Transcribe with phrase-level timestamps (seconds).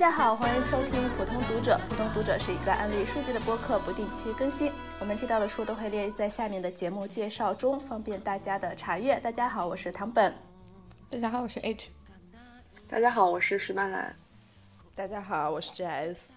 [0.00, 1.78] 家好，欢迎收听普通读者。
[1.86, 4.72] 普通读者是一个案例书籍的播客，不定期更新。
[4.98, 9.20] 我们提到的书都会列在下面的节目介绍中，方便大家的查阅。
[9.20, 10.34] 大家好，我是唐本。
[11.10, 11.90] 大家好，我是 H。
[12.88, 14.16] 大家好，我是石曼兰。
[14.94, 16.28] 大家好，我是 JS。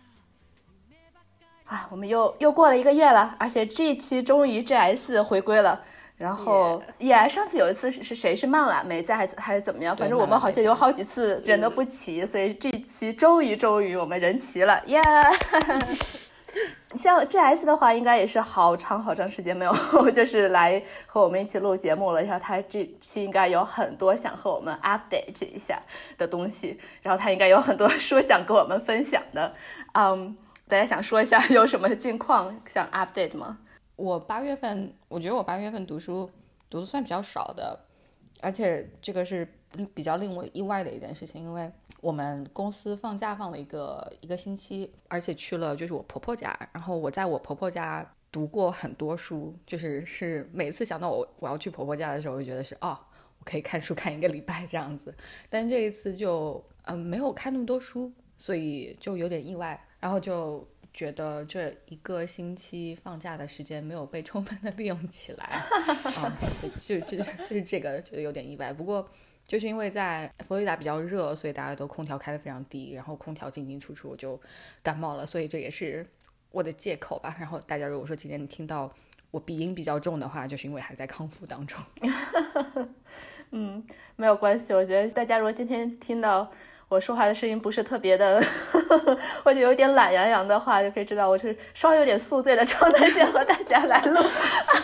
[1.63, 5.81] 啊，我们又又过了一个月了，而且这一期终于 JS 回归了。
[6.23, 9.93] 然后，也上次有一次是是谁是曼婉没在还是还是怎么样？
[9.93, 15.01] 反正我们好像有好几次人都不齐，所以这期终于终于我们人齐了，耶！
[16.95, 19.75] 像 GS 的话，应该也是好长好长时间没有
[20.15, 22.23] 就是来和我们一起录节目了。
[22.23, 25.77] 然后他这期应该有很多想和我们 update 一下
[26.17, 29.53] 的东西，然后他应该有很多 说想跟我们分享的。
[29.93, 30.37] 嗯，
[30.69, 33.57] 大家想说一下有什么近况想 update 吗？
[33.95, 36.29] 我八月份，我觉得我八月份读书
[36.69, 37.79] 读的算比较少的，
[38.41, 39.47] 而且这个是
[39.93, 52.97] 比较令我意外的一件事情，因为我们公司放假放了一个一个星期，而且去了就是我婆婆家，然后我在我婆婆家读过很多书，就是是每次想到我我要去婆婆家的时候，就觉得是哦，
[53.37, 55.13] 我可以看书看一个礼拜这样子，
[55.49, 60.67] 但这一次就嗯没有看那么多书，所以就有点意外，然后就。
[60.93, 65.45] 觉得这一个星期放假的时间没有被充分的利用起来，
[66.15, 66.37] 啊，
[66.79, 68.71] 就就就是这个觉得有点意外。
[68.71, 69.09] 不过
[69.47, 74.39] 就是因为在佛罗里达比较热，所以大家都空调开的非常低，然后空调进进出出，我就
[74.83, 76.05] 感冒了，所以这也是
[76.51, 77.35] 我的借口吧。
[77.39, 78.93] 然后大家如果说今天你听到
[79.31, 81.83] 我鼻音比较重的话，就是因为还在康复当中。
[83.49, 83.83] 嗯，
[84.15, 86.51] 没有关系，我觉得大家如果今天听到。
[86.93, 88.39] 我说话的声音不是特别的，
[89.43, 94.19] 或者有点懒洋洋的话，就可以知道我是稍微有点宿醉的状态下和大家来录，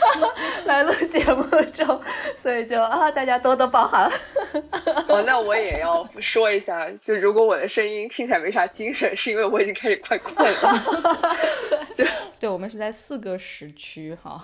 [0.65, 2.01] 来录节目中，
[2.41, 4.11] 所以就啊，大家多多包涵。
[5.07, 11.27] 哦，那我也要说一下，就如果我的声音听起来没啥精神，是因为我已经开始快困了。
[11.95, 12.07] 对，
[12.41, 14.43] 对，我们是在四个时区哈。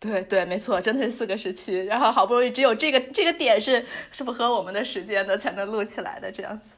[0.00, 6.70] 对对，没错，真的是四个时区，然后好不容易只有这个这个点是是符合我们的时间的，才能录起来的这样子。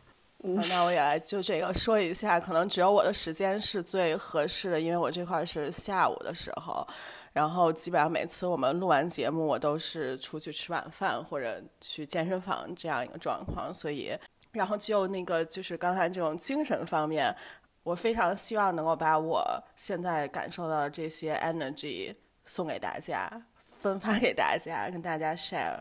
[0.43, 6.87] 那我也来就这个说一下，可能只有我的时间是最合适的，因为我这块是下午的时候，
[7.35, 14.17] 然后基本上每次我们录完节目，我都是出去吃晚饭或者去健身房这样一个状况，所以，
[14.53, 17.37] 然后就那个就是刚才这种精神方面，
[17.83, 19.45] 我非常希望能够把我
[19.77, 22.15] 现在感受到的这些 energy
[22.47, 23.31] 送给大家，
[23.79, 25.77] 分发给大家，跟大家 share，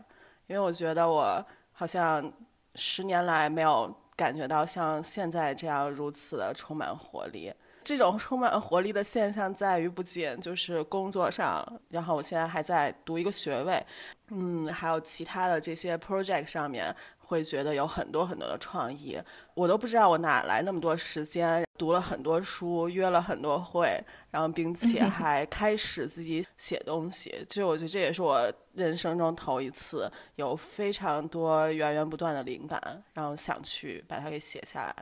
[0.48, 2.30] 因为我觉得我好像
[2.74, 3.90] 十年来没有。
[4.20, 7.50] 感觉到像现在这样如此的充满活力，
[7.82, 13.82] 这种充满活力的现象在于不仅就是工作上，然后我现在还在读一个学位，
[14.30, 16.94] 嗯，还有其他的这些 project 上面。
[17.30, 19.16] 会觉得有很多很多的创意，
[19.54, 27.32] 我都不知道我哪来那么多时间，读了很多书，约了很多会，然后并且 还开始自己写东西。
[27.48, 32.82] 就我觉得这也是我人生中头一次有非常多源源不断的灵感，
[33.14, 34.96] 然后想去把它给写下来。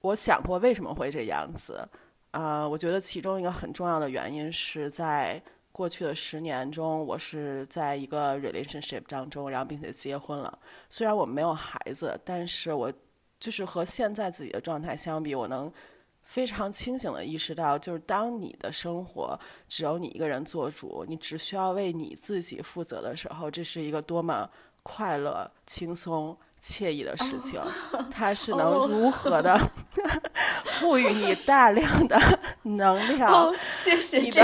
[0.00, 1.86] 我想过为什么会这样子，
[2.30, 5.38] 呃，我觉得其中一个很重要的原因是在。
[5.74, 10.56] 过去的十年中，我是在一个 relationship 当中，然后并且结婚了。
[10.88, 12.92] 虽然我没有孩子，但是我
[13.40, 15.70] 就是和现在自己的状态相比，我能
[16.22, 19.36] 非常清醒的意识到，就是当你的生活
[19.68, 24.48] 只有你一个人做主，你只需要为你自己负责的时候，这是一个多么
[24.84, 26.38] 快乐、轻松。
[26.64, 27.60] 惬意的事情，
[28.10, 29.58] 它是能如何的
[30.80, 32.18] 赋予你大量的
[32.62, 33.54] 能量？
[33.70, 34.42] 谢谢你的。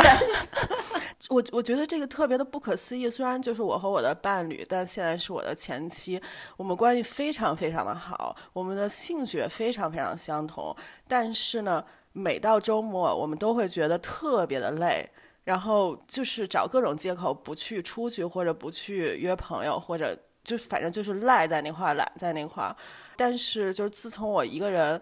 [1.30, 3.09] 我我觉得这个特别的不可思议。
[3.09, 6.20] 虽然就是我和我的伴侣，但现在是我的前妻，
[6.59, 10.76] 我们关系非常非常的好，我们的兴趣也非常非常相同。
[11.09, 11.82] 但是呢，
[12.12, 15.09] 每到周末，我们都会觉得特别的累，
[15.44, 20.19] 然后就是找各种借口不去出去，或者不去约朋友，或者。
[20.50, 22.74] 就反正就是赖在那块儿，懒在那块儿。
[23.16, 25.00] 但是就是自从我一个人，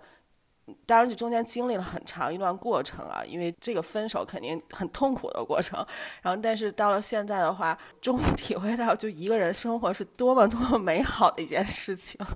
[0.84, 5.78] 当然这中间经历了很长一段过程啊，因为这个分手肯定很痛苦的过程。
[6.20, 12.20] 然后但是到了现在的话，终于体会到就一个人生活是多么多么美好的一件事情。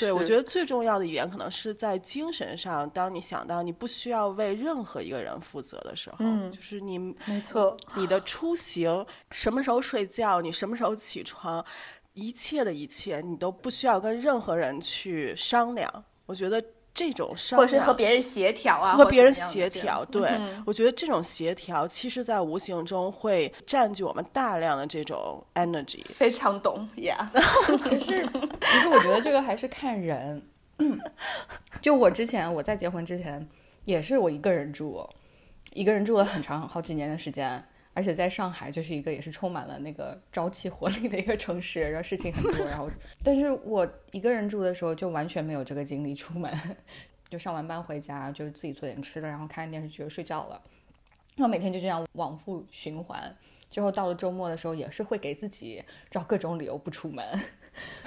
[0.00, 11.64] 对，我觉得最重要的一点可能是在精神上，当你想到你不需要为任何一个人负责的时候，嗯，就是你没错，你的出行，什么时候睡觉，你什么时候起床。
[12.16, 16.04] 一切的一切，你都不需要跟任何人去商量。
[16.24, 16.62] 我觉得
[16.94, 20.02] 这种商量，或者是和别人协调啊，和别人协调。
[20.06, 20.30] 对，
[20.64, 26.02] 我觉得这种协调，其实在无形中会占据我们大量的这种 energy。
[26.08, 27.28] 非常懂，Yeah。
[27.78, 30.42] 可是，可是我觉得这个还是看人。
[31.82, 33.46] 就我之前我在结婚之前
[33.84, 35.06] 也是我一个人住，
[35.74, 37.62] 一个人住了很长好几年的时间，
[37.96, 42.90] 而且在上海就是一个也是充满了那个朝气活力的一个城市，然后事情很多，然后
[43.24, 46.52] 但是我一个人住的时候就完全没有这个精力出门，
[47.30, 50.60] 就上完班回家就自己做点吃的，然后看看电视剧就睡觉了，
[51.36, 53.34] 然后每天就这样往复循环。
[53.70, 57.26] 之后到了周末的时候，也是会给自己找各种理由不出门，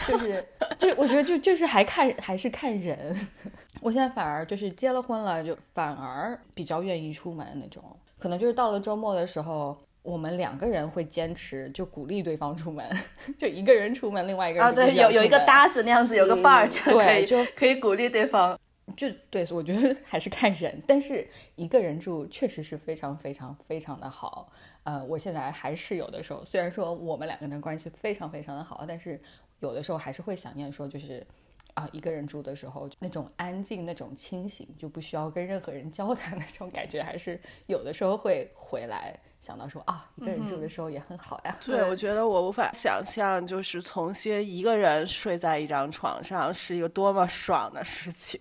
[0.07, 0.45] 就是
[0.77, 3.27] 就我觉得就就是还看还是看人。
[3.81, 7.83] 我现在反而就是结了婚了，就反而比较愿意出门那种。
[8.19, 12.85] 可能就是到了周末的时候，我们两个人会坚持就鼓励对方出门，
[13.37, 18.59] 就一个人出门，另外一个人啊，对，有有一个搭子那样子，有个伴儿，可对，以就可以鼓励对方。
[18.97, 24.51] 就对，我觉得还是看人，但是一个人住确实是非常非常非常的好。
[24.81, 29.21] 呃，我现在还是有的时候，虽然说我们两个人关系非常非常的好，但是
[29.59, 31.25] 有的时候还是会想念说，就是
[31.79, 39.17] 啊，一个人住的时候那种安静、那种清醒，就不需要跟任何人交谈那种感觉，还是有的时候会回来。
[39.39, 41.55] 想到说啊，一个人住的时候也很好呀。
[41.65, 48.37] 对，我觉得我无法想象，就是重新一个人睡在一张床上是一个多么爽的事情。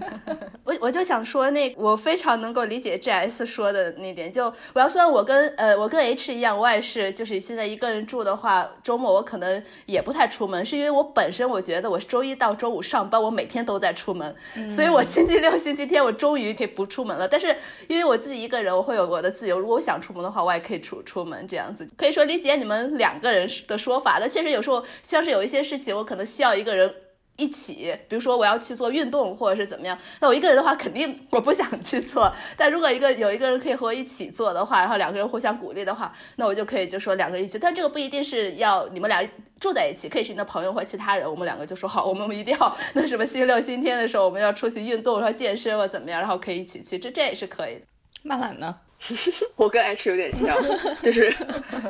[0.62, 4.30] 我我就想说，那我非常能够理解 G S 说的那点。
[4.30, 14.36] 就我要说，我跟呃我跟 H 一样，我也是，就是现在一个人住的话，周末我可能也不太出门，是因为我本身我觉得我周一到周五上班，我每天都在出门，
[14.68, 17.26] 所以我星期六、星期天我终于可以不出门了。
[17.26, 17.56] 但是
[17.88, 20.25] 因为我自己一个人，我会有我的自由，如果我想出门。
[20.26, 24.18] 的话，我也可以出出门这样子，可以说理解你们两个人的说法。
[24.20, 26.92] 但确实有时候像是有一些事情，我可能需要一个人
[27.38, 29.98] 一起，比如说我要去做运动或者是怎么样。
[30.20, 32.32] 那我一个人的话，肯定我不想去做。
[32.56, 37.58] 但如果一个有一个人可以和我一起做的话，然后两个人互相鼓励的话，那我就可以就说两个人一起。
[37.58, 39.22] 但这个不一定是要你们俩
[39.60, 41.30] 住在一起，可以是你的朋友或其他人。
[41.30, 46.98] 我们两个就说好，我们一定要那什么星期六、星期天的时候，我们要出去运动，然后健身或怎么样，然后可以一起去。
[46.98, 47.82] 这这也是可以的。
[48.22, 48.74] 曼兰呢？
[49.56, 50.56] 我跟 H 有点像，
[51.00, 51.34] 就是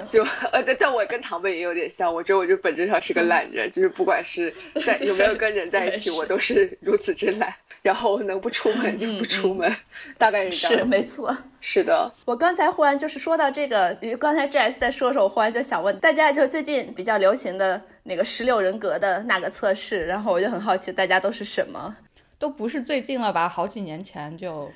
[0.09, 0.23] 就
[0.53, 2.13] 呃，但但我跟唐贝也有点像。
[2.13, 4.53] 我觉得我就本质上是个懒人，就是不管是
[4.85, 7.55] 在有没有跟人在一起，我都是如此之懒。
[7.83, 9.73] 然后能不出门就不出门，
[10.19, 10.79] 大概是这样。
[10.81, 12.13] 是没错，是的。
[12.25, 21.97] 我刚才忽然就是说到这个，因为刚才 J S 在说的时候，我忽然就想问大家，就最近比较流行的那个十六人格的那个测试，然后我就很好奇，大家都是什么？
[22.41, 23.49] 都不是最近了吧？
[23.49, 24.69] 好几年前就。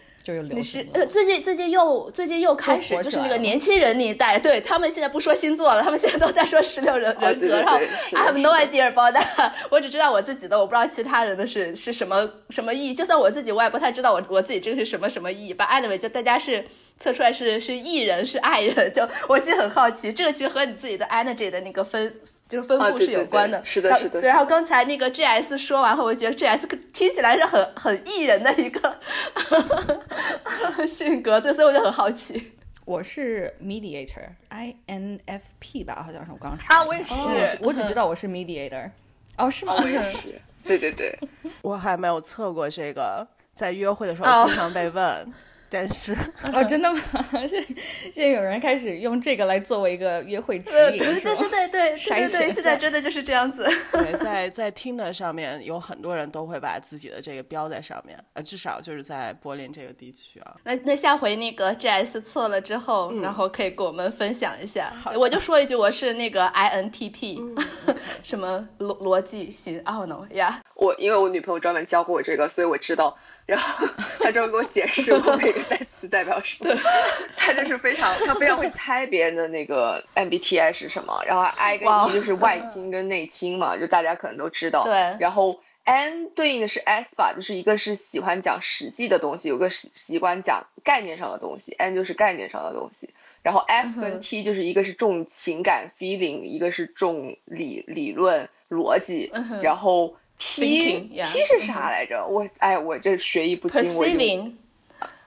[0.50, 7.46] 你是呃，最近最近又最近又开始，就是那个年轻人那一代，对他们现在不说星座了， 他们现在都在说十六人人格。
[7.46, 7.78] 然后
[8.12, 12.94] I have no idea about that， 我只知道我自己的，我不知道其他人的是是什么什么意义。
[12.94, 15.54] 就算我自己，我也不太知道我我自己这个是什么什么意义。
[15.54, 16.64] But anyway，就大家是
[16.98, 22.14] 测出来是是艺人是爱人，就我其实很好奇，这个其实和你自己的 energy 的那个分。
[22.50, 24.20] 就是分布是有关的，是的，是的。
[24.22, 28.98] 然后刚才那个 G S 说完后，我觉得 G S 听起来是很很艺人的一个
[30.84, 32.50] 性格，所以我就很好奇。
[32.84, 36.74] 我是 mediator，I N F P 吧，好像是我刚查。
[36.74, 38.90] 啊，我也是，我只知道我是 mediator。
[39.36, 39.76] 哦，是吗？
[39.78, 40.40] 我也是。
[40.64, 41.16] 对对对，
[41.62, 43.24] 我还没有测过这个，
[43.54, 45.32] 在约会的时候经常被问。
[45.70, 46.12] 但是
[46.52, 47.00] 哦，真的吗？
[47.48, 47.64] 现
[48.12, 53.68] 现在有人开始用这个来作为一个约会指引，对对对对对对对，现在真的就是这样子。
[53.92, 60.56] 对，在在听的上面有很多人都会把自己的这个标在上面，呃，至少就是在柏林这个地区啊。
[60.64, 64.92] 那那下回那个 G S 测了之后，然后可以跟我们分享一下。
[65.14, 67.40] 我就说一句，我是那个 I N T P，
[68.24, 73.16] 什么逻逻辑型？Oh no，呀，我因为我女朋友专门教过我这个，所以我知道。
[73.50, 73.84] 然后
[74.20, 76.72] 他专门给我解释我每个单词代表什么，
[77.36, 81.20] 他就是非常他非常会猜别人的那个 MBTI 是什么。
[81.26, 84.84] 然后 I 跟 E 就是外倾跟内倾嘛，就大家可能都知道。
[84.84, 85.16] 对。
[85.18, 91.74] 然后 N 对应的是 S 吧，就是一个是喜欢讲实际的东西，有个习习惯讲概念上的东西。
[91.76, 93.10] N 就是概念上的东西。
[93.42, 99.32] 然后 F 跟 T 就是一个是重情感 feeling，一个是重理理论逻辑。
[99.60, 100.14] 然后。
[100.40, 102.26] P P 是啥来着？
[102.26, 103.82] 我哎，我这学艺不精。
[103.82, 104.52] Perceiving，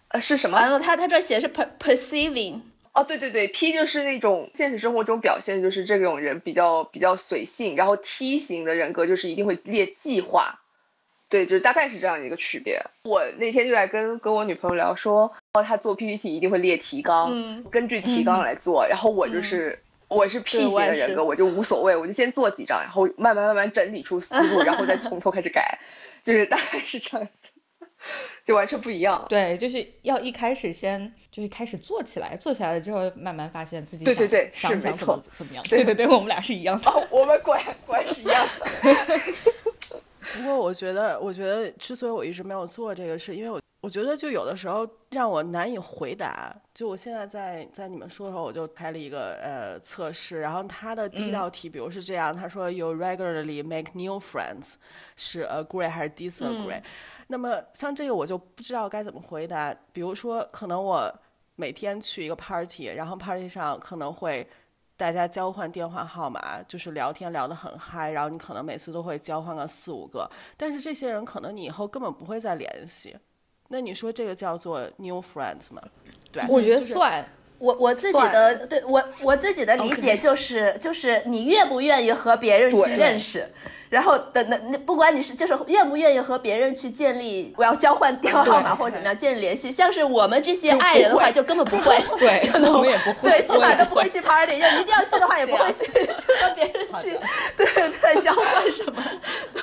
[0.08, 0.80] 呃，是什么？
[0.80, 2.62] 他他这写的是 per perceiving。
[2.94, 7.76] 哦，对对对，P 就是那种现实生活中表现，就是这种人比较比较随性。
[7.76, 10.60] 然后 T 型的人格就是一定会列计划。
[11.30, 12.82] 对，就是大概是这样一个区别。
[13.04, 18.88] 我那天就在跟跟我女朋友聊说，哦，他做 PPT 一定会列提纲，根据提纲来做。
[18.88, 19.80] 然后我就是。
[20.08, 25.80] 我是 P 型的人格，我就无所谓，我就先做几张，然后慢慢慢慢整理出思路，然后再从头开始改，
[26.24, 27.88] 就是大概是这样子，
[28.46, 29.26] 就完全不一样。
[29.30, 35.64] 对，就是要一开始先就是开始做起来，做起来了之后慢慢发现自己对对对想想怎么怎么样。
[35.70, 38.66] 对对对，我们俩是一样的，哦我们果然果然是一样的。
[40.36, 46.56] 不过我觉觉得，我觉得之所以我一直没有做这个，是因为我我觉得就有的时候让我难以回答。
[46.74, 54.76] 就我现在在在你们说的时候，我就开了一个呃测试，然后他的第一道题，比如是这样，他说 You regularly make new friends，
[55.18, 56.82] 是 agree 还是 disagree？
[57.28, 59.76] 那么像这个我就不知道该怎么回答。
[59.92, 61.14] 比如说，可能我
[61.58, 64.48] 每天去一个 party，然后 party 上可能会。
[64.96, 73.18] 大家交换电话号码，就是聊天聊得很嗨，然后你可能每次都会交换个四五个，但是这些人可能你以后根本不会再联系，
[73.70, 75.82] 那你说这个叫做 new friends 吗？
[76.32, 77.26] 对，我觉得就是算。
[77.60, 83.48] 我我自己的对我我自己的理解就是就是你愿不愿意和别人去认识，
[83.94, 97.20] 然后等等，那不管你是就是愿不愿意和别人去建立，我要交换电话号码或者怎么样建立联系，像是我们这些爱人的话，就根本不会，对可能我们也不会对，基本上都不会去 party，要一定要去的话也不会去，就和别人去，
[97.56, 97.68] 对
[98.02, 99.04] 对，交换什么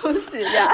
[0.00, 0.72] 东西呀？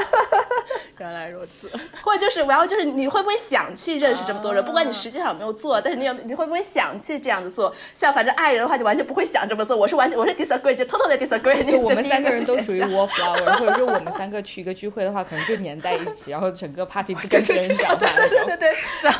[0.98, 1.70] 原来如此，
[2.02, 4.62] 或者就是，我要就是你会不会想去认识这么多人？
[4.62, 7.74] 不管你实际上有没有做，但是你有你会不会想去这样子做？
[7.94, 9.74] 像反正爱人的话，就完全不会想这么做。
[9.74, 18.28] 我是完全我是 disagree，就 totally disagree 我们三个人都属于 wallflower，或者说我们三个去一个聚会的话，可能就黏在一起，然后整个 party 不跟别人讲话对对。
[18.28, 18.74] 对对对，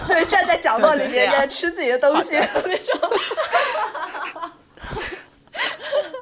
[0.09, 2.99] 对站在角落里面吃自己的东西那种。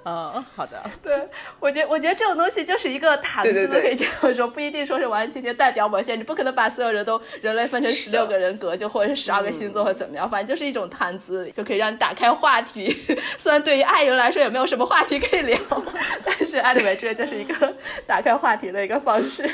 [0.04, 12.94] 嗯，好的，对，我觉得我觉得这种东西就是一个谈资，可以这样说，不一定说是完完全全代表某些人，你不可能把所有人都人类分成十六个人格，就或者是十二个星座或怎么样，反正就是一种谈资，就可以让你打开话题。
[13.38, 15.58] 虽然对于爱人来说也没有什么话题可以聊，
[16.22, 17.74] 但是 anyway 这个就是一个
[18.06, 19.48] 打开话题的一个方式。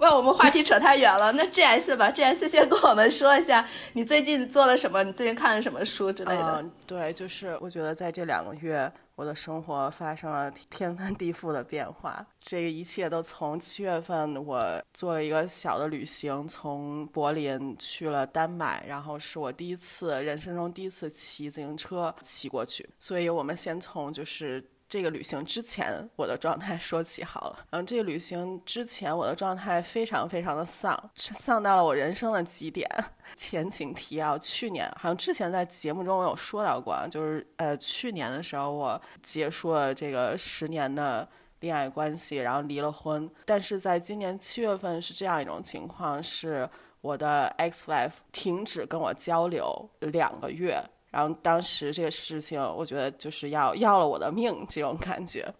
[0.00, 1.30] 哇，我们话题扯太远了。
[1.32, 6.56] 那 GS 吧，GS 先跟我们说一下你最近做了什么，你最近看了什么书之类的。
[6.56, 12.26] 嗯，对，就是我觉得在这两个月，我的生活发生了天翻地覆的变化。
[12.40, 22.88] 这个一切都从七月份，我做了一个小的旅行，从柏林去了丹麦，然后是我第一次人生中第一次骑自行车骑过去。
[22.98, 24.64] 所以我们先从就是。
[24.90, 32.90] 这个旅行之前我的状态说起好了，嗯，这个旅行之前我的状态非常非常的丧，丧到了我人生的极点。
[33.36, 41.26] 前情提要，去年好像之前在节目中我有说到过，就是呃去年的时候我结束了这个十年的
[41.60, 43.30] 恋爱关系，然后离了婚。
[43.44, 46.68] 但是在今年七月份是这样一种情况，是
[47.00, 50.82] 我的 ex wife 停止跟我交流两个月。
[51.10, 55.52] 然后当时这个事情，我觉得就是要要了我的命这种感觉，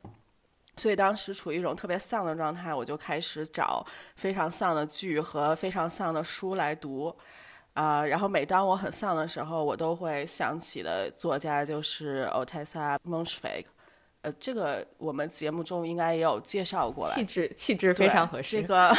[0.76, 7.14] 所以当时处于一种特别丧的状态，我就开始找非常丧的剧和非常丧的书来读，
[7.75, 13.69] 啊、然后每当我很丧的时候，我都会想起的作家就是 Otessa m o n s h f e g
[14.22, 18.60] 呃，这个我们节目中应该也有介绍过了，气质气质非常合适。
[18.60, 18.94] 这个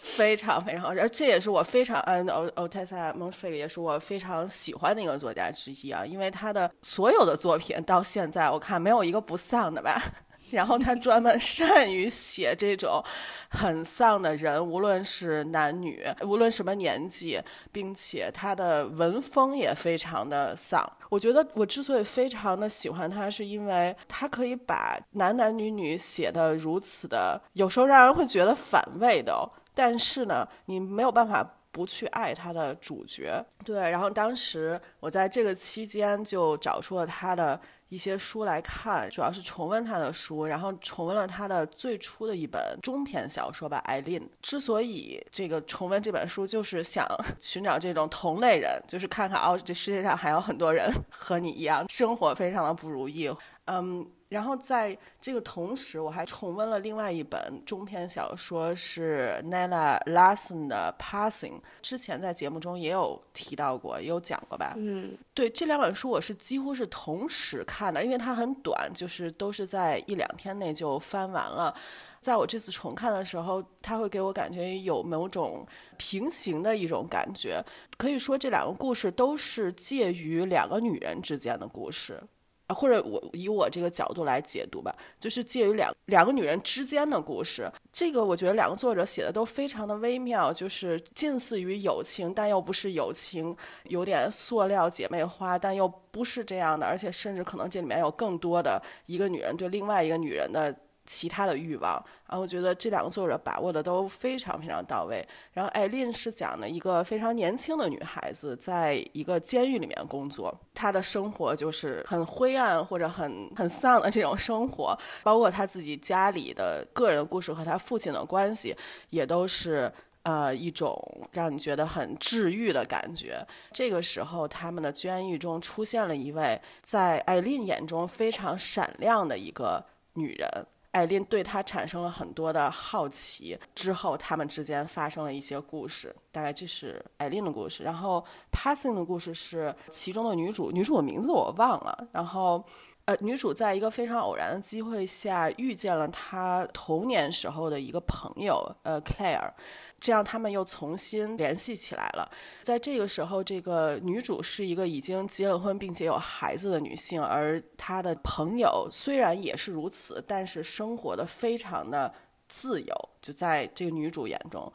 [0.00, 10.00] 非常非常合适，而这也是我非常嗯，O Otessa m o n v e 也是我非常喜欢的一个作家之一啊，因为他的所有的作品到现在我看没有一个不丧的吧。
[10.52, 13.02] 然后他专门善于写这种
[13.50, 17.40] 很丧的人，无论是男女，无论什么年纪，
[17.72, 20.88] 并且他的文风也非常的丧。
[21.10, 31.52] 我觉得我之所以非常的喜欢他，是因为他可以把男男女女写的如此的，有时候让人会觉得反胃的、但是呢，你没有办法。
[31.72, 33.76] 不去爱他的主角，对。
[33.78, 44.20] 然后当时我在这个期间就找出了他的一些书来看，主要是重温他的书，然后重温了他的最初的一本中篇小说吧，《艾琳》。
[44.42, 47.06] 之所以这个重温这本书，就是想
[47.38, 53.30] 寻找这种同类人，就是看看哦，这世界上还有很多人和你一样，生活非常的不如意。
[53.66, 61.52] 嗯，然后在这个同时，我还重温了另外一本中篇小说，是 Nella Larson 的《Passing》。
[61.80, 64.74] 之前在节目中也有提到过，也有讲过吧？
[64.76, 71.72] 嗯，对，这两本书我是几乎是同时看的，因为它很短，就是都是在一两天内就翻完了。
[72.20, 75.64] 在我这次重看的时候，它会给我感觉有某种
[75.96, 77.64] 平行的一种感觉。
[77.96, 82.20] 可以说，这两个故事都是介于两个女人之间的故事。
[82.66, 87.70] 啊，或者我以我这个角度来解读吧，就是介于两两个女人之间的故事。
[87.92, 100.74] 这个我觉得两个作者写的都非常的微妙，就是近似于友情，但又不是友情，有点塑料姐妹花，但又不是这样的，而且甚至可能这里面有更多的一个女人对另外一个女人的
[101.06, 101.94] 其他的欲望，
[102.28, 105.26] 然后我觉得这两个作者把握的都非常非常到位。
[105.52, 118.74] 然后艾琳是讲的一个非常年轻的女孩子，在一个监狱里面工作，她的生活就是很灰暗或者很很丧的这种生活，包括她自己家里的个人故事和她父亲的关系，
[119.10, 119.90] 也都是
[120.22, 121.00] 呃一种
[121.32, 123.46] 让你觉得很治愈的感觉。
[123.72, 129.84] 这个时候，他们的监狱中出现了一位在艾琳眼中非常闪亮的一个
[130.14, 130.66] 女人。
[130.96, 137.84] 艾琳对他产生了很多的好奇，之后他们之间发生了一些故事，大概这是艾琳的故事。
[137.84, 142.08] 然后 Passing 的故事是其中的女主，女主的名字我忘了。
[142.12, 142.64] 然后，
[143.04, 149.50] 呃，女主在一个非常偶然的机会下遇见了她童年时候的一个朋友，呃，Claire。
[149.98, 152.30] 这样他们又重新联系起来了。
[152.62, 162.14] 在这个时候，这个女主是一个已经结了婚并且有孩子的女性，而她的朋友虽然也是如此，但是生活的非常的
[162.46, 163.08] 自由。
[163.22, 164.72] 就在这个女主眼中，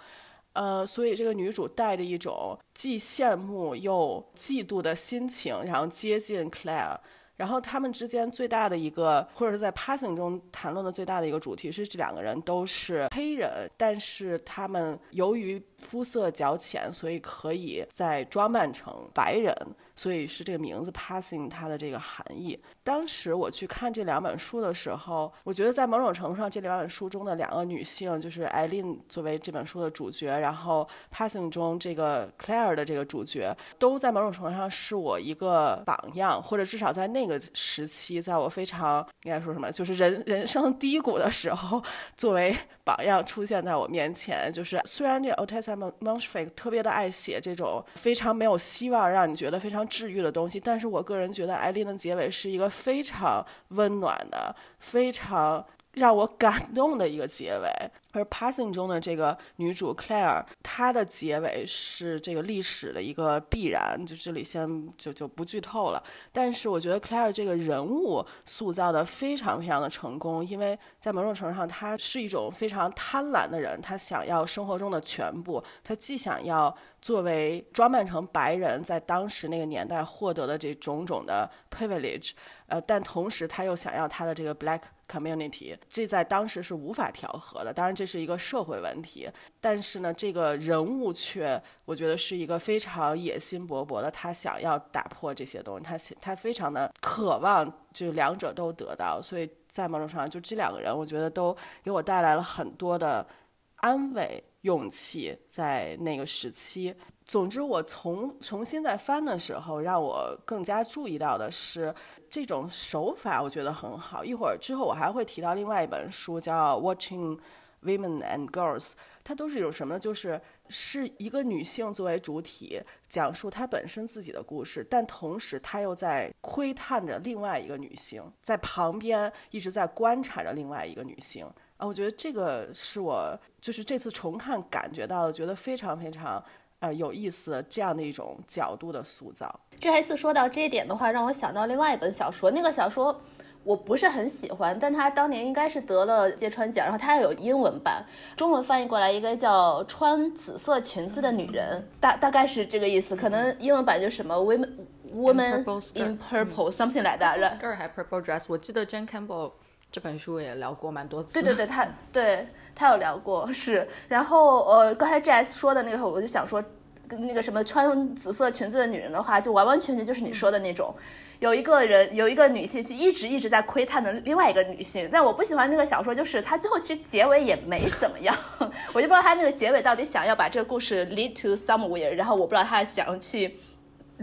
[0.54, 6.98] 呃，所以这个女主带着一种既羡慕又嫉妒的心情，然后接近 Claire。
[7.42, 19.56] 然后他们之间最大的一个，或者是在 Passing 中谈论的最大的一个主题是，这两个人都是黑人，但是他们由于肤色较浅，所以可以再装扮成白人。
[20.02, 22.60] 所以是这个名字 passing 它的这个含义。
[22.84, 41.80] 当时我去看这两本书的时候，我觉得在某种程度上，这两本书中的两个女性，就是艾琳作为这本书的主角，然后 passing 中这个 Claire 的这个主角，都在某种程度上是我一个榜样，或者至少在那个时期，在我非常应该说什么，就是人人生低谷的时候，
[42.18, 44.52] 作为榜样出现在我面前。
[44.52, 49.88] 就是虽然这个 Otessa m o n s h f i k 特别的爱写这种非常没有希望，让你觉得非常。
[49.92, 57.70] 治愈的东西，但是我个人觉得艾琳的结尾是一个非常温暖的、非常让我感动的一个结尾。
[58.14, 66.04] 而 Passing 中的这个女主 Claire，她的结尾是这个历史的一个必然，就这里先就就不剧透了。
[66.34, 82.32] 但是我觉得 Claire 这个人物塑造的非常非常的成功，因为在某种程度上，她是一种非常贪婪的人，她想要生活中的全部，她既想要作为装扮成白人在当时那个年代获得的这种种的 privilege，
[82.72, 87.72] 呃，但同时他又想要他的这个 black community，这在当时是无法调和的。
[87.72, 87.92] 当然。
[87.94, 89.30] 这是一个社会问题，
[89.60, 103.28] 但是呢，这个人物却我觉得是一个非常野心勃勃的，他想要打破这些东西，他他非常的渴望，就两者都得到，所以在某种程度上，就这两个人，我觉得都给我带来了很多的
[103.76, 106.96] 安慰、勇气，在那个时期。
[107.32, 111.96] 总之，我从重新在翻的时候，让我更加注意到的是
[112.30, 114.22] 这种手法，我觉得很好。
[114.22, 117.38] 一会儿之后，我还会提到另外一本书，叫《Watching》。
[117.84, 118.92] Women and girls，
[119.24, 120.00] 它都是一种什么呢？
[120.00, 120.40] 就是
[120.70, 131.44] 是一个女性作为主体，讲述她本身自己的故事，但同时她又在窥探着另外一个女性，在旁边一直在观察着另外一个女性
[131.78, 131.88] 啊。
[131.88, 136.44] 我觉得这个是我就是这次重看感觉到的，觉得非常非常
[136.82, 139.60] 呃有意思这样的一种角度的塑造。
[139.80, 143.22] 这一次说到这一点的话，让我想到另外一本小说，那个小说。
[143.64, 148.04] 我不是很喜欢，但他当年应该是得了芥川奖，然后他有英文版，
[148.36, 154.68] 中文翻译过来应该叫《穿紫色裙子的女人》，大大概是这个意思，可能英文版就什么 women
[155.14, 155.60] woman
[155.94, 159.52] in purple something 来的，skirt 还 purple dress，我记得 Jane Campbell
[159.92, 166.64] 这本书也聊过蛮多次，对对对，他对他有聊过， 是，然后呃刚才 Jazz 说的那个，我就想说，
[167.08, 170.94] 跟那个什么穿紫色裙子的女人的话，就完完全全就是你说的那种。
[171.40, 175.10] 有一个人，有一个女性，就一直一直在窥探的另外一个女性。
[175.12, 178.38] 但我不喜欢那个小说，就是它最后其实结尾也没怎么样，
[178.94, 183.58] 我就不知道他那个结尾到底想要把这个故事 lead to somewhere，然后我不知道他想去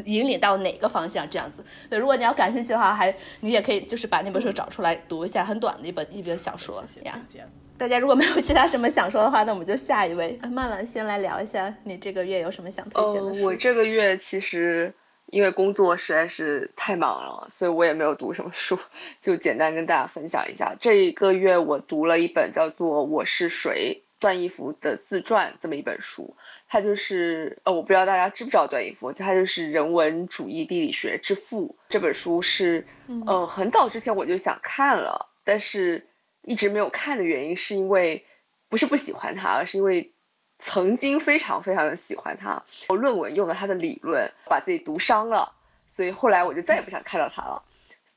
[0.04, 1.64] 引领到哪个方向这样子。
[1.90, 7.20] 对，如果你要感兴趣的话，还你也可以就是把那本书找出来读一下，很短的一本一本小说呀。
[7.78, 10.38] 大家如果没有其他什么想说的话，那我们就下一位。
[10.50, 13.44] 曼兰先来聊一下，你这个月有什么想推荐的书？
[13.44, 14.92] 我这个月其实。
[15.30, 18.78] 因为工作实在是太忙了，所以我也没有读什么书，
[19.20, 20.74] 就简单跟大家分享一下。
[20.80, 26.34] 这一个月我读了一本叫做《我是谁》段义孚的自传这么一本书，
[26.66, 31.76] 它就是呃，我不知道大家知不知道段义孚，他就是人文主义地理学之父。
[31.90, 36.07] 这本书是嗯，很早之前我就想看了，但是
[36.48, 38.24] 一直没有看的原因是因为
[38.68, 40.12] 不是不喜欢他，而是因为。
[40.60, 45.52] 曾经非常非常的喜欢他，我论文用了他的理论，把自己读伤了，
[45.86, 47.62] 所以后来我就再也不想看到他了。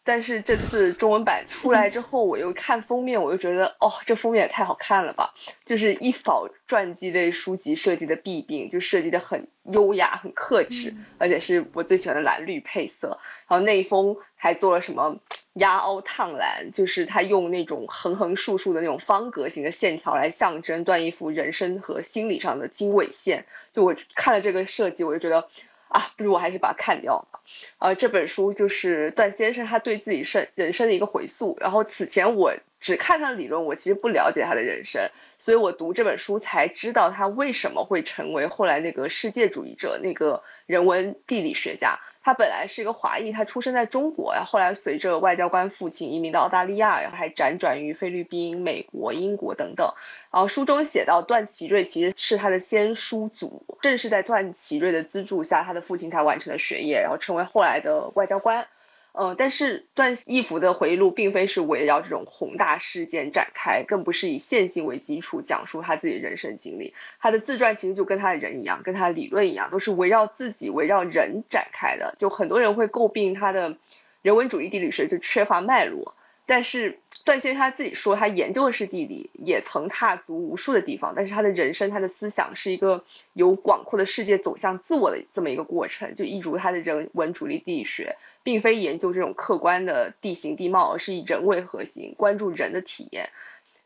[0.04, 5.32] 但是这次中文版出来之后，我又看封面，我又觉得哦，这封面也太好看了吧！
[5.66, 13.20] 就是一扫传记类书籍设计的弊病，就设计的很优雅、很克制，而且是我最喜欢的蓝绿配色。
[13.48, 15.20] 然后内封还做了什么
[15.54, 23.46] 压凹烫蓝，就是他用那种横横竖竖的那种方格型的线条来象征段义夫人生和心理上的经纬线。
[23.72, 25.48] 就我看了这个设计，我就觉得。
[25.94, 27.42] 啊，不如我还是把它看掉吧。
[27.80, 31.58] 呃，这本书就是段先生他对自己生人生的一个回溯。
[31.60, 42.00] 然后此前我只看他的理论，我其实不了解他的人生，所以我读这本书才知道他为什么会成为后来那个世界主义者，那个人文地理学家。
[42.24, 49.94] 他本来是一个华裔，他出生在中国，然后后来随着外交官父亲移民到澳大利亚，然后还辗转于菲律宾、美国、英国等等。
[50.32, 58.68] 然后书中写到，段祺瑞其实是他的先叔祖，正是在段祺瑞的资助下，他的父亲才完成了学业，然后成为后来的外交官。
[59.14, 66.94] 呃，但是段义孚的回忆录并非是围绕这种宏大事件展开，更不是以线性为基础讲述他自己人生经历。
[67.20, 72.16] 他的自传其实就跟他的人一样，跟他的理论一样，都是围绕自己、围绕人展开的。
[72.18, 73.76] 就很多人会诟病他的
[74.22, 76.16] 人文主义地理学就缺乏脉络。
[76.46, 81.14] 但是段先生他自己说，他研究的是地理，也曾踏足无数的地方。
[81.16, 83.04] 但是他的人生，他的思想是一个
[83.34, 86.16] 由广阔的世界走向自我的这么一个过程。
[86.16, 93.30] 就一如他的人文主义地理学，并非研究这种客观的地形地貌，而是以人为核心，关注人的体验。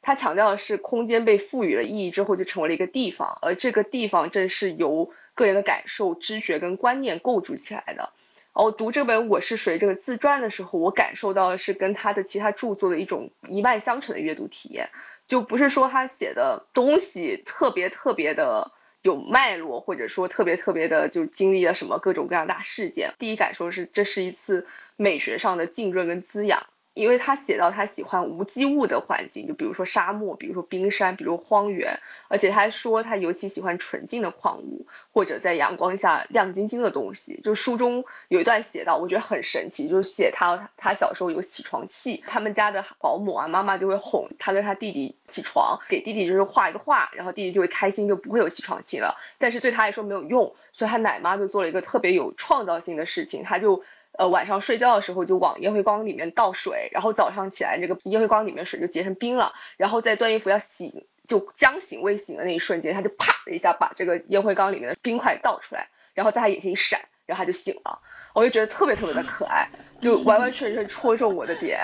[0.01, 8.11] 他强调的是，空间被赋予了意义之后，就成为了一个地方，而这个地方正是由个人的感受、知觉跟观念构筑起来的。
[8.55, 14.91] 哦，读这本《我是谁》这个自传的时候，我感受到的是跟他的其他著作的一种一脉相承的阅读体验，
[15.27, 23.13] 就不是说他写的东西特别特别的有脉络，或者说特别特别的就经历了什么各种各样大事件。
[23.19, 24.65] 第一感受是，这是一次
[24.95, 26.65] 美学上的浸润跟滋养。
[26.95, 37.41] 因为他写到他喜欢无机物的环境，就比如说沙漠，比如说冰山，比如荒原，而且他说他尤其喜欢纯净的矿物，或者在阳光下亮晶晶的东西。
[37.43, 49.17] 就书中有一段写到，我觉得很神奇，就是写他他小时候有起床气，他们家的保姆啊妈妈就会哄他跟他弟弟起床，给弟弟就是画一个画，然后弟弟就会开心，就不会有起床气了。
[49.37, 53.83] 但是对他来说没有用，所以他奶妈就做了一个特别有创造性的事情，他就。
[54.17, 67.99] 呃，晚上睡觉的时候就往烟灰缸里面倒水，然后早上起来这个烟灰缸里面水就结成冰了，然后在段衣服要醒就将醒未醒的那一瞬间，他就啪的一下把这个烟灰缸里面的冰块倒出来，然后在他眼前一闪，然后他就醒了，
[68.33, 69.67] 我就觉得特别特别的可爱，
[69.99, 71.79] 就完完全全戳中我的点。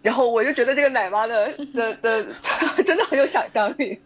[0.00, 2.24] 然后我就觉得这个奶妈的的的
[2.86, 3.98] 真的很有想象力，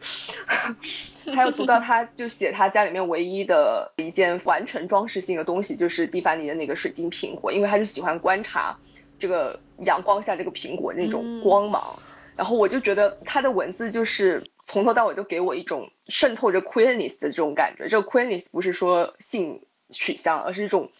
[1.35, 8.79] 还有读到他就写他家里面唯一的一件完全装饰性的东西就是蒂凡尼的那个水晶苹果，因为他就喜欢观察
[9.19, 11.99] 这个阳光下这个苹果那种光芒。
[12.35, 17.89] 然后我就觉得他的文字就是从头到尾都给我一种渗透着 queerness 的这种感觉。
[17.89, 20.91] 这个 queerness 不是说性取向，而是一种。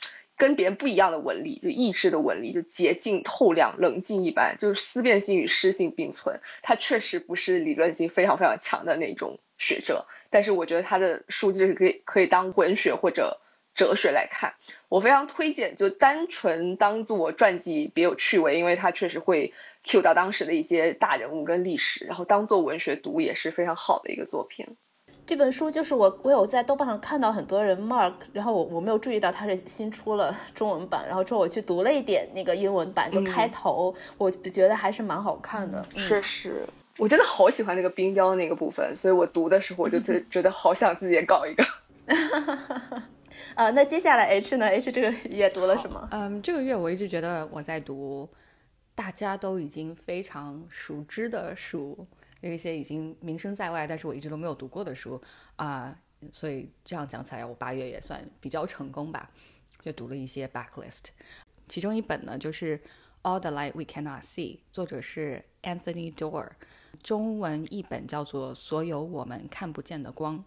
[0.43, 6.41] 跟别人不一样的纹理，就意志的纹理，就洁净透亮、冷静一般，就是思辨性与诗性并存。
[6.63, 13.41] 他确实不是理论性非常非常强的那种学者，但是我觉得他的书就是可以可以当文学或者
[13.77, 14.55] 哲学来看。
[14.89, 24.67] 我非常推荐，就单纯当做传记别有趣味，因为他确实会 cue 到当时的一些大人物跟历史，然后当做文学读也是非常好的一个作品。
[25.25, 35.85] 这本书就是我，我有在豆瓣上看到很多人 mark，然后我我没有注意到它是新出了中文版，然后之后我去读了一点那个英文版，就开头，我觉得还是蛮好看的。
[35.95, 36.67] 确实，
[36.99, 41.65] 我真的好喜欢那个冰雕那个部分，所以我读的时候我就觉 觉得好想自己也搞一个。
[43.55, 46.09] 呃，那接下来 H 呢？H 这个月读了什么？
[46.11, 48.29] 嗯，这个月我一直觉得我在读
[48.95, 52.07] 大家都已经非常熟知的书。
[52.43, 55.23] 有一些已经名声在外，但是我一直都没有读过的书
[55.55, 55.97] 啊，
[56.33, 59.31] 所以这样讲起来，我八月也算比较成功吧，
[59.81, 61.05] 就读了一些 backlist。
[61.69, 62.77] 其中一本呢，就是
[63.23, 66.51] 《All the Light We Cannot See》，作者是 Anthony Doerr，
[67.01, 70.39] 中文译本叫做《所有我们看不见的光》。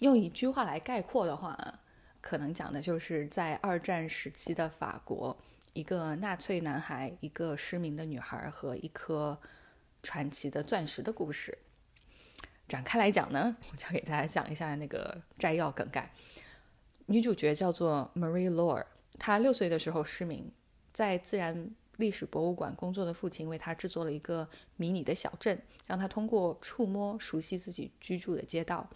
[0.00, 1.80] 用一句话来概括的话，
[2.20, 5.34] 可能讲的就是在二战时期的法国，
[5.72, 9.40] 一个纳粹男孩，一个失明的女孩和一颗。
[10.02, 11.58] 传奇的钻石的故事
[12.68, 16.12] 展开来讲呢，我就给大家讲一下那个摘要梗概。
[17.06, 18.86] 女主角叫做 Marie Lore，
[19.18, 20.50] 她六岁的时候失明，
[20.92, 28.88] 在自然历史博物馆工作的父亲为她制作了一个迷你的小镇，让她通过触摸熟悉自己居住的街道。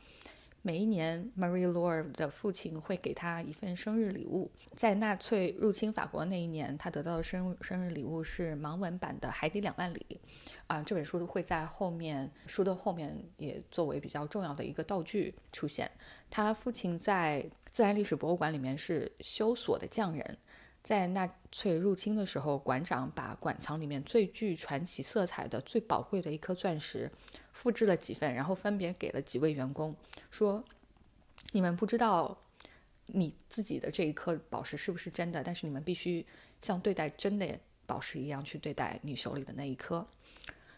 [0.67, 4.51] 每一年，Marie Laure 的父亲会给她一份生日礼物。
[4.75, 10.05] 在纳粹入侵法国那一年，她得到的生生日礼物是盲文版的《海底两万里》。
[10.67, 15.89] 啊，这本书会在后面书的后面也作为比较重要的一个道具出现。
[16.29, 20.37] 他父亲在自然历史博物馆里面是修锁的匠人。
[20.83, 27.11] 在纳粹入侵的时候，馆长把馆藏里面最具传奇色彩的、最宝贵的一颗钻石
[27.57, 29.97] 复制了几份，然后分别给了几位员工，
[30.31, 30.63] 说
[31.53, 32.37] ：“你们不知道
[33.07, 36.25] 你自己的这一颗宝石是不是真的，但是你们必须
[36.61, 40.07] 像对待真的宝石一样去对待你手里的那一颗。”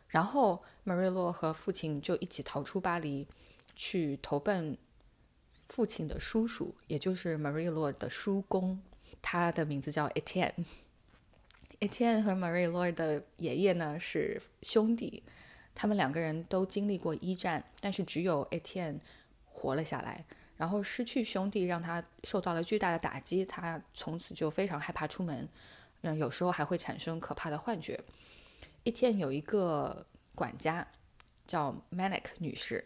[0.07, 3.27] 然后，马瑞洛和父亲就一起逃出巴黎，
[3.75, 4.79] 去投奔
[5.51, 8.81] 父亲的叔叔，也就是马瑞洛的叔公。
[9.21, 10.65] 他的名字叫 Etienne。
[11.81, 15.23] Etienne 和 Marilo 的爷爷呢是兄弟，
[15.79, 18.99] 他们两个人都经历过一战，但是只有 Etienne
[19.47, 20.25] 活了下来。
[20.57, 25.49] 然后失去兄弟让他受到了巨大的打击，他从此就非常害怕出门，
[26.01, 28.01] 嗯，有时候还会产生可怕的幻觉。
[28.85, 30.85] Etienne 有一个管家
[31.47, 32.85] 叫 Manic 女士，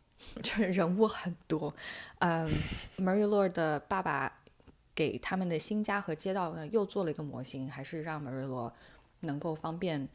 [0.42, 1.74] 这人物很多。
[2.18, 2.46] 嗯
[2.98, 4.40] ，Marilla 的爸爸。
[4.96, 8.72] 给他们的新家和街道呢，又做了一个模型，还是让马瑞罗
[9.22, 10.08] 能够方便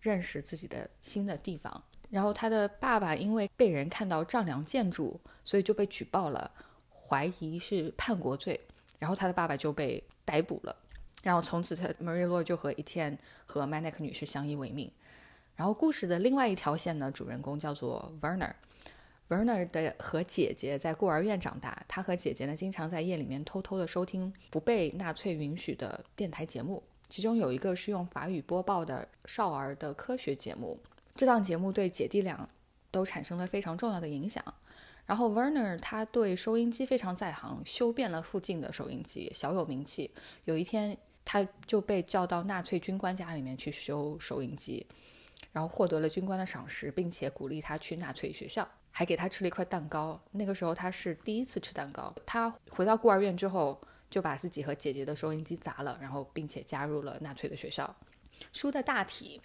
[0.00, 1.82] 认识自己的新的地方。
[2.10, 6.50] 然后他的爸爸因为被人看到丈量建筑，所以就被举报了，
[6.90, 8.60] 怀疑是叛国罪。
[8.98, 10.74] 然后他的爸爸就被逮捕了。
[11.22, 14.90] 然后从此，他马瑞罗就和一天和麦奈克女士相依为命。
[15.54, 18.52] 然后故事的另外一条线呢，主人公叫做 Werner。
[19.28, 30.78] Werner 的和姐姐在孤儿院长大，他和姐姐呢经常在夜里面偷偷的收听不被纳粹允许的电台节目，其中有一个是用法语播报的少儿的科学节目。
[31.14, 32.48] 这档节目对姐弟俩
[32.90, 34.44] 都产生了非常重要的影响。
[35.06, 40.10] 然后 Werner 他对收音机非常在行，修遍了附近的收音机，小有名气。
[40.44, 44.86] 有一天，他就被叫到纳粹军官家里面去修收音机，
[45.50, 48.68] 然后获得了军官的赏识，并且鼓励他去纳粹学校。
[48.90, 50.20] 还给他吃了一块蛋糕。
[50.32, 52.12] 那个时候他是第一次吃蛋糕。
[52.26, 57.94] 他回到孤儿院之后，就把自己和姐姐的收音机砸了，然后并且加入了纳粹的学校。
[58.52, 59.40] 书的大体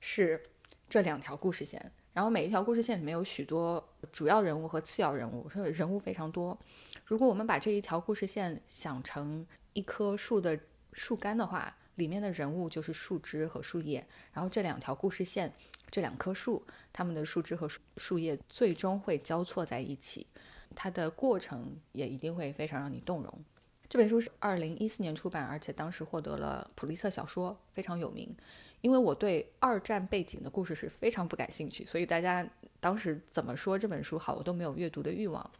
[0.00, 0.40] 是
[0.88, 6.58] 这两条故事线，然后每一条故事线里面有许多主要人物和次要人物，人物非常多。
[7.04, 10.58] 如果我们把这一条故事线想成一棵树的
[10.92, 15.52] 树干的话，里面的人物就是树枝和树叶，然后这两条故事线。
[15.90, 20.26] 这两棵树，它们的树枝和树叶最终会交错在一起，
[20.74, 23.44] 它的过程也一定会非常让你动容。
[23.88, 28.34] 这本书是二零一四年出版，而且当时获得了普利策小说，非常有名。
[28.80, 32.46] 因为我对二战背景的故事是非常不感兴趣，所以大家
[32.80, 35.50] 当时怎么说这本书好，我都没有阅读的欲望。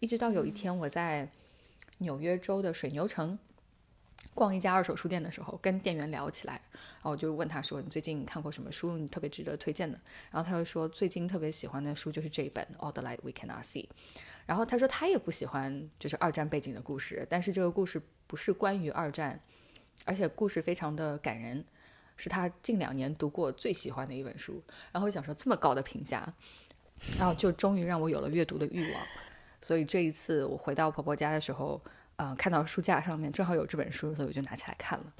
[0.00, 1.30] 一直到有一天，我在
[1.98, 3.38] 纽约州的水牛城。
[4.34, 8.96] 逛一家二手书店的时候，跟店员聊起来，然后我就问他说：“你最近看过什么书？
[8.96, 13.84] 你特别值得推荐的？”然后他就说：“最近特别喜欢的书就是这一本《All the Light We Cannot See》。”
[14.46, 19.40] 然后他说他也不喜欢就是二战背景的故事，但是这个故事不是关于二战，
[20.04, 21.64] 而且故事非常的感人，
[22.16, 24.62] 是他近两年读过最喜欢的一本书。
[24.90, 26.26] 然后我想说这么高的评价，
[27.18, 29.02] 然后就终于让我有了阅读的欲望。
[29.60, 31.80] 所以这一次我回到婆婆家的时候。
[32.16, 35.12] 嗯，看到书架上面正好有这本书，所以我就拿起来看了。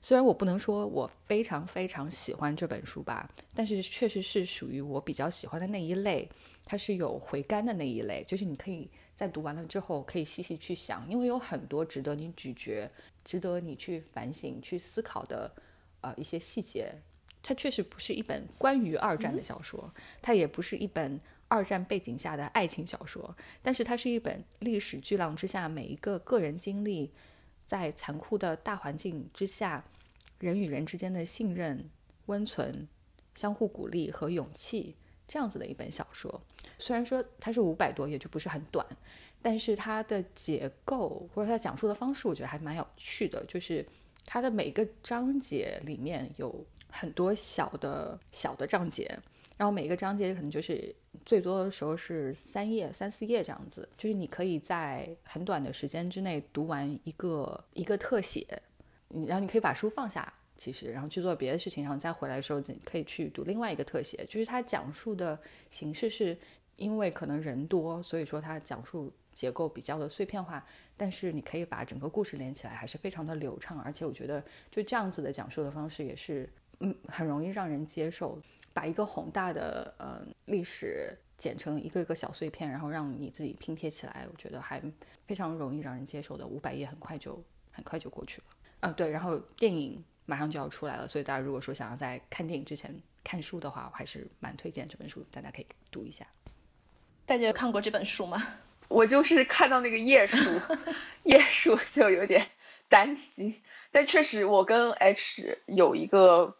[0.00, 6.28] 虽然我不能说我非常非常喜欢这本书吧，但是确实是属于我比较喜欢的那一类。
[6.68, 12.90] 它是有回甘的那一类，就是你可以在读完了之后可以细细去想，因为有很多值得你咀嚼、
[13.24, 15.50] 值得你去反省、去思考的
[16.02, 16.92] 呃一些细节。
[17.42, 21.18] 它确实不是一本关于二战的小说，它也不是一本。
[21.50, 27.10] 二战背景下的爱情小说，但是它是一本历史巨浪之下每一个个人经历，
[27.64, 29.82] 在残酷的大环境之下，
[30.40, 31.88] 人与人之间的信任、
[32.26, 32.86] 温存、
[33.34, 34.94] 相互鼓励和勇气
[35.26, 36.42] 这样子的一本小说。
[36.78, 38.86] 虽然说它是五百多页，就不是很短，
[39.42, 43.44] 但是它的结构或者它讲述的方式，我觉得还蛮有趣的。
[43.46, 43.84] 就是
[44.24, 49.18] 它的每个章节里面有很多小的小的章节。
[49.56, 50.94] 然后每一个章节可能就是
[51.26, 58.46] 最多的时候是三页、三四页这样子，就是你可以在很短的时间之内读完一个一个特写，
[59.26, 64.24] 然后你可以把书放下，其实然后去做别的事情，然后再回来的时候可以去读另外一个特写。
[64.26, 65.36] 就是它讲述的
[65.70, 66.38] 形式是
[66.78, 70.64] 因为可能人多，所以说它讲述结构比较的碎片化，
[70.96, 73.78] 但是你可以把整个故事连起来，还是非常的流畅。
[73.82, 76.48] 而且我觉得就这样子的讲述的方式也是
[76.80, 78.40] 嗯很容易让人接受。
[78.74, 84.80] 把一个宏大的呃历史剪成一个一个小碎片，然后让你自己拼贴起来，我觉得还
[85.24, 86.46] 非常容易让人接受的。
[86.46, 88.46] 五百页很快就很快就过去了。
[88.78, 96.24] 啊，对，然后电影马上就要出来了，所以大家如果说想要在看电影之前看书的话，我还是蛮推荐这本书，大家可以读一下。
[97.28, 98.42] 大家有看过这本书吗？
[98.88, 100.36] 我就是看到那个页数，
[101.24, 102.46] 页数就有点
[102.88, 103.60] 担心。
[103.92, 106.56] 但确实，我跟 H 有一个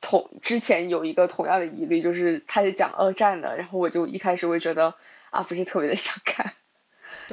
[0.00, 4.94] 同之前有一个同样的疑虑，就是他是讲二战的，然后我就一开始会觉得
[5.30, 6.54] 啊，不是特别的想看。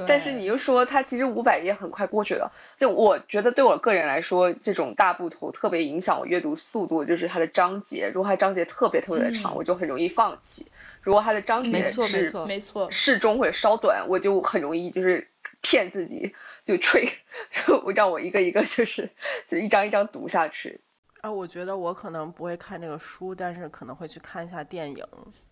[0.08, 8.12] 但是你又说它其实五百页很快过去了，就我觉得对我个人来说，这种大部头特别影响我阅读速度，就是它的章节。
[8.13, 10.71] 如果它章节特别特别的长，我就很容易放弃。
[11.01, 15.27] 如果它的章节是没错没错适中或者稍短，我就很容易就是
[15.62, 17.08] 骗自己就吹，
[17.65, 19.10] 就让我一个一个就是
[19.47, 20.80] 就一张一张读下去。
[21.21, 25.06] 啊，我觉得我可能不会看这个书，但是可能会去看一下电影。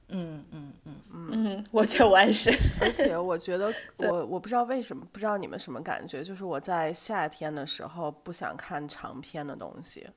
[0.09, 2.49] 嗯嗯嗯嗯嗯， 我觉得我也是。
[2.81, 10.07] 而且我觉得 我我不知道为什么，不知道你们什么感觉，就是我在夏天的时候不想看长篇的东西，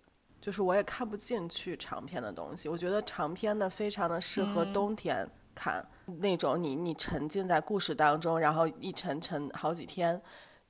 [0.41, 2.69] 就是我也看不进去长篇的东西。
[2.69, 10.21] 我觉得长篇的非常的适合冬天看，那种你你沉浸在故事当中，然后一沉沉好几天。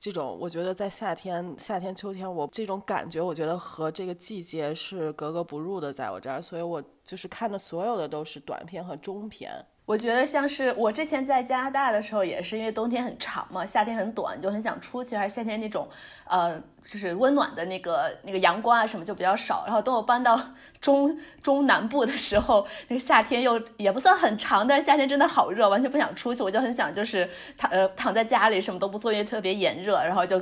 [0.03, 9.65] 这种我觉得在夏天、夏天、秋天，我这种感觉，我觉得和这个季节是格格不入的，在我这儿，所以我就是看的所有的都是短片和中片。
[9.85, 15.15] 我觉得像是我之前在加拿大的时候，也是因为冬天很长嘛，夏天很短，就很想出去。
[15.17, 15.87] 还是夏天那种，
[16.25, 19.63] 呃，就是温暖的那个那个阳光啊什么就比较少。
[19.65, 20.39] 然后等我搬到
[20.79, 26.41] 中中南部的时候，那个夏天又也不算很长，但是夏天真的好热，完全不想出去。
[26.41, 30.41] 我就很想就是躺呃躺在家里什么都不做，因为特别炎热，然后就。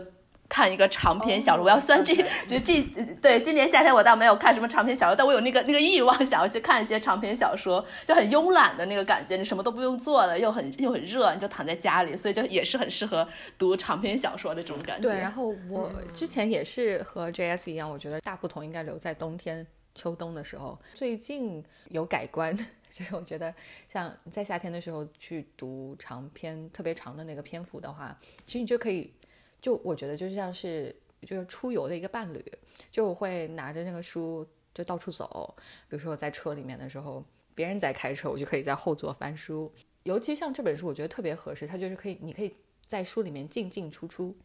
[0.51, 2.13] 看一个长篇小说，我要算这
[2.49, 2.81] 这这
[3.21, 13.25] 对今年夏天我倒没有看什么长篇小说，但我有那个那个欲望想要去看一些长篇小说，就很慵懒的那个感觉，你什么都不用做的，又很又很热，你就躺在家里，所以就也是很适合
[13.57, 15.07] 读长篇小说的这种感觉。
[15.07, 20.77] 对，然后我之前也是和 J.S 一样，我觉得大不同应该留在冬天秋冬的时候。
[20.93, 22.53] 最近有改观，
[22.91, 23.55] 所以我觉得
[23.87, 28.13] 像在夏天的时候去读长篇特别长的那个篇幅的话，
[28.45, 29.13] 其实你就可以。
[29.61, 32.43] 就我觉得就像是就是出游的一个伴侣，
[32.89, 35.55] 就我会拿着那个书就到处走。
[35.87, 39.71] 比如说我在车里面的时候，别人在开车，我就可以在后座翻书。
[40.03, 42.55] 尤其像这本书，我觉得特别合适，它就是可以，你可以
[42.87, 44.35] 在书里面进进出出。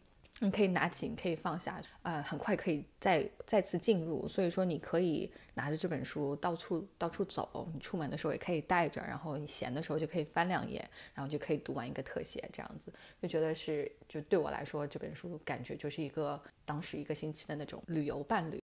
[0.41, 4.29] 你可以拿起，你可以放下，呃，很快可以再再次进入。
[4.29, 7.67] 所以说，你可以拿着这本书到处到处走。
[7.73, 18.61] 你出门的时候也可以带着，然后你闲的时候就可以翻两页，然后就可以读完一个特写，这样子就觉得是，就对我来说，这本书感觉就是一个当时一个星期的那种旅游伴侣。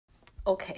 [0.48, 0.74] OK，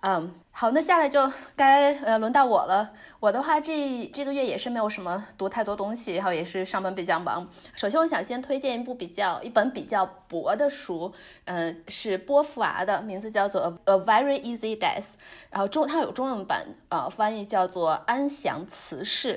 [0.00, 2.92] 嗯，好，那下来就该呃轮到我了。
[3.20, 7.48] 我的话，这这个月也是没有什么读太多东西，然后也是上班比较忙。
[7.76, 11.12] 首先，我想先推荐一部比较一本比较薄的书，
[11.44, 15.02] 嗯，是波伏娃的，名字叫做《A Very Easy Death》，
[15.50, 19.34] 然后中它有中文版，呃，翻译叫做《安详辞世》。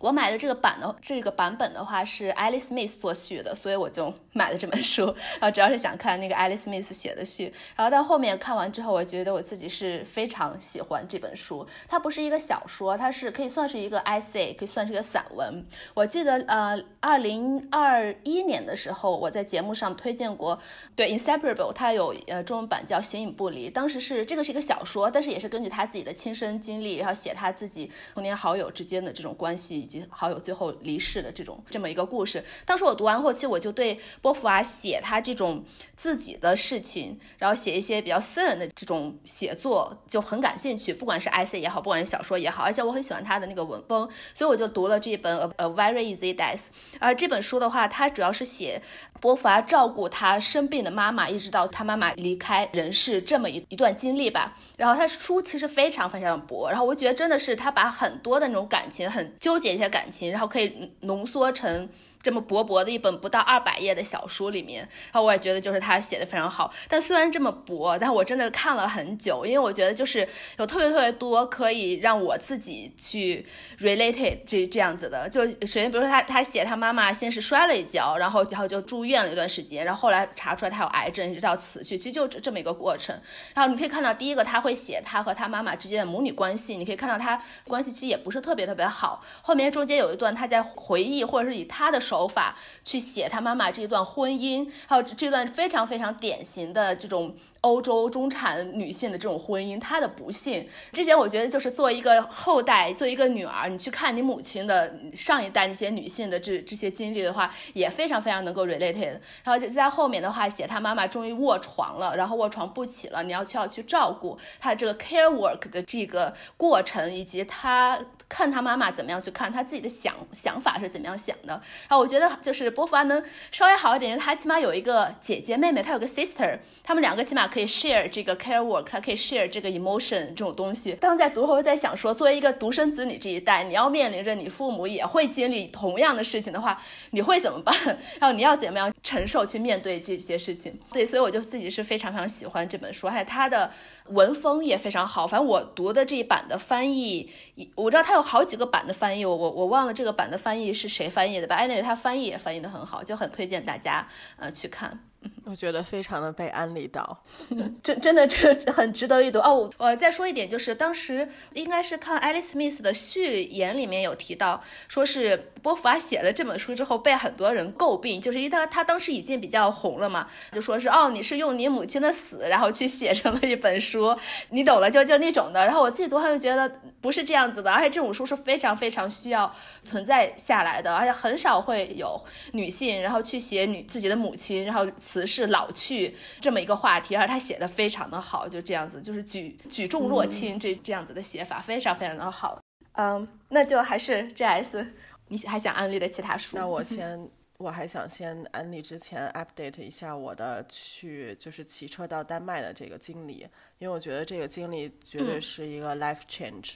[0.00, 5.06] 我买的这个版的这个版本的话是 Alice Smith 作序的，所以我就买了这本书。
[5.40, 7.50] 然后主要是想看那个 Alice Smith 写的序。
[7.74, 11.66] 然后到后面看完之后，我觉得我自己是非常喜欢这本书。
[11.88, 15.64] 它不是一个小说，它是可以算是一个 essay，可以算是一个散文。
[15.94, 20.58] 我记得呃，二零二一年的时候，我在节目上推荐过，
[20.94, 23.70] 对 Inseparable，它有呃中文版叫形影不离。
[23.70, 30.04] 当时是这个是一个小说，但是也是根据他自己的亲身经历，然后写他自己童年好友之间的这种关系以及。
[30.10, 35.62] 好友最后离世的这种这么一个故事，当时我读完后，其实我就对波伏娃写他这种
[35.94, 46.56] 自己的事情，然后写一些比较私人的这种写作就很感兴趣，不管是 essay 也好，不管是小说也好，而且我很喜欢他的那个文风，所以我就读了这本《A Very Easy Death》。
[46.98, 48.80] 而这本书的话，它主要是写
[49.20, 54.56] 波伏娃照顾他生病的妈妈，一直到他妈妈离开人世这么一一段经历吧。
[54.78, 61.90] 然后他书其实非常非常的薄，然后我觉得真的是他把很多的那种感情，很纠结一些感情，然后可以浓缩成。
[62.24, 64.80] 这么薄薄的一本不到二百页的小书里面，
[65.12, 66.72] 然后我也觉得就是他写的非常好。
[66.88, 73.44] 但虽然这么薄，但我真的看了很久，因为我觉得就是有特别特别多可以让我自己去
[73.78, 75.28] related 这这样子的。
[75.28, 83.14] 就首先，比如说他他写他妈妈先是摔了一跤，然后然后就住院了一段时间，然后后来查出来他有癌症，一直到辞去，其实就这么一个过程。
[83.54, 89.22] 然后你可以看到，第一个他会写他和他妈妈之间的母女关系，你可以看到他关系其实也不是特别特别好。
[89.42, 92.13] 后面中间有一段他在回忆，或者是以他的手。
[92.14, 97.34] 手法去写他妈妈这段婚姻，还有这段非常非常典型的这种。
[97.64, 100.68] 欧洲中产女性的这种婚姻，她的不幸。
[100.92, 109.18] 之前我觉得就是作为一个后代，作为一个女儿，你去看你母亲的上一代那些女性的这这些经历的话，也非常非常能够 related。
[109.42, 117.98] 然后就在后面的话写她妈妈终于卧床了，然后卧床不起了，你要去要去照顾她这个 care work 的这个过程，以及她
[118.28, 121.54] 看她妈妈怎么样去看她自己的想想法是怎么样想的。
[121.88, 130.92] 然后我觉得就是波伏娃能稍微好一点，她起码有一个姐姐妹妹，她有个 sister，他们两个起码可以 share 这个 care work，她可以 share 这个 emotion 这种东西。
[130.94, 137.72] 当在读后在想说，作为一个独生子女这一代，你要面临着你父母也会经历同样的事情的话，你会怎么办？
[138.18, 140.76] 然后你要怎么样承受去面对这些事情？
[140.92, 143.70] 对，所以我就自己是非常非常喜欢这本书，还有它的
[144.08, 145.24] 文风也非常好。
[145.24, 147.30] 反正我读的这一版的翻译，
[147.76, 154.98] 我知道它有好几个版的翻译，我我我忘了这个版的翻译是谁翻译的吧？anyway，它翻译也翻译的很好，就很推荐大家呃去看。
[155.44, 157.22] 我觉得非常的被安利到，
[157.82, 159.70] 真真的这很值得一读哦。
[159.76, 174.16] 我再说一点，就是当时应该是看 Alice Smith 的序言里面有提到，说是波伏娃写了这本书之后被很多人诟病，就是因为他他当时已经比较红了嘛，就说是哦你是用你母亲的死然后去写成了一本书，
[174.48, 175.66] 你懂了就就那种的。
[175.66, 182.18] 然后我自己读完就觉得不是这样子的，而且这种书是非常非常需要存在下来的，而且很少会有
[182.52, 184.86] 女性然后去写女自己的母亲，然后。
[185.00, 192.60] 词是老去这么一个话题，而他写的非常的好，就这样子，就是举举重若轻这这样子的写法，非常非常的好。
[192.92, 194.94] 嗯，那就还是 J S，
[195.26, 196.56] 你还想安利的其他书？
[196.56, 197.28] 那我先，
[197.58, 203.46] 我还想先安利之前 update 一下我的去就是骑车到丹麦的这个经历，
[203.78, 206.74] 因为我觉得这个经历绝对是一个 life change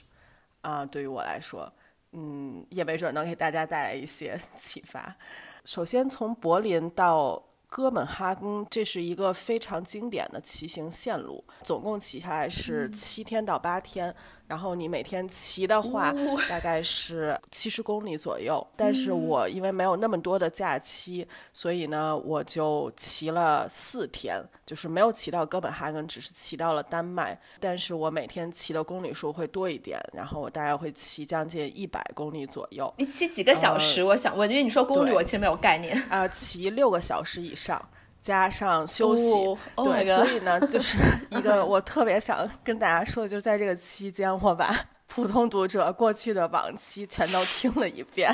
[0.59, 1.71] 啊，对于我来说，
[2.11, 5.15] 嗯，也没准能给大家带来一些启发。
[5.63, 7.41] 首先从柏林到。
[7.69, 14.13] 哥本哈根，这是一个非常经典的骑行线路，总共骑下来是七天到八天。
[14.49, 16.11] 然后你每天骑的话，
[16.49, 18.65] 大概是 七十公里左右。
[18.75, 27.39] 但是我因为没有那么多的假期，所以呢，我就骑了四天，就是没有骑到哥本哈根，只是骑到了丹麦。
[27.59, 32.91] 但是我每天骑的公里数会多一点，然后我大概会骑将近一百公里左右。
[32.97, 34.03] 你骑几个小时？
[34.03, 35.95] 我想问，因为你说公里，我其实没有概念。
[36.09, 37.79] 啊，骑六个小时以上。
[38.21, 39.33] 加上休息，
[39.77, 40.97] 对，所以呢，就是
[41.31, 48.29] 一个我特别想跟大家说的，就是在这个期间，我把普通读者过去的往期全都听了一遍，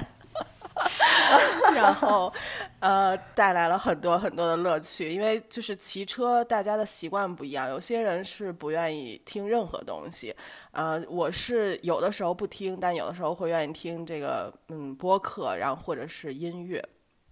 [1.73, 2.33] 然后
[2.79, 5.09] 呃，带来了很多很多的乐趣。
[5.09, 10.35] 因为就是骑车，大家的习惯不一样，有些人是不愿意听任何东西，
[10.71, 16.83] 呃，我是有的时候不听，但有的时候会愿意听这个嗯播客，然后或者是音乐。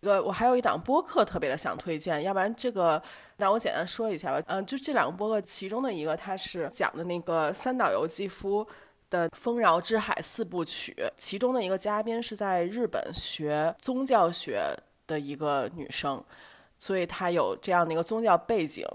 [0.03, 3.01] 一个我还有一档播客特别的想推荐，要不然这个
[3.37, 4.43] 那我简单说一下吧。
[4.47, 8.67] 嗯，就这两个播客，其中的一个它是讲的那个三岛由纪夫
[9.09, 14.77] 的《丰饶之海》四部曲，其中的一个嘉宾是在日本学宗教学
[15.07, 16.21] 的一个女生，
[16.77, 18.85] 所以她有这样的一个宗教背景。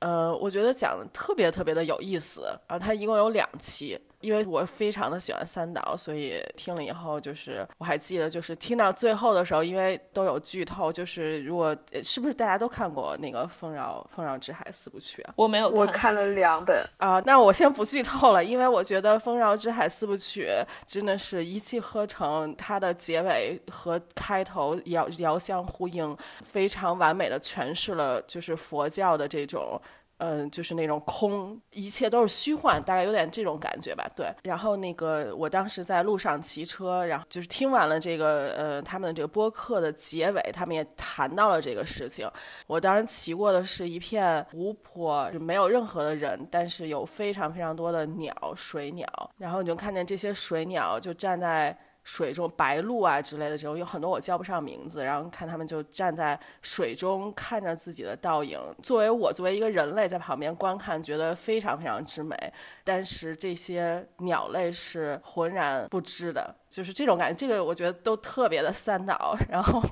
[0.00, 2.42] 呃，我觉得讲的特别特别的有意思。
[2.66, 3.96] 然后它一共有两期。
[4.20, 15.34] 因为我非常的喜欢三岛，所以听了以后就是我还记得，就是听到最后的时候，因为都有剧透，就是如果是不是大家都看过那个《丰饶丰饶之海》四部曲啊？
[15.36, 17.22] 我没有，我看了两本啊。
[17.24, 20.48] 那我先不剧透了，因为我觉得《丰饶之海》四部曲
[20.86, 29.80] 真的是一气呵成，它的结尾和开头遥遥相呼应，非常完美的诠释了就是佛教的这种。
[30.18, 34.04] 嗯，就是那种空，一切都是虚幻，大概有点这种感觉吧。
[34.16, 42.28] 对，然后那个我当时在路上骑车，然后就是听完了这个呃他们的这个播客的结尾，他们也谈到了这个事情。
[42.66, 49.06] 我当时骑过的是一片湖泊，就没有任何的人，但是有非常非常多的鸟，水鸟，
[49.38, 51.78] 然后你就看见这些水鸟就站在。
[52.08, 58.58] 水中白鹭啊之类的这种有很多我叫不上名字，然后看他们就站在水中看着自己的倒影。
[58.82, 62.34] 作为我作为一个人类在旁边观看，觉得非常非常之美。
[62.82, 67.36] 但是这些鸟类是浑然不知的，就是这种感觉。
[67.36, 69.36] 这个我觉得都特别的三岛。
[69.50, 69.82] 然后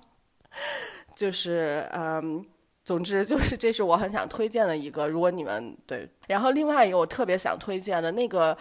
[1.15, 2.43] 就是嗯，
[2.83, 5.07] 总之就是这是我很想推荐的一个。
[5.07, 8.57] 如果你们对，然后另外一个我特别想推荐的那个。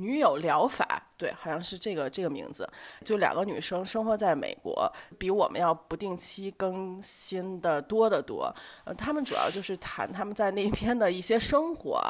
[0.00, 2.68] 女友疗法，对，好像是这个这个名字。
[3.04, 8.52] 就两个女生生活在美国，比我们要不定期更新的多得多。
[8.84, 12.00] 呃，他们主要就是谈他们在那边的一些生活，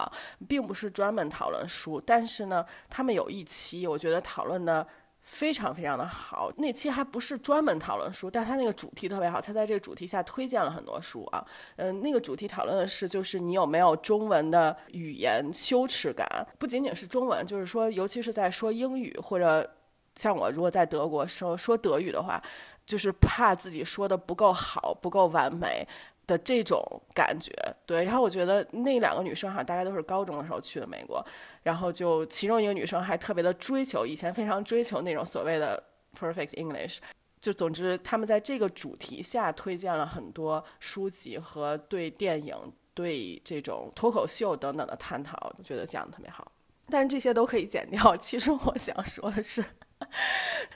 [0.49, 2.01] 并不是专门讨论书。
[2.07, 4.87] 但是呢，他们有一期，我觉得讨论的
[5.23, 6.51] 非常非常的好。
[6.57, 11.45] 那期还不是专门讨论书，但他那个主题特别好，他在这个主题下推荐了很多书啊。
[11.77, 16.27] 嗯，那个主题讨论的是，就是你有没有中文的语言羞耻感？
[16.59, 19.69] 不仅仅是中文，就是说，尤其是在说英语或者
[20.17, 22.43] 像我如果在德国说说德语的话，
[22.85, 25.87] 就是怕自己说的不够好、不够完美。
[26.31, 26.81] 的这种
[27.13, 27.53] 感觉，
[27.85, 31.25] 对，然后我觉得那两个女生哈，大概都是高中的时候去的美国，
[31.65, 35.83] 然后就其中一个女生还特别的追求，以前非常追求那种所谓的
[36.17, 36.99] perfect English，
[37.41, 42.55] 就总之他们在这个主题下推荐了很多书籍和对电影、
[42.95, 46.53] 对这种脱口秀等等的探讨，我觉得讲的特别好。
[46.89, 48.17] 但是这些都可以剪掉。
[48.17, 49.65] 其实我想说的是，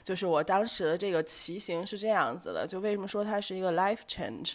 [0.01, 4.53] 就是我当时的这个骑行是这样子的，就为什么说它是一个 life change。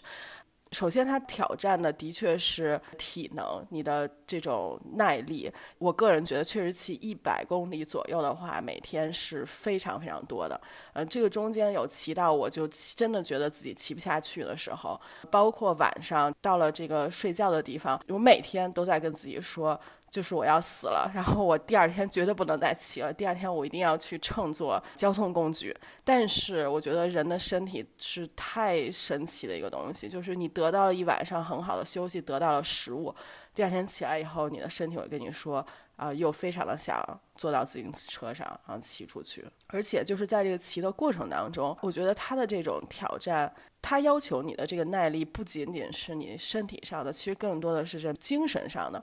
[0.72, 5.50] 首先，它挑战的的确是体能，你的这种耐力。
[5.78, 10.60] 我个人觉得，确实骑一百公里左右的话，每天是非常非常多的。
[10.92, 19.78] 呃，这个中间有骑到我就真的觉得自己骑不下去的时候，包括晚上到了这个睡觉的地方，我每天都在跟自己说。
[20.11, 23.12] 就是我要死了，然后我第二天绝对不能再骑了。
[23.12, 25.74] 第二天我一定要去乘坐交通工具。
[26.02, 33.14] 但是我觉得人的身体是太神奇的一个东西，就是你得到了一晚上很好的休息，得到了食物，
[33.54, 37.00] 第二天起来以后，你的身体会跟你说啊，又非常的想
[37.36, 39.46] 坐到自行车上，然后骑出去。
[39.68, 49.00] 而且就是在这个骑的过程当中，我觉得他的这种挑战，他要求你的这个耐力不仅仅是你身体上的，其实更多的是这精神上的。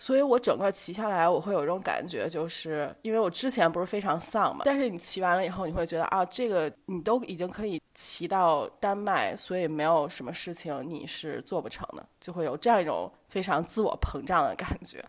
[0.00, 15.04] 所以我整个骑下来，我会有一种感觉，就是因为我之前不是非常丧嘛，但是你骑完了以后，你会觉得啊，这个你都已经可以骑到丹麦，所以没有什么事情你是做不成的，就会有这样一种非常自我膨胀的感觉。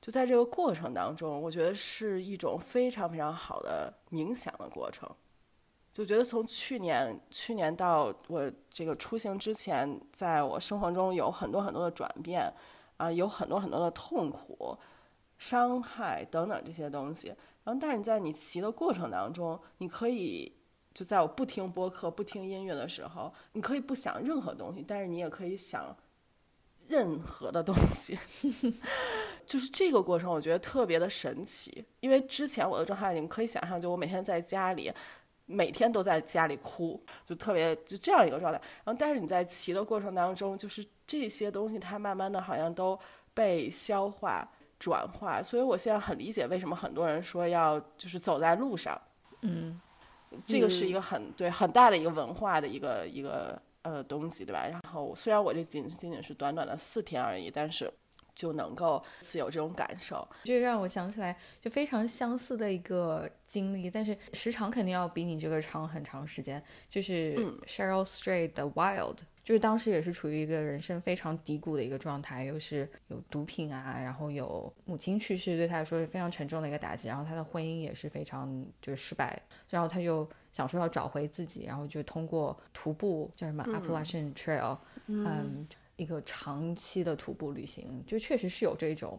[0.00, 5.08] 就在这个过程当中，我觉得是一种非常非常好的冥想的过程。
[5.92, 12.50] 就觉得从去年去年到我这个出行之前，在我生活中有很多很多的转变。
[13.02, 14.78] 啊，有很多很多的痛苦、
[15.36, 17.34] 伤害等等这些东西。
[17.64, 20.52] 然后，但是你在你骑的过程当中，你可以
[20.94, 25.96] 就在我不听播客、不听音乐的时候，你可以不想任何东西，但是你也可以想
[26.86, 28.16] 任何的东西。
[29.44, 31.84] 就是这个过程，我觉得特别的神奇。
[31.98, 34.92] 因为之前我的状态，你们可以想象，就我每天在家里，
[35.46, 38.60] 每天都在家里哭，就特别就这样一个状态。
[38.84, 40.86] 然后，但是你在骑的过程当中，就是。
[41.12, 42.98] 这些东西它慢慢的好像都
[43.34, 44.48] 被消化
[44.78, 48.98] 转化，所以我现在很理解为什么很多人说要就是走在路上，
[49.42, 49.78] 嗯，
[50.42, 54.66] 这个是一个很对很大的一个文化的一个一个呃东西，对吧？
[54.66, 57.92] 然后虽然我这仅仅仅是短短的四天而已，但是
[58.34, 67.36] 就能够自有这种感受，就让我想起来就非常相似的一个经历，但是时长肯定要比你这个长很长时间，就是
[67.66, 69.18] Cheryl Strayed 的 Wild。
[69.44, 85.66] 就是当时也是处于一个人生非常低谷的一个状态，又是有毒品啊，然后有母亲去世，对他来说是非常沉重的一个打击，然后他的婚姻也是非常就是失败，然后他就想说要找回自己，然后就通过徒步叫什么 Appalachian Trail，嗯，
[85.96, 89.18] 一个长期的徒步旅行，就确实是有这种，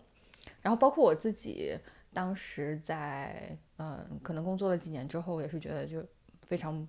[0.62, 1.78] 然后包括我自己
[2.14, 6.02] 当时在嗯，可能工作了几年之后，也是觉得就
[6.48, 6.88] 非常。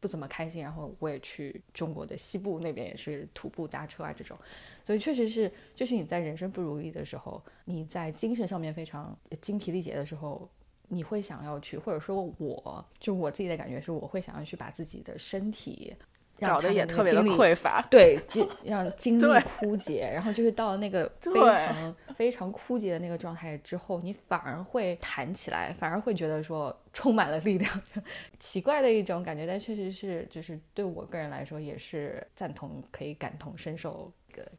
[0.00, 4.36] 不怎么开心，然后我也去中国的西部那边，也是徒步搭车啊这种，
[4.84, 10.48] 所以确实是，就是你在人生不如意的时候，你在精神上面非常精疲力竭的时候，
[10.88, 15.94] 你会想要去，或者说我就我自己的感觉是，我会想要去把自己的身体。
[16.38, 27.82] 搞得也特别的匮乏，对， 精让精力枯竭，然后就是到了那个非常非常枯竭的那个状态之后，你反而会弹起来，反而会觉得说充满了力量，
[28.40, 34.10] 奇怪的一种感觉，但确实是就是对我个人来说也是赞同，可以感同身受。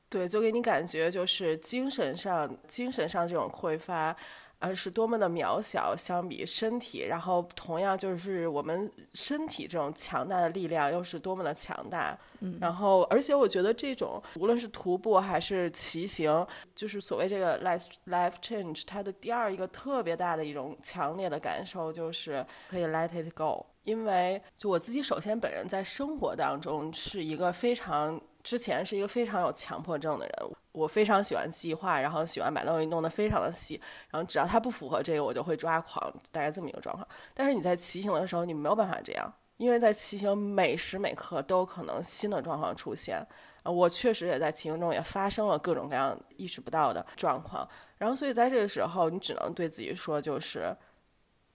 [0.10, 4.16] 对，就给你感觉就是精神上精神上这种匮乏。
[4.60, 12.18] 呃，是多么的渺小，相比身体，然后同样就是我们身体这种强大的力量，又是多么的强大。
[12.40, 16.46] 嗯，然后而且我觉得这种无论是徒步还是骑行，
[16.76, 28.20] 就是所谓这个 life life change，它的第二一个特别大的一种强烈的感受就是可以 let it go，因为就我自己首先本人在生活当中是一个非常。
[28.48, 30.34] 之前是一个非常有强迫症的人，
[30.72, 33.78] 我非常喜欢计划，然后喜欢把东西弄得非常的细，
[34.10, 37.06] 然后只要它不符合这个，我就会抓狂，大概这么一个状况。
[37.34, 43.18] 但是你在骑行的时候，你没有办法这样，因为在骑行每时每刻都有可能新的状况出现。
[43.64, 47.68] 啊我确实也在骑行中也发生了各种各样意识不到的状况，
[47.98, 50.74] 然后所以在这个时候，你只能对自己说，就是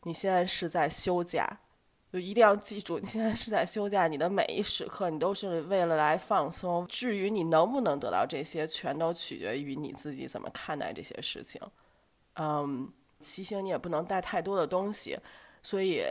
[0.03, 1.61] 你现在是在休假，
[2.13, 6.87] 就一定要记住，你现在是在休假，你的每一时刻你都是为了来放松。
[6.87, 11.59] 至于你能不能得到这些，全都取决于你自己怎么看待这些事情。
[12.35, 15.19] 嗯，骑行你也不能带太多的东西，
[15.63, 16.03] 所以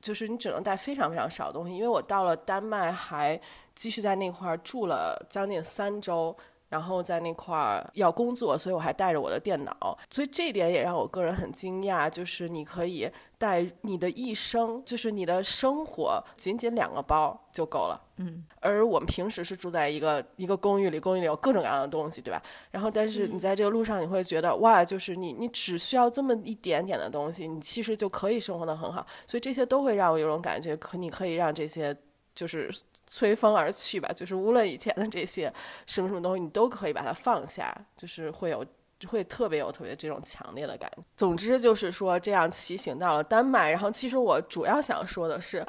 [0.00, 1.74] 就是你只能带非常非常少的东西。
[1.76, 3.38] 因为我到了丹麦，还
[3.74, 6.34] 继续在那块儿住了将近三周。
[6.68, 13.08] 然后在那块儿要工作，所以我还带着我的电脑，所以这点也让我个人很惊讶，就是你可以
[13.38, 18.02] 带你的一生，就是你的生活，仅仅两个包就够了。
[18.16, 22.42] 嗯，而我们平时是住在一个一个公寓里，公寓里有各种各样的东西，对吧？
[22.70, 29.06] 然后，但是你在这个路上，你会觉得哇，就是你你只需要这么一点点的东西，你其实就可以生活的很好。
[29.26, 31.96] 所以这些都会让我有种感觉，可你可以让这些。
[32.34, 32.70] 就是
[33.06, 35.52] 吹风而去吧，就是无论以前的这些
[35.86, 38.64] 什么什么东西，你都可以把它放下，就是会有
[39.06, 41.02] 会特别有特别这种强烈的感觉。
[41.16, 45.64] 总之就是说，这样骑行到了丹麦，然后其实我主要想说的是，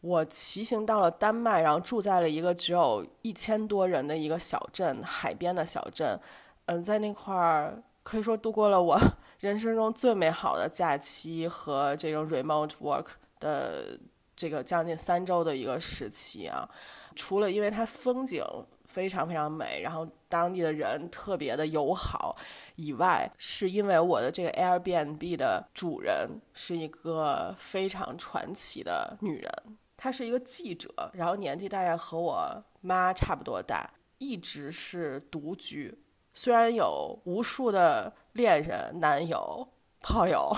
[0.00, 6.18] 我骑行到了丹麦，然后住在了一个只有一千多人的一个小镇，海边的小镇。
[6.66, 8.98] 嗯，在那块儿可以说度过了我
[9.38, 13.06] 人生中最美好的假期和这种 remote work
[13.38, 13.98] 的。
[14.42, 16.68] 这个将近三周的一个时期啊，
[17.14, 18.44] 除了因为它风景
[18.84, 22.36] 非常非常美，然后当地的人特别的友好
[22.74, 29.52] 以外，是因为我的这个 Airbnb 的主人是一个非常传奇的女人，
[29.96, 33.88] 她是一个记者，然后年纪大概和我妈差不多大，
[34.18, 35.96] 一直是独居，
[36.32, 39.68] 虽然有无数的恋人、男友、
[40.00, 40.52] 炮友。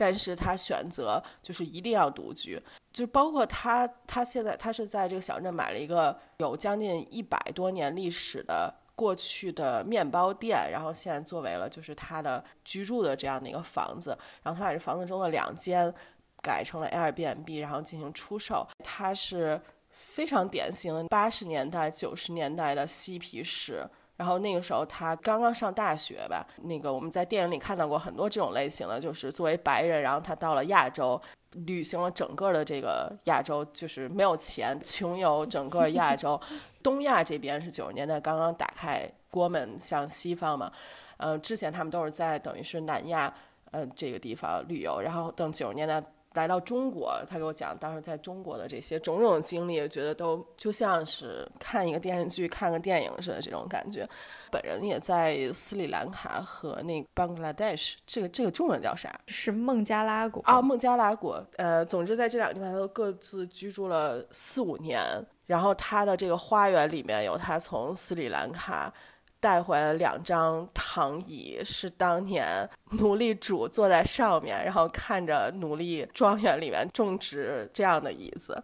[0.00, 2.58] 但是他选择就是一定要独居，
[2.90, 15.92] 就包括他，他现在他是在这个小镇买了一个有将近一百多年历史的过去的面包店，然后现在作为了就是他的居住的这样的一个房子，然后他把这房子中的两间
[16.40, 18.66] 改成了 Airbnb，然后进行出售。
[18.82, 23.86] 他是非常典型的八十年代九十年代的嬉皮士。
[24.20, 31.18] 然后那个时候他刚刚上大学吧，那个我们在电影里看到过很多这种类型的，就是作为白人，然后他到了亚洲，
[31.64, 36.38] 旅行了整个的这个亚洲，就是没有钱，穷游整个亚洲。
[36.82, 40.70] 东亚这边是九十年代刚刚打开国门向西方嘛，
[41.16, 43.32] 呃，之前他们都是在等于是南亚，
[43.70, 46.02] 呃，这个地方旅游，然后等九十年代。
[46.34, 54.08] 来到中国，他给我讲当时在中国的这些种种经历，觉得都就像是看一个电视剧、看个电影似的这种感觉。
[54.50, 59.12] 本人也在斯里兰卡和那 Bangladesh，这个这个中文叫啥？
[59.26, 61.44] 是孟加拉国啊，孟加拉国。
[61.56, 65.02] 呃，总之在这两个地方都各自居住了四五年。
[65.46, 68.92] 然后他的这个花园里面有他从斯里兰卡。
[69.40, 78.62] 带回来两张躺椅，是当年奴隶主坐在上面，然后看着奴隶庄园里面种植这样的椅子。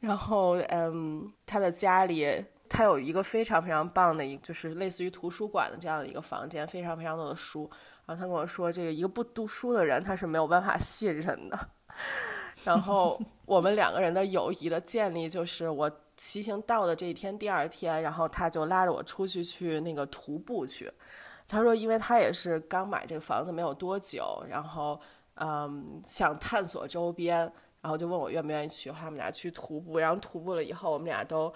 [0.00, 7.70] 然后，嗯，他的家里他有一个非常非常棒的一，就是类似于图书馆的这样的一个房间，非常非常多的书。
[8.04, 11.68] 然后他跟我说，这个一个不读书的人他是没有办法信任的。
[12.64, 15.90] 然后我们两个人的友谊的建立，就是我。
[16.14, 20.88] 骑行到的这一天，第二天，然后他就拉着我出去去那个徒步去。
[21.48, 25.00] 他说，因为他也是刚买这个房子没有多久，然后
[25.36, 27.38] 嗯，想探索周边，
[27.80, 28.90] 然后就问我愿不愿意去。
[28.90, 31.52] 他们俩去徒步，然后徒步了以后，我们俩都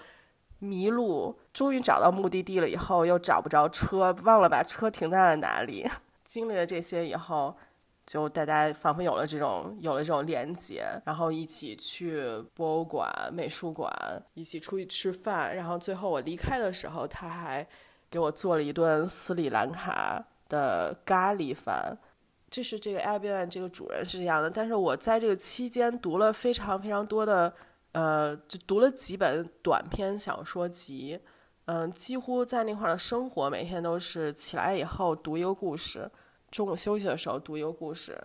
[0.57, 5.87] 迷路，终于找到目的地了以后，又找不着车，忘了把车停在了哪里。
[6.25, 7.55] 经历了这些以后。
[8.07, 13.91] 就大家仿佛有了这种有了这种连接，然后一起去博物馆、美术馆，
[14.33, 17.67] 一起出去吃饭，然后最后我离开的时候，他还
[18.09, 21.97] 给我做了一顿斯里兰卡的咖喱饭。
[22.49, 27.53] 这是这个 Airbnb 这个主人是这样的，但是我在这个期间读了非常非常多的，
[27.91, 31.19] 呃，就读了几本短篇小说集，
[31.65, 36.09] 嗯，几乎在那块的生活每天都是起来以后读一个故事。
[36.51, 38.17] 中午休息的时候读一个故事，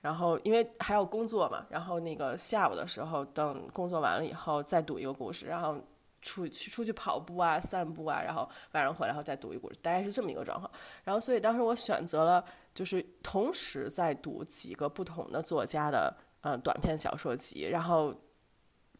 [0.00, 5.76] 然后因为还要工作嘛，然后那个下午的时候等工作完了以后再读一个故事，然后
[6.22, 10.70] 出去出去跑步啊、散步啊，然后晚上回来后再读一个故事，大概是这么一个状况。
[11.02, 12.44] 然后所以当时我选择了
[12.74, 18.14] 就是同时在读几个不同的作家的呃短篇小说集，然后。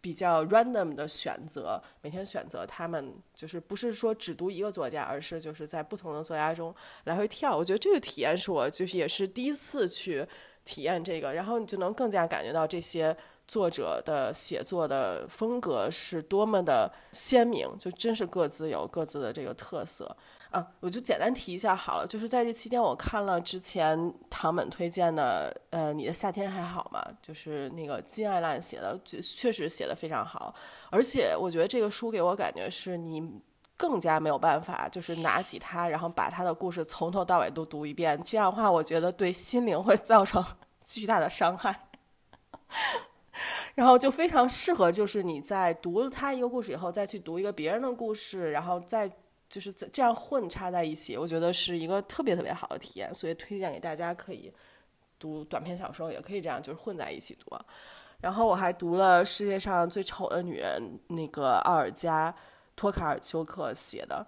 [0.05, 6.75] 比较 random 的选择，每天选择他们，就是不是说只读一个作家，而是就是在不同的作家中
[7.05, 7.57] 来回跳。
[7.57, 10.27] 我觉得这个体验是我就是也是第一次去
[10.63, 13.17] 体验这个，然后你就能更加感觉到这些
[13.49, 20.15] 作者的写作的风格是多么的鲜明，就真是各自有各自的这个特色。
[20.55, 27.05] 啊，我就简单提一下好了，就是在这期间，我看了之前唐本推荐的，呃，你的夏天还好吗？
[27.21, 30.55] 就是那个金爱烂写的，确实写的非常好，
[30.91, 33.29] 而且我觉得这个书给我感觉是你
[33.77, 40.45] 更加没有办法，就是拿起它，然后把它的故事从头到尾都读一遍，这样的话，我觉得对心灵会造成
[40.85, 41.89] 巨大的伤害。
[43.75, 49.11] 然后就非常适合，就是你在读了他一个故事以后，再去读一个别人的故事，然后再。
[49.55, 54.53] 就是这样混插在一起，我觉得是一个特别特别好的体验，所以推荐给大家可以
[55.17, 57.57] 读短篇小说，也可以这样就是混在一起读。
[58.21, 60.83] 然后我还读了《世界上最丑的女人》，
[61.15, 62.35] 那个奥尔加
[62.75, 64.27] 托卡尔丘克写的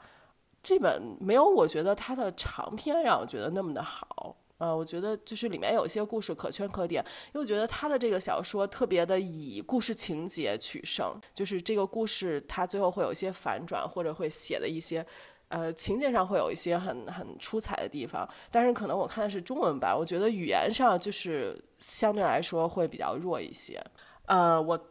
[0.62, 4.36] 这本，没有我觉得她的长篇让我觉得那么的好。
[4.58, 15.04] 呃，我觉得就是里面有一些故事可圈可点，因为我觉得他的这个小说特别的以故事情节取胜，就是这个故事它最后会有一些反转，或者会写的一些，
[15.48, 18.28] 呃，情节上会有一些很很出彩的地方。
[18.50, 23.78] 但是可能我看的是中文版，我觉得语言上就是相对来说会比较弱一些。
[24.26, 24.88] 呃，我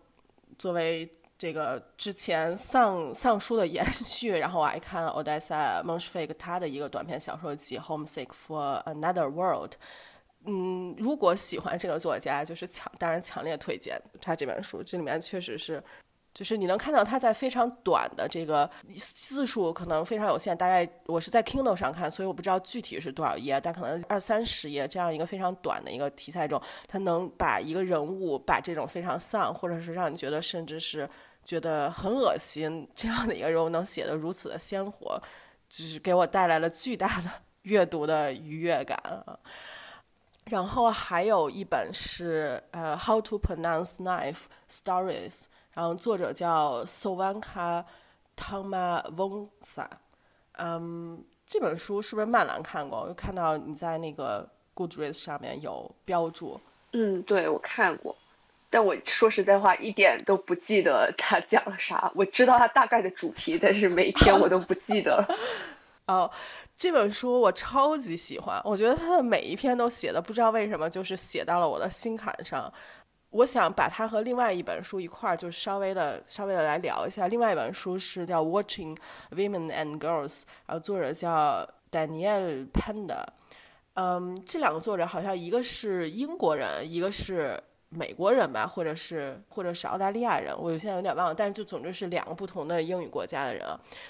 [0.58, 1.10] 作为。
[1.46, 9.74] 这个之前丧丧书的延续，然后我还看 Odessa m o n s h f i k 他的一个短篇小说集《Homesick for Another World》。
[10.48, 14.82] 嗯，如果喜欢这个作家，就是强，当然强烈推荐他这本书。
[14.82, 15.84] 这里面确实是。
[16.34, 31.10] 就是你能看到他在非常短的这个字数可能非常有限，大概我是在 Kindle 上看，所以我不知道具体是多少页，但可能二三十页这样一个非常短的一个题材中，他能把一个人物把这种非常丧，或者是让你觉得甚至是
[31.46, 35.22] 觉得很恶心这样的一个人物，能写的如此的鲜活，
[35.70, 37.32] 就是给我带来了巨大的
[37.62, 39.40] 阅读的愉悦感啊。
[40.46, 45.32] 然后还有一本是呃《How to Pronounce Knife Stories》。
[45.74, 47.84] 然后作者叫 Sovanka
[48.38, 49.88] Tomavonsa，
[50.54, 53.00] 嗯，这本书是不是曼兰看过？
[53.00, 56.62] 我看到你在那个 Goodreads 上面有标注。
[56.94, 58.16] 嗯，对，我看过，
[58.76, 62.12] 但我说实在话，一点都不记得他讲了啥。
[62.14, 65.26] 我知道他大概的主题，但是每一篇我都不记得。
[66.08, 66.30] 哦，
[66.76, 72.70] 这本书我超级喜欢，我觉得他的每一篇都写的，不知道为什么就是写到了我的心坎上。
[73.30, 77.30] 我想把它和另外一本书一块儿，就稍微的、稍微的来聊一下。
[77.30, 78.98] 另外一本书是叫《Watching
[79.32, 83.24] Women and Girls》，然后作者叫 Daniel Panda。
[83.94, 87.58] 嗯，这两个作者好像一个是英国人，一个是。
[87.90, 93.64] 美国人吧，或者是或者是澳大利亚人，我现在有点忘了，但是就总之是两个不同的英语国家的人。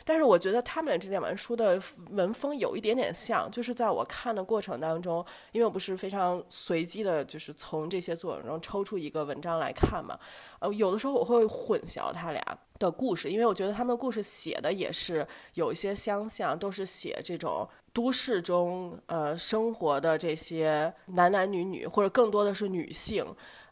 [0.03, 1.79] 但是我觉得他们的这两本书的
[2.11, 10.17] 文风有一点点像，就是在我看的过程当中，因为我不是非常随机的，就是从这些作者中抽出一个文章来看嘛。
[10.59, 12.41] 呃，有的时候我会混淆他俩
[12.79, 23.25] 的故事，因为我觉得他们的故事写的也是有一些相像，都是写这种都市中呃生活的这些男男女女，或者更多的是女性。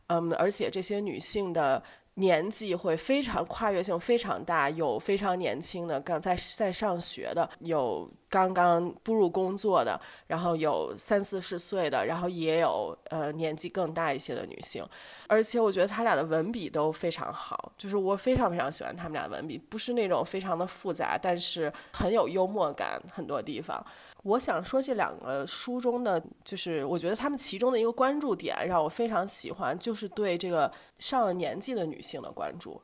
[0.07, 1.81] 嗯，而且这些女性的
[2.15, 8.09] 年纪会非常跨越性非常大，有非常年轻的刚在在上学的，有。
[8.33, 14.83] 刚刚步入工作的，然后有三四十岁的，然后也有呃年纪更大一些的女性，
[15.27, 23.85] 而且我觉得他俩的文笔都非常好，就是我非常非常喜欢他们俩文笔，不是那种非常的复杂，但是很有幽默感，很多地方。
[24.23, 32.81] 我想说这两个书中的，就是我觉得他们其中的一个关注点让我非常喜欢，就是对这个上了年纪的女性的关注。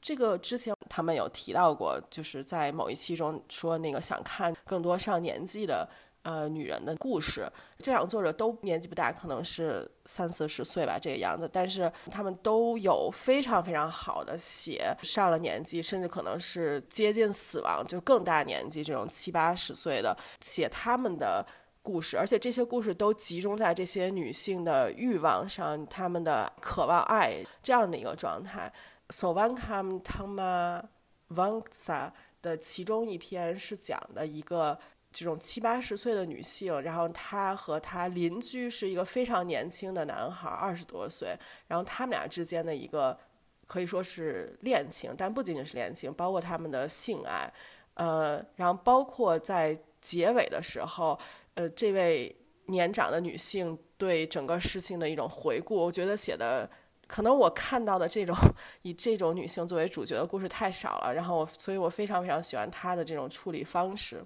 [0.00, 5.88] 这个之前他们有提到过，就是在某一期中说那个想看更多上年纪的
[6.22, 7.46] 呃女人的故事。
[7.78, 21.46] 这两个作者都年纪不大，可能是三四十岁吧这个样子，但是他们都有非常非常好的写上了年纪，甚至可能是接近死亡就更大年纪这种七八十岁的写他们的
[21.82, 28.72] 故事，而且这些故事都集中在这些女性的欲望上，她们的渴望爱这样的一个状态。
[29.10, 30.82] Sovankam Tama
[31.28, 34.78] Vangsa 的其中一篇是讲的一个
[35.12, 41.36] 这种七八十岁的女性，然后她和她邻居是一个非常年轻的男孩，二十多岁，
[41.66, 43.18] 然后他们俩之间的一个
[43.66, 47.52] 可以说是恋情，但不仅仅是恋情，包括他们的性爱，
[47.94, 51.18] 呃，然后包括在结尾的时候，
[51.54, 52.34] 呃，这位
[52.66, 56.70] 年长的女性对整个事情的一种回顾，我觉得写的。
[57.10, 58.36] 可能我看到的这种
[58.82, 64.24] 以这种女性作为主角的故事太少了，然后我，所以我非常非常喜欢她的这种处理方式。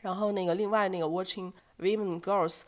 [0.00, 2.58] 然后那个另外那个《Watching Women Girls》，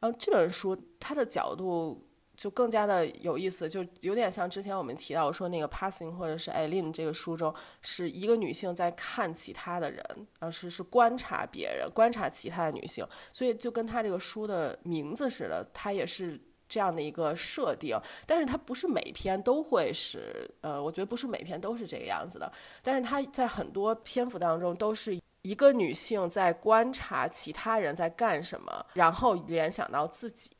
[0.00, 2.04] 然后这本书它的角度
[2.36, 10.04] 就更加的有意思，就有点像之前我们提到说那个《Passing》或者是《艾琳》这个书中，是一个女性在看其他的人，
[10.40, 16.40] 而是是观察别人，观察其他的女性，所以就跟他这个书的名字似的，它也是
[16.72, 18.00] 这样的一个设定。
[18.26, 22.50] 但是它不是每篇都会是，呃，我觉得不是每篇都是这个样子的。
[22.82, 30.50] 但是它在很多篇幅当中都是一个女性在观察其他人在干什么，然后联想到自己。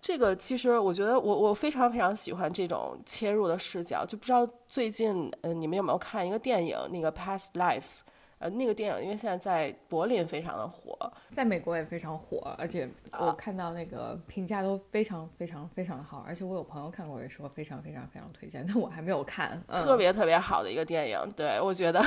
[0.00, 7.98] 这个其实我觉得我我非常非常喜欢这种切入的视角，就不知道最近嗯你们有没有看一个电影那个《Past Lives》。
[8.40, 10.96] 呃，那个电影因为现在在柏林非常的火，
[11.30, 12.88] 在美国也非常火，而且
[13.18, 19.62] 我看到那个评价都非常非常非常的好，而且我有朋友看过也说非常非常非常推荐，但我还没有看。
[19.74, 22.02] 特别特别好的一个电影，对我觉得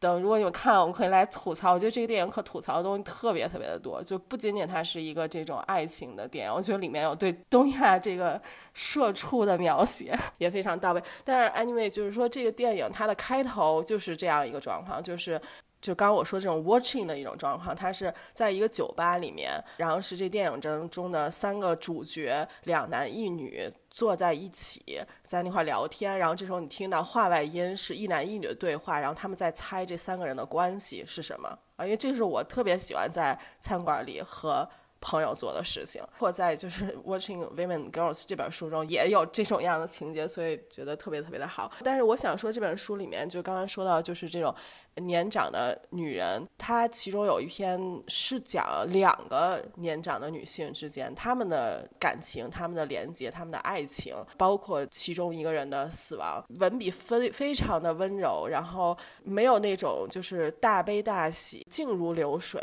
[0.00, 1.74] 等如果你们看了，我们可以来吐槽。
[1.74, 8.42] 我觉得这个电影可吐槽的东西特别特别的多，就不仅仅它是一个这种爱情的电影，我觉得里面有对东亚这个
[8.74, 11.00] 社畜的描写也非常到位。
[11.22, 15.40] 但是 anyway，就是说这个电影它的开头就是这样一个状况，就是。
[15.86, 31.84] 就刚刚我说这种 watching 的一种状况，它是在一个酒吧里面，然后是这电影中中的三个主角，两男一女坐在一起在那块聊天，然后这时候你听到话外音是一男一女的对话，然后他们在猜这三个人的关系是什么啊？
[31.84, 34.68] 因为这是我特别喜欢在餐馆里和。
[35.00, 41.70] 朋友做的事情，或在就是《Watching Women Girls》这本书中也有这种样的情节，所以觉得特别特别的好。
[41.84, 44.54] 但是我想说，这本书里面就刚刚说到，就是这种
[44.96, 62.60] 年长的女人，她其中有一篇是讲两个年长的女性之间她们的感情、她们的连接、她们的爱情，包括其中一个人的死亡，文笔非非常的温柔，然后没有那种就是大悲大喜、静如流水。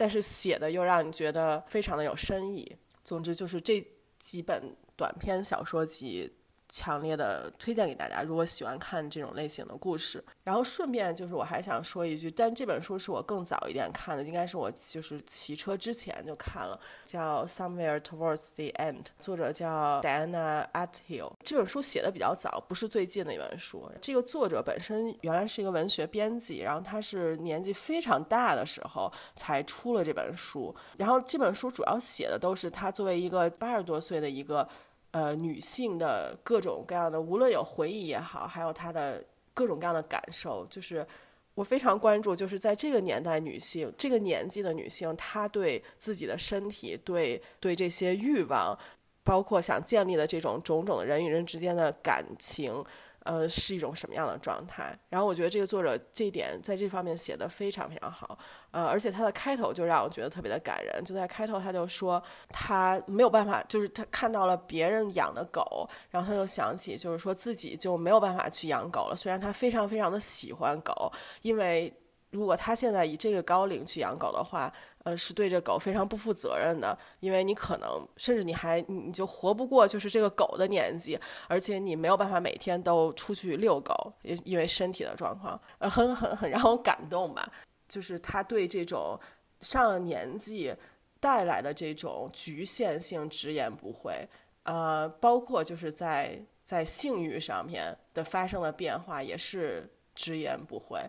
[0.00, 2.74] 但是写的又让你觉得非常的有深意。
[3.04, 3.86] 总之就是这
[4.16, 6.39] 几本短篇小说集。
[6.70, 10.24] 强烈的推荐给大家，如果喜欢看这种类型的故事。
[10.44, 21.32] 然后顺便就是我还想说一句，但这本书是我更早一点看的，应该是我就是骑车之前就看了，叫《Somewhere Towards the End》，作者叫 Diana Athill。
[21.44, 23.90] 这本书写的比较早，不是最近的一本书。
[24.00, 30.74] 这个作者本身原来是一个文学编辑，然后他是年纪非常大的时候才出了这本书。
[30.98, 34.68] 然后这本书主要写的都是他作为一个八十多岁的一个。
[35.12, 41.06] 呃，女性的各种各样的，无论有回忆也好，还有她的各种各样的感受，就是
[41.54, 48.78] 我非常关注，就是在这个年代，女性这个年纪的女性，她对自己的身体，对对这些欲望，
[49.24, 52.84] 包括想建立的这种种种的人与人之间的感情。
[53.24, 54.98] 呃，是一种什么样的状态？
[55.08, 58.38] 然后我觉得这个作者这一点在这方面写的非常非常好。
[58.70, 61.04] 呃，而且他的开头就让我觉得特别的感人。
[61.04, 69.16] 就在开头，他就说他没有办法，就是他看到了别人养的狗，然后他就想起，就是说自己就没有办法去养狗了。
[69.16, 71.12] 虽然他非常非常的喜欢狗，
[71.42, 71.92] 因为。
[72.30, 74.72] 如果他现在以这个高龄去养狗的话，
[75.02, 81.18] 呃，是对这狗非常不负责任的，因为你可能甚至你还你就活不过就是这个狗的年纪，
[81.48, 87.50] 而且你没有办法每天都出去遛狗，因因为身体的状况，很很很让我感动吧，
[87.88, 89.18] 就是他对这种
[89.58, 90.72] 上了年纪
[91.18, 94.14] 带来的这种局限性直言不讳，
[94.62, 101.00] 呃，包括就是在在性欲上面的发生的变化也是直言不讳。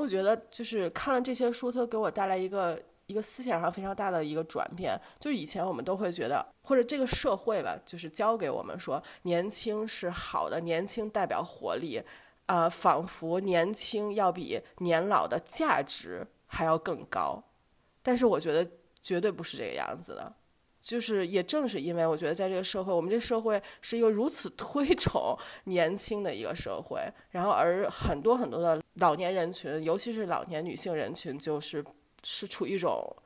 [0.00, 4.98] 我觉得就是看了这些书，它给我带来一个一个思想上非常大的一个转变。
[5.18, 12.02] 就是以前我们都会觉得，或者这个社会吧，就是教给我们说，年轻是好的，年轻代表活力，
[12.46, 17.42] 啊，仿佛年轻要比年老的价值还要更高。
[18.02, 18.66] 但是我觉得
[19.02, 20.32] 绝对不是这个样子的。
[20.80, 26.98] 就是也正是因为我觉得在这个社会，我们这社会是一个如此推崇年轻的一个社会，
[27.28, 31.84] 然后而很多很多的老年人群，尤其是老年女性人群，就是
[32.22, 33.16] 是处于一种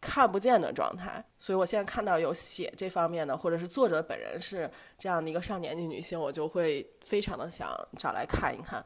[0.00, 1.24] 看不见的状态。
[1.38, 8.84] 所以我现在看到有写这方面的，或者是作者本人是这样的一个上年纪女性，我就会非常的想找来看一看。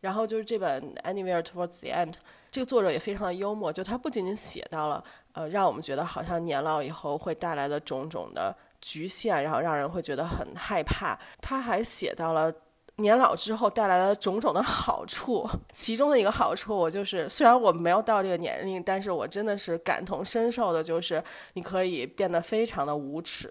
[0.00, 2.12] 然后就是这本《Anywhere Towards the End》，
[2.50, 12.52] 这个作者也非常的幽默，就他不仅仅写到了，呃，让我们觉得好像年老以后会带来的种种的局限，然后让人会觉得很害怕，他还写到了
[12.96, 15.48] 年老之后带来的种种的好处。
[15.72, 21.22] 其中的一个好处，我就是虽然我没有到这个年龄，但是我真的是感同身受的，就是
[21.54, 23.50] 你可以变得非常的无耻，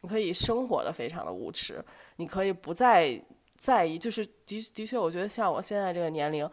[0.00, 1.84] 你可以生活的非常的无耻，
[2.16, 3.22] 你可以不再。
[3.60, 6.48] 在意就是的的确，我觉得像我现在这个年龄，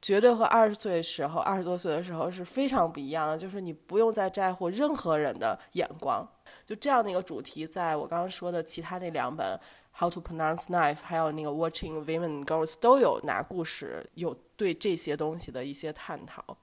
[0.00, 3.36] 绝对和二十岁时候、二十多岁的时候是非常不一样的。
[3.36, 6.26] 就是你不用再在乎任何人的眼光，
[6.64, 9.54] 就这样的一个主题，在我刚刚说的其他那两本
[9.98, 16.56] 《How to Pronounce Knife》还有那个《Watching Women Girls》都有拿故事，有对这些东西的一些探讨。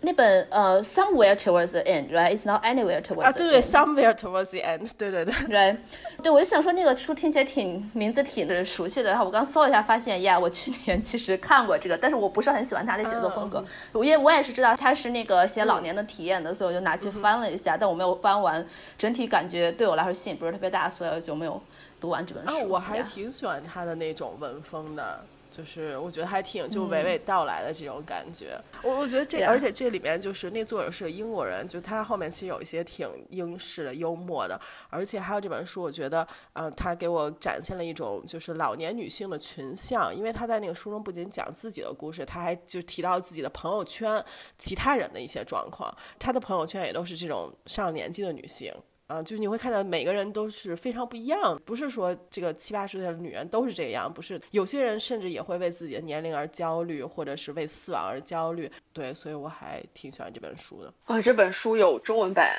[0.00, 5.76] 那本呃，Somewhere Towards the End，right？It's not anywhere towards 啊，对对，Somewhere Towards the End，对对对，right？
[6.22, 18.64] 对，我就想说那个书听起来挺名字挺熟悉的，然后我刚搜了一下，发现呀，我去年其实看过这个，但是我不是很喜欢他的写作风格，因为我也是知道他是那个写老年的体验的，所以我就拿去翻了一下，但我没有翻完，
[18.96, 21.60] 整体感觉对我来说吸引不是特别大，所以我就没有
[22.00, 22.50] 读完这本书。
[22.50, 25.20] 啊，我还挺喜欢他的那种文风的。
[25.50, 44.22] 就是我觉得还挺就娓娓道来的这种感觉，我我觉得这而且这里面就是那作者是个英国人，就他后面其实有一些挺英式的幽默的，而且还有这本书，我觉得呃他给我展现了一种就是老年女性的群像，因为他在那个书中不仅讲自己的故事，他还就提到自己的朋友圈
[44.58, 48.72] 其他人的一些状况，他的朋友圈也都是这种上年纪的女性。
[49.08, 58.70] 啊，就是你会看到每个人都是非常不一样，不是说这个七八十岁的女人都是这样，不是有些人甚至也会为自己的年龄而焦虑，或者是为死亡而焦虑。
[58.92, 60.92] 对，所以我还挺喜欢这本书的。
[61.06, 62.54] 啊，这本书有中文版，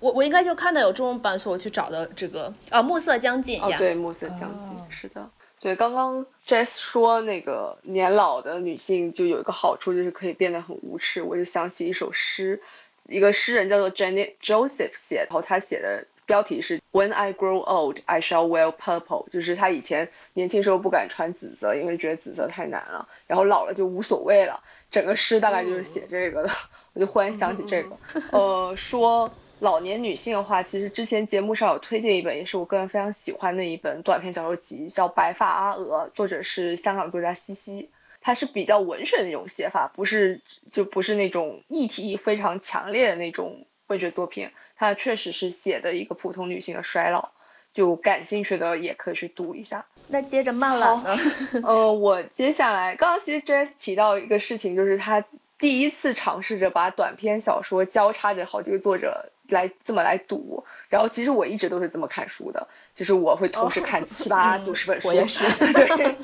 [0.00, 3.60] 我我应该就看到有中文版，所以我去找的这个啊，暮色将近。
[3.60, 5.30] 哦，对，暮色将近，是的，
[5.60, 5.76] 对。
[5.76, 12.62] 刚刚 Jess 说那个年老的女性就有一个好处，就是可以变得很无耻，我就想起一首诗。
[13.08, 24.62] 一个诗人叫做 Janet Joseph 写，然后他写的标题是 When I grow old, I shall wear purple，就是他以前年轻时候不敢穿紫色，因为觉得紫色太难了，然后老了就无所谓了。
[24.90, 26.50] 整个诗大概就是写这个的，
[26.94, 27.96] 我就忽然想起这个。
[28.30, 37.90] 呃，说老年女性的话，其实之前节目上有推荐一本，也是我个人非常喜欢的一本短篇小说集，叫《白发阿娥》，作者是香港作家西西。
[38.22, 44.50] 它是比较文学的那种写法，不是就不是那种议题非常强烈的那种文学作品。
[44.76, 47.30] 它确实是写的一个普通女性的衰老，
[47.70, 49.84] 就感兴趣的也可以去读一下。
[50.08, 51.16] 那接着慢了呢？
[51.62, 55.24] 呃，我接下来刚刚其实 Jess 提到一个事情，就是他
[55.62, 59.30] 第一次尝试着把短篇小说交叉着好几个作者。
[59.48, 65.08] 来这么来读，然后其实我一直都是这么看书的，就是我会同时看七八 九十本书。
[65.08, 65.44] 我也是。
[65.74, 66.16] 对。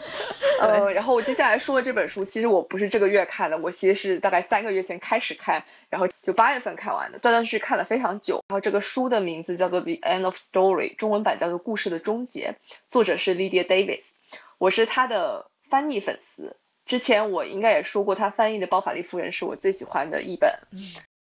[0.61, 8.43] 呃，然后我接下来说的这本书，其实我不是这个月看的，我其实是大概三个月前开始看，然后就八月份看完的，断断续续看了非常久。
[8.49, 12.55] 然后这个书的名字叫做《The End of Story》，中文版叫做《故事的终结》，
[12.87, 14.13] 作者是 Lydia Davis，
[14.57, 16.57] 我是他的翻译粉丝。
[16.89, 20.59] 之前我应该也说过，他翻译的《包法利夫人》是我最喜欢的一本。
[20.73, 20.81] 嗯。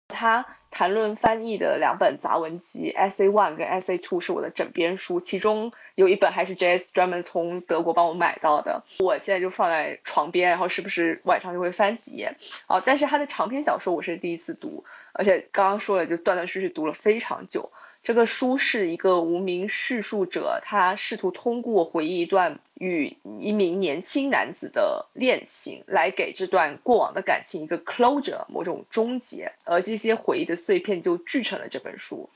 [0.10, 6.94] 他谈论翻译的两本杂文集，Essay One 跟 Essay Two 是我的枕边书，其中有一本还是 J.S.
[6.94, 12.36] 专门从德国帮我买到的，我现在就放在床边，然后时不时晚上就会翻几页。
[12.68, 17.72] 哦，但是他的长篇小说我是第一次读，而且刚刚说了就断断续续读了非常久。
[18.08, 29.52] 这个书是一个无名叙述者，他试图通过回忆一段与一名年轻男子的恋情，来给这段过往的感情一个 closure，某种终结。
[29.66, 32.30] 而这些回忆的碎片就聚成了这本书。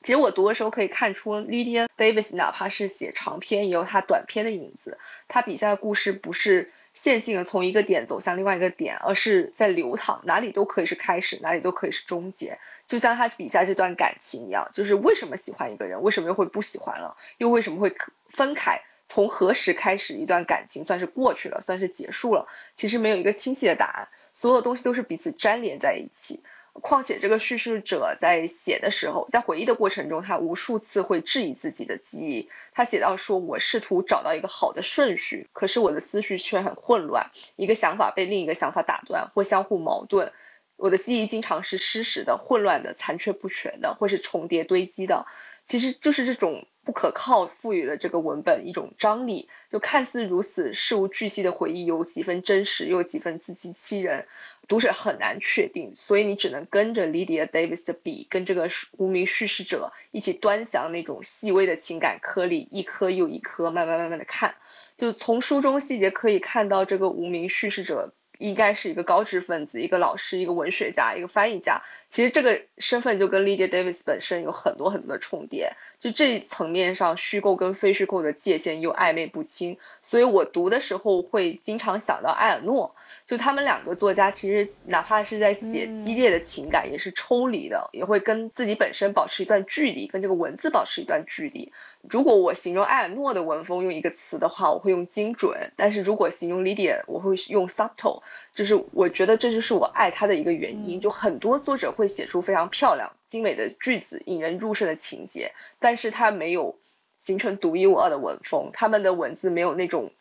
[0.00, 4.96] 其实我读的时候可以看出，Lydia Davis 哪怕是写长篇，也有他短篇的影子。
[5.26, 6.70] 他笔下的故事不是。
[6.96, 12.58] 线性的从一个点走向另外一个点，而是在流淌，哪里都可以是开始，哪里都可以是终结。
[12.86, 17.94] 就像他笔下这段感情一样，就是为什么喜欢一个人，为什么又会不喜欢了，又为什么会
[18.30, 18.80] 分开？
[19.04, 22.48] 从何时开始一段感情算是过去了，算是结束了？
[22.74, 26.42] 其实没有一个清晰的答案，所有东西都是彼此粘连在一起。
[26.80, 32.48] 况且这个叙事者在写的时候，在回忆的过程中，他无数次会质疑自己的记忆。
[32.72, 40.32] 他写到说：“我试图找到一个好的顺序，可是我的思绪却很混乱，一个想法被另一个想法打断，或相互矛盾。
[40.76, 45.26] 我的记忆经常是失实的、混乱的、残缺不全的，或是重叠堆积的。
[45.64, 49.48] 其实就是这种不可靠，赋予了这个文本一种张力。
[49.72, 54.26] 就看似如此事无巨细的回忆，有几分真实，又几分自欺欺人。”
[54.68, 64.56] 读者很难确定，所以你只能跟着 Lydia Davis 的笔，跟这个无名叙事者一起端详那种细微的情感颗粒，一颗又一颗，慢慢慢慢的看。
[64.96, 71.82] 就从书中细节可以看到，这个无名叙事者应该是一个高知分子，一个老师，一个文学家，一个翻译家。
[72.08, 75.74] 其实这个身份就跟 Lydia Davis 本身有很多很多的重叠。
[76.00, 79.78] 就这一层面上，虚构跟非虚构的界限又暧昧不清。
[80.02, 82.96] 所以我读的时候会经常想到埃尔诺。
[83.26, 91.72] 就他们两个作家，其实哪怕是在写激烈的情感，也是抽离的，也会跟自己本身保持一段距离，跟这个文字保持一段距离。
[92.08, 98.22] 如果我形容艾尔诺的文风用一个词的话，我会用精准；但是如果形容 Lydia，我会用 subtle。
[98.54, 101.00] 就是我觉得这就是我爱他的一个原因。
[101.00, 105.50] 就很多作者会写出非常漂亮、精美的句子，引人入胜的情节，
[105.80, 106.78] 但是他没有
[107.18, 110.12] 形成独一无二的文风，他们的文字没有那种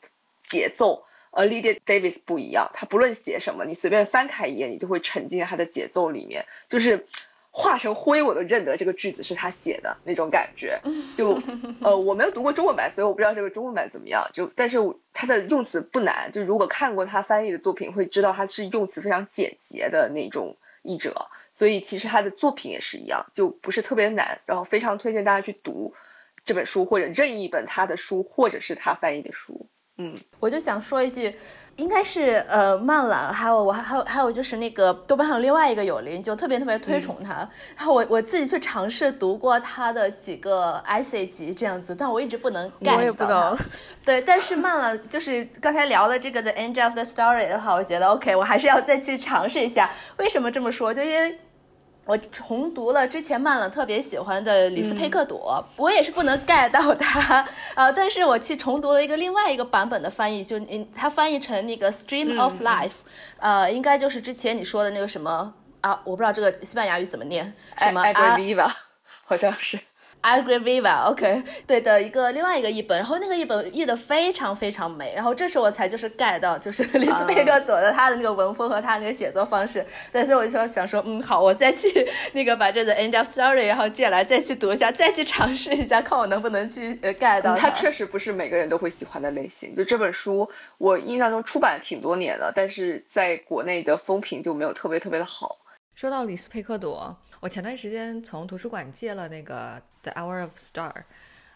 [0.42, 1.04] 节奏。
[1.36, 7.06] 而 Lydia Davis 不一样，他不论写什么，你随便翻开一页，你就会沉浸在他的节奏里面，就是。
[7.58, 10.82] 化成灰我都认得这个句子是他写的那种感觉，
[11.16, 11.40] 就
[11.80, 14.30] 呃我没有读过中文版，所以我不知道这个中文版怎么样。
[14.34, 14.78] 就但是
[15.14, 24.42] 他的用词不难，就如果看过他翻译的作品，会知道他是用词非常简洁的那种译者，所以其实他的作品也是一样，就不是特别难。
[24.46, 25.94] 然后非常推荐大家去读
[26.44, 29.70] 这本书，或者任意一本他的书，或者是他翻译的书。
[29.98, 31.36] 嗯，我就想说一句。
[31.78, 37.34] 应该是呃漫懒，还有我还还有还有就是那个豆瓣上另外一个友邻就特别特别推崇他，
[37.76, 43.58] 然后我我自己去尝试读过他的几个 essay 集这样子，但我一直不能 get 我也不能。
[44.06, 49.92] 对，但是漫懒就是刚才聊的这个 The End of the Story 的话，我觉得 OK，我还是要再去尝试一下。
[50.16, 50.94] 为什么这么说？
[50.94, 51.38] 就因为。
[52.06, 57.44] 我重读了之前曼了特别喜欢的李斯佩克朵，我也是不能 get 到它，
[57.74, 62.92] 呃，但是我去重读了一个另外一个版本的翻译，就嗯，它翻译成那个 Stream of Life，
[63.38, 65.52] 呃，应该就是之前你说的那个什么
[65.82, 68.72] 啊，我不知道这个西班牙语怎么念，什么 a v 吧，
[69.24, 69.80] 好像是。
[70.26, 81.88] A g r i v i v a o k 对的一个另外一个译本，然后那个译本译的非常非常美，然后这时候我才就是 get 到，就是 李斯佩克朵的他的那个文风和他那个写作方式，所以我就想说，嗯，好，我再去
[82.34, 87.56] 那个把这个 end of story 然后借来再去读一下，再去尝试一下，看我能不能去 get 到。
[87.56, 90.50] 它确实不是每个人都会喜欢的类型，就这本书
[90.80, 95.58] 我印象中出版挺多年了，但是在国内的风评就没有特别特别的好。
[95.94, 97.16] 说到李斯佩克朵。
[97.46, 100.92] 我前段时间从图书馆借了那个《The Hour of Star》，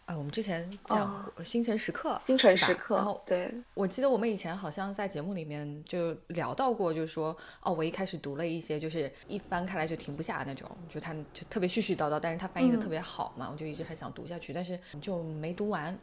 [0.06, 2.98] 啊，我们之前讲过《星辰时刻》，星辰时刻。
[2.98, 15.98] 然后，对，我记得我们以前好像在节目里面就聊到过，就是说，哦，我一开始读了一些，就是一翻开来就停不下那种，就他就特别絮絮叨叨，但是他翻译的特别好嘛，我就一直很想读下去，但是就没读完。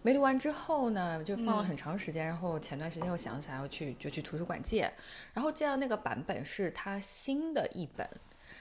[0.00, 4.88] 没读完之后呢，就放了很长时间，然后前段时间又想起来要去，就去图书馆借，
[5.32, 8.08] 然后借到那个版本是他新的一本。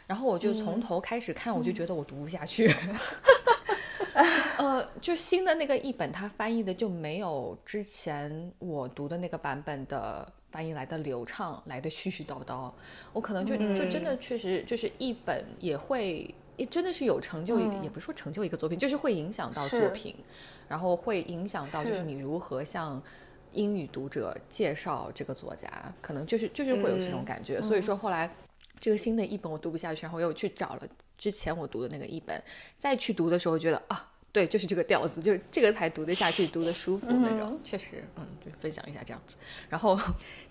[0.07, 2.73] 然后我就从头开始看，我就觉得我读不下去。
[4.57, 12.71] 呃，就新的那个译本，它翻译的就没有之前我读的那个版本的翻译来的流畅，来的絮絮叨叨。
[13.13, 16.33] 我可能就就真的确实就是译本也会，
[16.71, 20.15] 真的是有成就，也不是说成就一个作品，就是会影响到作品，
[20.67, 22.99] 然后会影响到就是你如何向
[23.51, 25.69] 英语读者介绍这个作家，
[26.01, 27.61] 可能就是就是会有这种感觉。
[27.61, 28.27] 所以说后来。
[28.79, 32.41] 这个新的译本我读不下去，然后我又去找了之前我读的那个译本，
[32.77, 37.59] 再去读的时候觉得啊，对，就是这个调子，就这个才读得下去，读得舒服那种。
[37.63, 39.37] 确实，嗯，就分享一下这样子。
[39.67, 39.99] 然后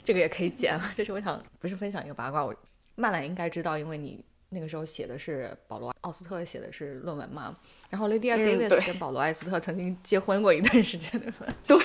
[0.02, 2.54] 这个也可以剪了，就是我想不是分享一个八卦，我
[2.96, 7.56] 曼兰应该知道，因为你那个时候写的是保罗奥斯特写的是论文嘛。
[7.88, 11.46] 然后 Lydia Davis 跟保罗艾斯特曾经结婚过一段时间，对吧？
[11.64, 11.76] 对。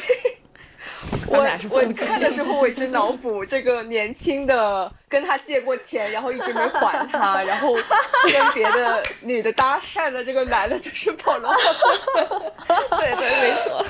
[1.27, 1.37] 我
[1.69, 11.53] 我看的时候，我一直脑补这个年轻的跟他借过钱，然后一直没还他，然后跟别的女的搭讪的这个男的，就是保罗。
[12.99, 13.85] 对对，没错。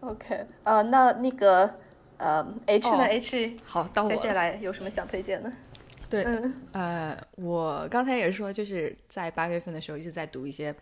[0.00, 1.68] OK，呃，那那个
[2.18, 5.50] 呃，H 呢？H 好，到我接下来有什么想推荐的？
[6.08, 6.26] 对，
[6.72, 10.74] 呃，我刚才也说，就是在八月份的时候一直在读一些。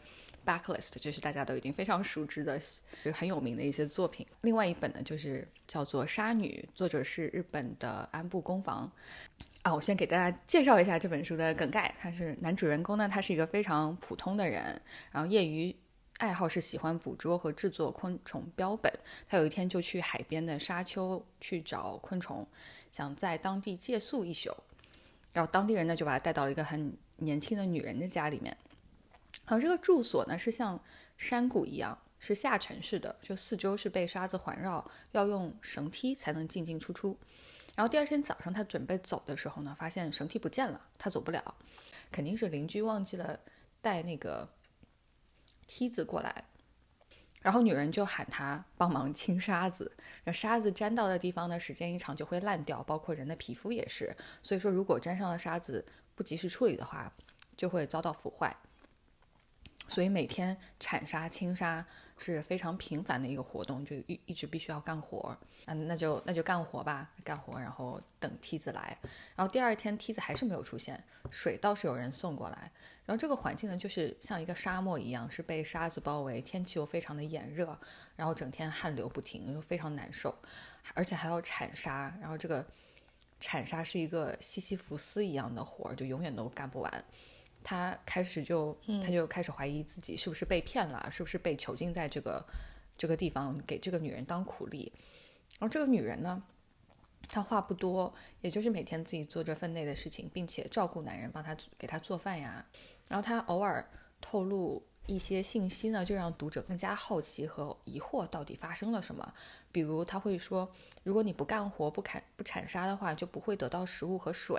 [0.48, 2.58] Backlist 就是大家都已经非常熟知的，
[3.04, 4.26] 就很有名的一些作品。
[4.40, 8.90] 另外一本呢，就是叫做《杀女》，作者是日本的安部公房。
[9.60, 11.94] 啊，我先给大家介绍一下这本书的梗概。
[12.00, 14.80] 他是男主人公呢，他是一个非常普通的人，
[15.10, 15.76] 然后业余
[16.16, 18.90] 爱好是喜欢捕捉和制作昆虫标本。
[19.28, 22.46] 他有一天就去海边的沙丘去找昆虫，
[22.90, 24.56] 想在当地借宿一宿。
[25.34, 28.56] 然后当地人呢，就把他带到了一个很年轻的女人的家里面。
[29.46, 30.82] 然后这个住所呢是像
[31.16, 37.18] 山谷一样，是下沉式的，就四周是被沙子环绕，要用绳梯才能进进出出。
[37.74, 41.54] 然后第二天早上他准备走的时候呢，发现绳梯不见了，他走不了，
[42.10, 43.38] 肯定是邻居忘记了
[43.80, 44.48] 带那个
[45.66, 46.44] 梯子过来。
[47.40, 54.14] 然后女人就喊他帮忙清沙子，那沙子沾到的地方呢，时间一长就会烂掉，包括人的皮肤也是。
[54.42, 55.86] 所以说，如果沾上了沙子
[56.16, 57.10] 不及时处理的话，
[57.56, 58.54] 就会遭到腐坏。
[59.88, 61.84] 所以每天铲沙清沙
[62.16, 65.36] 是非常频繁的一个活动，就一一直必须要干活。
[65.66, 68.96] 嗯，那就那就干活吧，干活，然后等梯子来。
[69.34, 72.70] 然后第二天梯子还是没有出现，水倒是有人送过来。
[73.04, 77.78] 然后这个环境呢，就是像一个沙漠一样，是被沙子包围，天气又非常的炎热，
[78.16, 80.34] 然后整天汗流不停，就非常难受，
[80.94, 82.14] 而且还要铲沙。
[82.20, 82.66] 然后这个
[83.40, 87.04] 铲沙是一个西西弗斯一样的活儿，就永远都干不完。
[87.68, 88.74] 他开始就，
[89.04, 92.42] 他就开始怀疑自己是不是被骗了，是不是被囚禁在这个
[92.96, 94.90] 这个地方，给这个女人当苦力。
[95.58, 96.42] 然后这个女人呢，
[97.28, 102.64] 她话不多，也就是每天自己做着分内的事情，并且照顾男人，帮他给他做饭呀。
[103.06, 103.86] 然后她偶尔
[104.18, 109.34] 透露一些信息呢，就让读者更加好奇和疑惑，到底发生了什么。
[109.70, 110.72] 比如她会说，
[111.02, 114.58] 如果你不干活、不砍、不铲沙的话，就不会得到食物和水。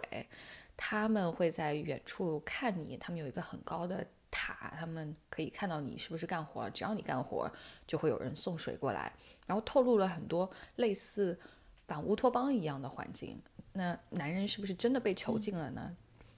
[0.82, 6.70] 他们会在远处看你，他们有一个很高的塔，他们可以看到你是不是干活。
[6.70, 7.52] 只要你干活，
[7.86, 9.12] 就会有人送水过来。
[9.46, 11.38] 然后透露了很多类似
[11.86, 13.38] 反乌托邦一样的环境。
[13.74, 15.94] 那男人是不是真的被囚禁了呢？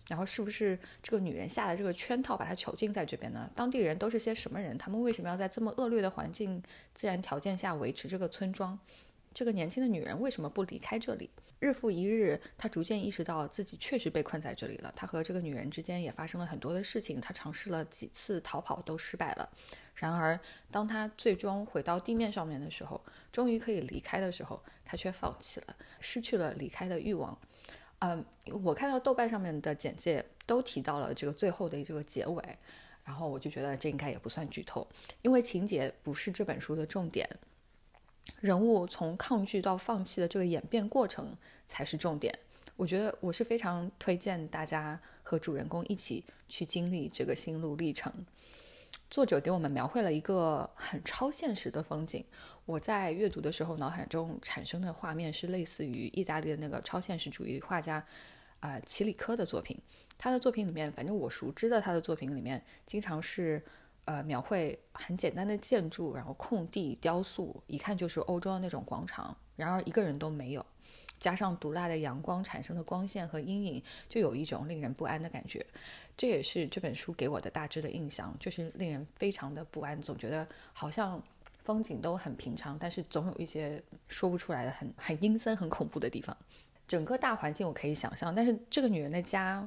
[0.08, 3.48] 然后是不是这个女人下的这个圈套把他囚禁在这边呢？
[3.54, 4.76] 当地人都是些什么人？
[4.76, 6.62] 他们为什么要在这么恶劣的环境、
[6.96, 8.78] 自然条件下维持这个村庄？
[9.36, 11.30] 这个年轻的女人为什么不离开这里？
[11.62, 14.92] 日复一日，他逐渐意识到自己确实被困在这里了。
[14.96, 17.22] 他和这个女人之间也发生了很多的事情。
[17.22, 19.48] 他尝试了几次逃跑，都失败了。
[19.94, 20.40] 然而，
[20.72, 23.00] 当他最终回到地面上面的时候，
[23.32, 27.38] 终于可以离开的时候，他却放弃了，失去了离开的欲望。
[28.00, 28.26] 嗯，
[28.64, 32.44] 我看到豆瓣上面的简介都提到了这个最后的这个结尾，
[33.04, 34.88] 然后我就觉得这应该也不算剧透，
[35.22, 37.30] 因为情节不是这本书的重点。
[38.40, 41.36] 人物从抗拒到放弃的这个演变过程
[41.68, 42.38] 才是重点。
[42.76, 48.12] 我觉得我是非常推荐大家和主人公一起去经历这个心路历程。
[49.10, 52.26] 作者给我们描绘了一个很超现实的风景。
[52.66, 58.04] 我在阅读的时候，脑海中产生的画面是类似于意大利的那个超现实主义画家
[58.60, 59.78] 啊齐里科的作品。
[60.18, 63.62] 他的作品里面，反正我熟知的他的作品里面，经常是。
[64.12, 69.34] 呃，描绘很简单的建筑，然后空地雕塑，一看就是欧洲的那种广场。
[69.56, 70.66] 然而一个人都没有，
[71.18, 75.66] 加上毒辣的阳光产生的光线和阴影，就有一种令人不安的感觉。
[76.18, 81.24] 这也是这本书给我的大致的印象，就是令人非常的不安，总觉得好像
[81.60, 86.36] 风景都很平常，但是总有一些说不出来的很很阴森、很恐怖的地方。
[86.86, 89.66] 整个大环境我可以想象，但是这个女人的家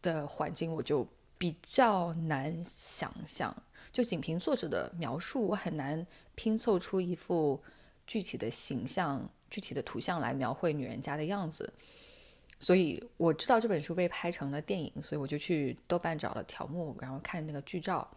[0.00, 1.04] 的环境我就。
[1.38, 3.54] 比较难想象，
[3.92, 7.60] 就仅凭作者的描述，我很难拼凑出一幅
[8.06, 11.72] 具体的形象、具体的图像来描绘女人家的样子。
[12.60, 18.08] 所以我知道这本书被拍成了电影，所以我就去豆瓣找了条目，然后看那个剧照，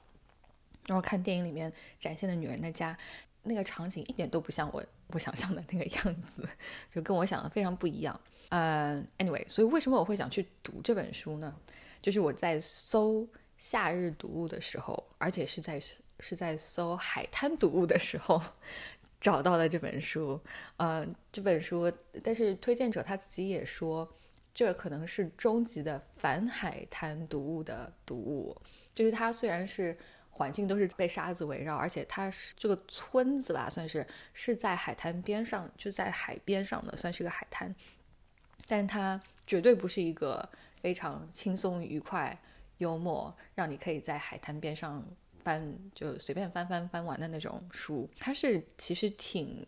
[0.86, 2.98] 然后看电影里面展现的女人的家，
[3.44, 6.48] 那个场景一点都不像我我想象的那个样子，
[6.94, 8.18] 就跟我想的非常不一样。
[8.50, 11.54] 嗯，anyway，所以为什么我会想去读这本书呢？
[12.02, 15.82] 就是我在搜夏日读物的时候，而且是在
[16.20, 18.42] 是在搜海滩读物的时候，
[19.20, 20.40] 找到了这本书。
[20.78, 21.92] 呃，这本书，
[22.24, 24.08] 但是推荐者他自己也说，
[24.54, 28.56] 这可能是终极的反海滩读物的读物。
[28.96, 29.96] 就是它虽然是
[30.30, 37.76] 环境都是被沙子围绕，而且它是这个村子吧，算是是在海滩边上，就在海边上的，算是个海滩，
[38.68, 40.48] 但它绝对不是一个。
[40.80, 42.40] 非常轻松愉快、
[42.78, 45.04] 幽默，让你可以在海滩边上
[45.44, 48.10] 翻，就随便翻翻翻完的那种书。
[48.18, 49.66] 它是其实挺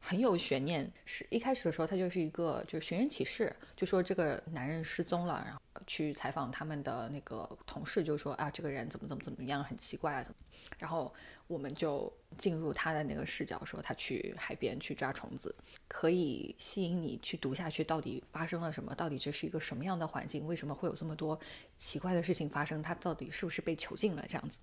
[0.00, 10.38] 很有悬念，是一开始的时候它就是一个就是寻人启事，就说这个男人失踪了，然后去采访他们的那个同事，就说啊这个人怎么怎么怎么样，很奇怪啊怎么，
[10.78, 11.14] 然后。
[11.48, 15.52] 我们就进入他的那个视角，说他去海边去抓虫子，
[15.88, 17.82] 可以吸引你去读下去。
[17.82, 18.94] 到底发生了什么？
[18.94, 20.46] 到底这是一个什么样的环境？
[20.46, 21.38] 为什么会有这么多
[21.78, 22.80] 奇怪的事情发生？
[22.82, 24.24] 他到底是不是被囚禁了？
[24.28, 24.60] 这样子，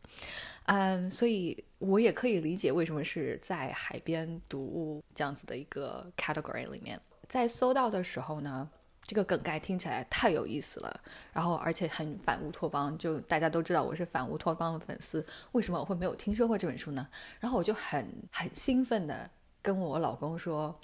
[0.68, 7.02] 嗯，所以我也可以理解为什么是在海边读物这样子的一个 category 里面。
[7.28, 8.70] 在搜到的时候呢？
[9.06, 11.02] 这个梗概听起来太有意思了，
[11.32, 17.08] 然后而且很反乌托邦，就大家都知道我是反乌托邦的粉丝，为什么我会没有听说过这本书呢？
[17.40, 19.30] 然后我就很很兴奋的
[19.62, 20.76] 跟我老公说：“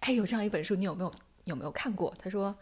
[0.00, 1.12] 哎，有这样一本书，你有没有
[1.44, 2.56] 有没有看过？”他说。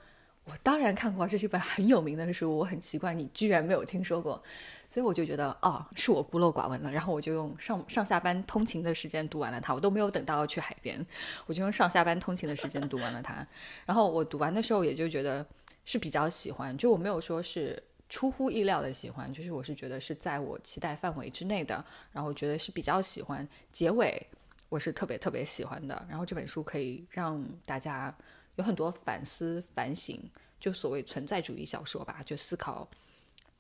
[0.51, 2.57] 我当然看过，这是一本很有名的书。
[2.57, 4.43] 我很奇怪，你居然没有听说过，
[4.89, 6.91] 所以我就觉得，哦，是我孤陋寡闻了。
[6.91, 11.05] 然后我就用上上下班通勤的时间读完了它，我都没有等到去海边，
[11.45, 13.47] 我就用上下班通勤的时间读完了它。
[13.85, 15.45] 然后我读完的时候，也就觉得
[15.85, 23.47] 是比较喜欢，就我没有说是出乎意料的喜欢，就是我是觉得是在我期待范围之内的，然后觉得是比较喜欢。
[23.71, 24.27] 结尾
[24.71, 28.15] 我是特别特别喜欢的，然后这本书可以让大家
[28.59, 30.21] 有很多反思反省，
[30.59, 32.89] 就所谓存在主义小说吧，就思考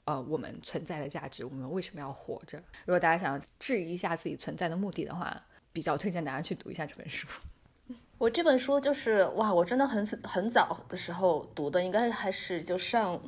[0.04, 2.58] 呃我们存在的价值，我们为什么要活着。
[2.84, 5.40] 如果大家想质疑一下自己存在的目的的话，
[5.72, 7.28] 比较推荐大家去读一下这本书。
[8.18, 13.20] 我这本书就是哇，我真的很很早的时候读的，应该还是就上。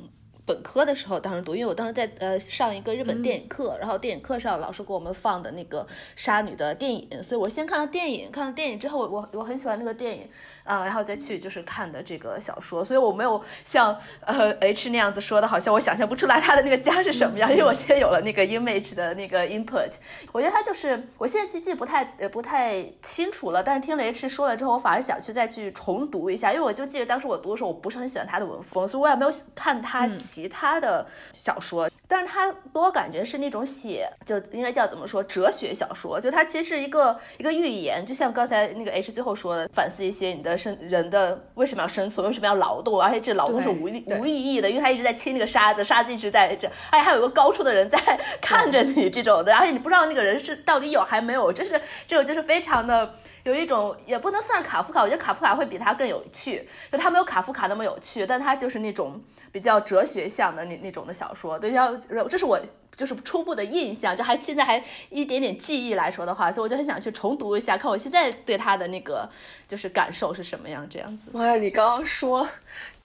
[0.43, 10.27] 本科的时候，当时读，因为我当时在呃上一个日本电影课，然后电影课上老师给我们放的那个杀女的电影，所以我先看了电影，看了电影之后，我我很喜欢那个电影。
[10.63, 19.91] 啊，然后再去就是看的这个小说，所以我没有像呃 H 那样子说的，好像我想象不出来他的那个家是什么样，因为我现在有了那个 image 的那个 input。
[20.31, 31.89] 我觉得他就是，我现在记记不太呃不太清楚了，但是听了 H 说了之后，我反而想去再去重读一下，因为我就记得当时我读的时候，我不是很喜欢他的文风，所以我也没有看他其他的小说。
[32.07, 36.19] 但是他给我感觉是那种写，就应该叫怎么说，哲学小说。
[36.19, 43.89] 就它其实是一个一个寓言，就像刚才那个 H 最后说的，反思一些你的生人的为什么要生存，为什么要劳动，而且这劳动是无
[44.19, 47.97] 无意义的，因为他一直在切那个沙子，沙子一直在这，而且还有一个高处的人在
[48.39, 53.13] 看着你这种的，而且你不知道那个人是到底有还没有，就是这种就是非常的。
[53.43, 61.57] 有一种也不能算是卡夫卡，我觉得卡夫卡会比他更有趣，就他没有卡夫卡那么有趣，但他就是那种比较哲学向的那那种的小说。
[61.57, 61.95] 对，要
[62.29, 62.59] 这是我
[62.95, 69.27] 就是初步的印象，就还现在还一点点记忆来说的话，所以我就很想去重读一下，看我现在对他的那个
[69.67, 71.29] 就是感受是什么样这样子。
[71.33, 72.47] 妈呀，你刚刚说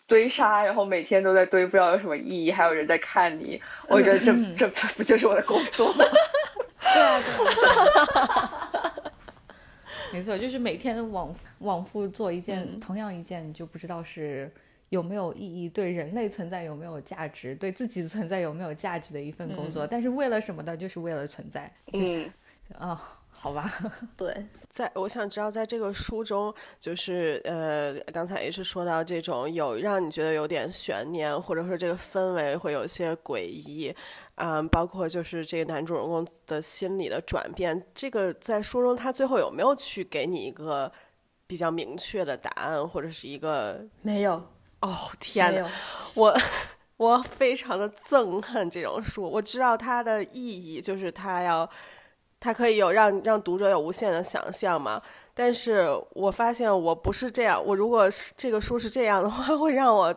[0.07, 6.05] 堆沙，然后每天都在堆，不知道有什么意义，还有人在看你，我觉得这这不就是我的工作吗？
[6.93, 7.21] 对啊，
[8.83, 8.96] 对。
[10.17, 14.51] 没错，就是每天往往复做一件同样一件，你就不知道是
[14.89, 19.87] 有没有意义，对人类存在有没有价值，对自己存在有没有价值的一份工作。
[19.87, 20.75] 但是为了什么的？
[20.75, 21.71] 就是为了存在。
[21.93, 22.31] 嗯，
[22.79, 23.71] 啊，好吧。
[24.17, 24.35] 对，
[24.71, 33.95] 在我想知道，在这个书中，就是呃，刚才也是说到这种有让你觉得有点悬念，或者说这个氛围会有些诡异。
[34.37, 40.93] 嗯，包括就是这个男主人公的心理的转变，这个在书中他最后有没有去给你一个
[41.47, 44.35] 比较明确的答案，或者是一个没有？
[44.81, 45.67] 哦天呐，
[46.13, 46.39] 我
[46.99, 49.23] 我非常的憎恨这种书。
[49.23, 51.67] 我知道它的意义就是它要，
[52.39, 55.03] 它可以有让让读者有无限的想象嘛。
[55.33, 60.15] 但是我发现我不是这样，我如果是这个书是这样的话，会让我。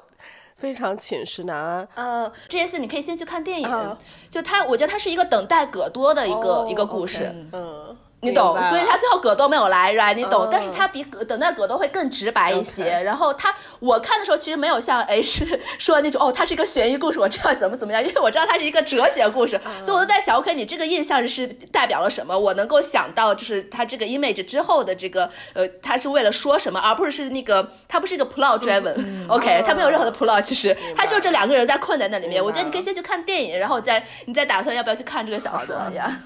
[0.59, 1.87] 非常寝食难安。
[1.95, 3.97] 呃，这件事你可以先去看电影，
[4.29, 7.33] 就他，我觉得他是一个等待葛多的一个一个故事。
[7.53, 7.95] 嗯。
[8.21, 10.13] 你懂，所以他最后葛多没有来，right？
[10.13, 13.01] 你懂，但是他比葛等待葛多会更直白一些。
[13.03, 15.45] 然后他，我看的时候其实没有像 H
[15.79, 22.37] 说那种，哦，它是一个悬疑故事，我知道怎么怎么样，因为我知道它是一个哲学故事，所以我都在想，OK，你这个印象是代表了什么？
[22.37, 32.43] 我能够想到，就是他这个 image 之后的这个，呃，他是为了说什么，而不是是那个，他不是一个 plot driven，OK， 他没有任何的 plot，其实他就这两个人在困在那里面。
[32.43, 36.19] 我觉得你可以先去看电影，然后再你再打算要不要去看这个小说呀。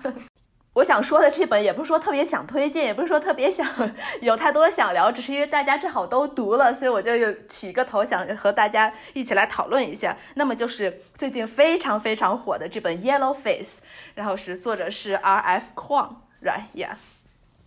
[0.74, 3.68] 我想说的这本也不是说特别想推荐，也不是说特别想
[4.22, 10.18] 有太多想聊，只是因为大家正好都读了，所以我就有起个头，想和大家一起来讨论一下。
[10.34, 13.82] 那么就是最近非常非常火的这本《Yellow Face》，
[14.16, 16.96] 然后是作者是 R F Kwong，Right？Yeah。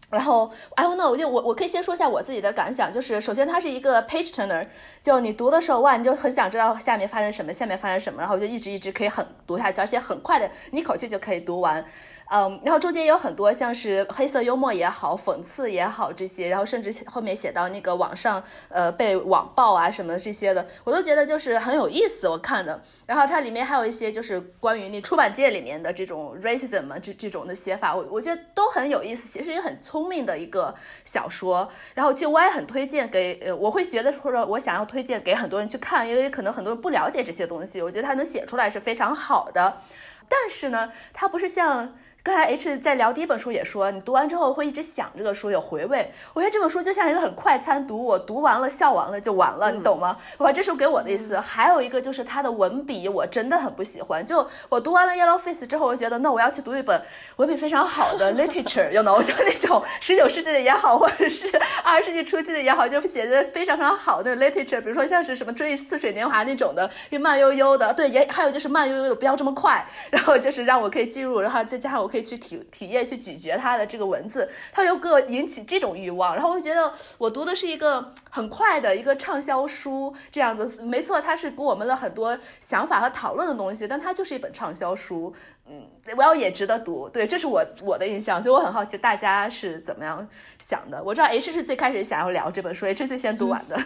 [0.09, 4.65] 然后 I don't know，就我我可以先说一下我自己的感想，就是首先它是一个 page turner，
[5.03, 11.85] 就你读的时候哇，你就很想知道下面发生什么，下面发生什么，然后就一直一直可以很读下去，而且很快的，你一口气就可以读完。
[12.29, 22.83] 嗯，然后中间有很多像是黑色幽默也好，讽刺也好这些，然后甚至后面写到那个网上呃被网暴啊什么的这些的，我都觉得就是很有意思，我看的。
[23.07, 30.75] 然后它里面还有一些就是关于那出版界里面的这种 racism 这这种的写法，我我觉得都很有意思，其实也很聪明的一个
[31.05, 31.69] 小说。
[31.95, 39.81] 然后其实我也很推荐给呃，我会觉得或者我想要推荐给很多人去看，因为可能很多人不了解这些东西，我觉得他能写出来是非常好的。
[40.29, 41.95] 但是呢，它不是像。
[42.27, 46.11] 刚才 H 在聊第一本书也说，你读完之后会一直想这个书，有回味。
[46.35, 50.17] 我觉得这本书就像一个很快餐读，我读完了笑完了就完了，你懂吗？
[50.37, 51.39] 我这是给我的意思。
[51.39, 54.27] 还有一个就是它的文笔，我真的很不喜欢。
[54.27, 57.01] 就我读完了 Yellow Face 之后，我觉得那我要去读一本
[57.37, 61.49] 文笔非常好的 literature，you know， 就那种十九世纪的也好，或者是
[61.85, 67.95] 二十世纪初期的也好，就写的非常非常好的 literature，比如说像是什么追忆似水年华那种的，就慢悠悠的。
[67.95, 69.87] 对，也还有就是慢悠悠的，不要这么快。
[70.17, 76.35] 然后就是让我可以进入，然后再加上我可以去体体验、去咀嚼它的这个文字，它又给我引起这种欲望。
[76.35, 85.35] 然后我就觉得我读的是一个很快的一个畅销书，这样子没错，它是给我们了很多想法和讨论的东西，但它就是一本畅销书。
[85.69, 85.87] 嗯，
[86.17, 90.27] 我要也值得读，对，这是我我的印象，所以我很好奇大家是怎么样
[90.59, 91.03] 想的。
[91.05, 93.79] 我知道 H 是最开始想要聊这本书，H 最先读完的。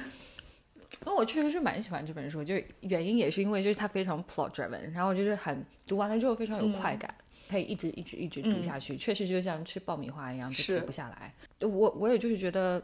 [1.07, 7.15] 因为我确实是蛮喜欢这本书，就是原因也是因为就是它非常 plot driven，然后就是很读完了之后非常有快感，
[7.49, 11.35] 可以一直一直一直读下去，确实就像吃爆米花一样，就停不下来。
[11.61, 12.83] 我我也就是觉得，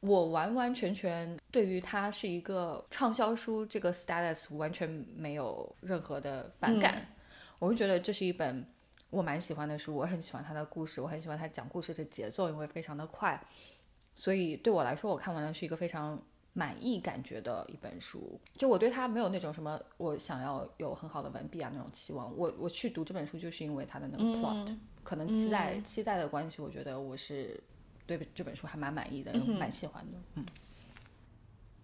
[0.00, 7.06] 我完完全全对于它是一个畅销书这个 status 完全没有任何的反感。
[7.58, 8.64] 我就觉得这是一本
[9.10, 13.38] 我蛮喜欢的书，我很喜欢它的故事，我很喜欢它讲故事的节奏，因为非常的快，
[14.14, 18.40] 所以对我来说，我看完了是一个非常满意感觉的一本书。
[18.56, 22.36] 就我对它没有那种什么我想要有很好的文笔啊那种期望。
[22.36, 27.58] 我我去读这本书就是因为它的那个 plot，可能期待期待的关系，我觉得我是
[28.06, 30.18] 对这本书还蛮满意的，蛮喜欢的。
[30.34, 30.46] 嗯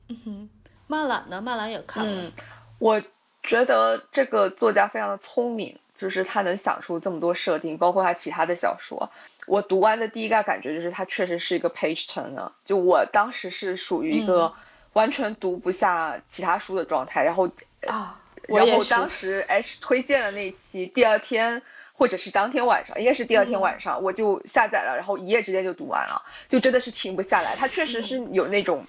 [0.08, 0.48] 嗯哼，
[0.86, 1.40] 曼兰呢？
[1.40, 2.32] 曼兰也看了，
[2.78, 3.02] 我。
[3.46, 9.10] 觉得这个作家非常的聪明，就是他能想出这么多设定，包括他其他的小说。
[9.46, 12.52] 我读完的第一个感觉就是它确实是一个 page turner。
[12.64, 14.52] 就我当时是属于一个
[14.92, 17.48] 完全读不下其他书的状态，然后
[17.86, 21.62] 啊，然后当时 H 推荐了那期，第二天
[21.92, 27.56] 或者是当天晚上，应该是第二天晚上，我就下载了，然后一夜之间就读完了，就真的是停不下来。
[27.56, 28.84] 它确实是有那种。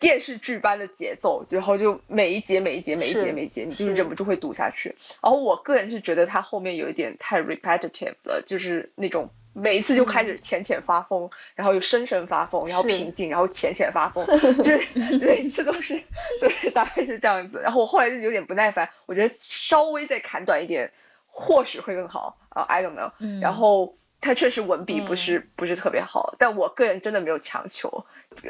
[0.00, 4.94] 电视剧般的节奏，然后就每一节每一节每一节每一节，你就是忍不住会读下去。
[5.20, 9.28] 然后我个人是觉得它后面有一点太 repetitive 了，就是那种
[9.60, 14.24] 每一次就开始浅浅发疯，然后又深深发疯，然后平静，然后浅浅发疯，
[14.58, 16.02] 就是每一次都是
[16.40, 17.60] 对，大概是这样子。
[17.62, 20.92] 然后我后来就有点不耐烦，我觉得稍微再砍短一点，
[21.26, 22.38] 或许会更好。
[22.48, 23.12] 啊，I don't know。
[23.40, 23.94] 然后。
[24.20, 28.04] 他确实文笔不是不是特别好，但我个人真的没有强求，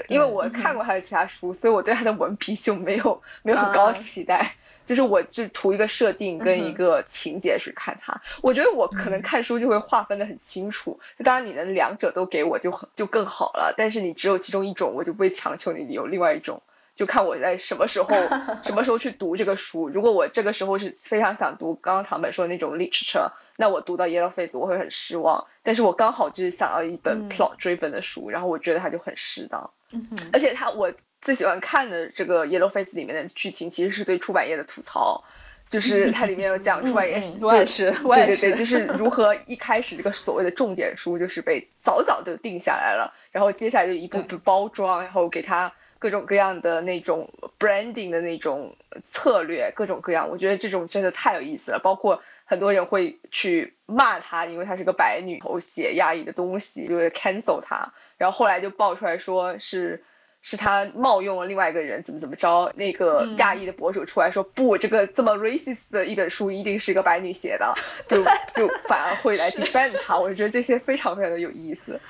[0.09, 4.55] 因为我看过他的其他书，所以我对他的文笔就没有没有很高期待，
[4.89, 8.23] 就是我就图一个设定跟一个情节去看它。
[8.41, 16.63] 我觉得我可能看书就会划分的很清楚，就当然你能两者都给我就很就更好了，但是你只有其中一种，我就不会强求你有另外一种。
[16.95, 18.13] 就看我在什么时候
[18.65, 19.89] 什么时候去读这个书。
[19.89, 25.47] 如果我这个时候是非常想读刚刚唐本说的那种 literature，那我读到 Yellow Face 我会很失望。
[25.63, 29.71] 但是我刚好就是想要一本 plot driven 的书，然后我觉得它就很适当。
[29.93, 35.25] 嗯而且它我最喜欢看的这个 Yellow Face 里面的剧情，其实是对出版业的吐槽，
[35.67, 45.73] 就是它里面有讲出版业，我也是， 对对对，就是如何一开始这个所谓的重点书就是被早早就定下来了，然后接下来就一步步包装，然后给它。
[46.01, 47.29] 各种各样的那种
[47.59, 51.81] branding 的那种策略，各种各样，我觉得这种真的太有意思了。
[51.81, 57.93] 包括很多人会去骂他，因为他是个白女，头写压抑的东西，就是 cancel 他。
[58.17, 60.05] 然后后来就爆出来说是
[60.49, 62.73] 是他冒用了另外一个人，怎么怎么着。
[62.75, 67.75] 那个亚裔的博主出来说不，这个这么 racist 的一本书一定是一个白女写的，
[68.07, 70.19] 就就反而会来 defend 他。
[70.19, 72.01] 我觉得这些非常非常的有意思，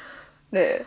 [0.52, 0.80] 对。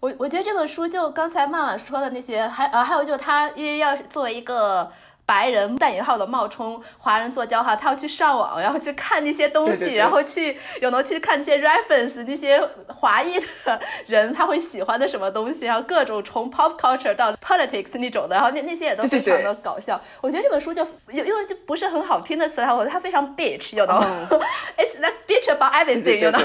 [0.00, 4.92] 我我觉得这本书就刚才曼老师说的那些，还呃还有就是他因为要作为一个。
[5.28, 20.00] 白人带引号的冒充华人做交哈，他要去上网，然后去看那些东西，然后去有能去看那些 reference，那些华裔的人他会喜欢的什么东西，然后各种从 pop culture 到 politics 那种的，然后那那些也都非常的搞笑。
[20.22, 23.92] 我觉得这本书就因为就不是很好听的词，然后我觉得它非常 bitch，有的
[24.78, 26.38] it's like bitch about everything，有的。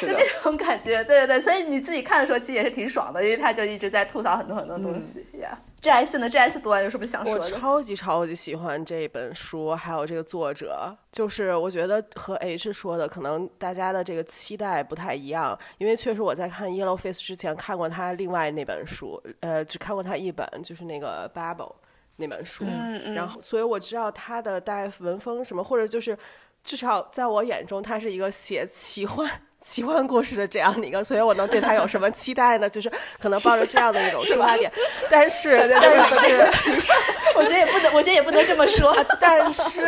[0.00, 5.56] 就那种感觉，对对对，所以你自己看的时候其实也是挺爽的，因为他就一直在吐槽很多很多东西呀。
[5.75, 7.40] G S 呢？G S 读完有什么想说的？
[7.40, 10.96] 我超级超级喜欢这本书，还有这个作者。
[11.12, 15.56] 就是我觉得和 H 说的，可能大家的这个期待不太一样。
[15.78, 21.72] 因为确实我在看 Yellow Face 之前看过他另外那本书，呃，只看过他一本，就是那个 Babel
[22.16, 22.64] 那本书。
[22.66, 23.14] 嗯嗯。
[23.14, 26.18] 然后，所以我知道他的大概文风什么，或者就是
[26.64, 29.30] 至少在我眼中，他是一个写奇幻。
[29.60, 32.70] 奇幻故事的这样的一个，所以我能对他有什么期待呢？
[32.70, 34.70] 就是可能抱着这样的一种出发点，
[35.10, 36.48] 但 是但是，
[37.34, 38.96] 我觉得也不能，我觉得也不能这么说。
[39.20, 39.82] 但是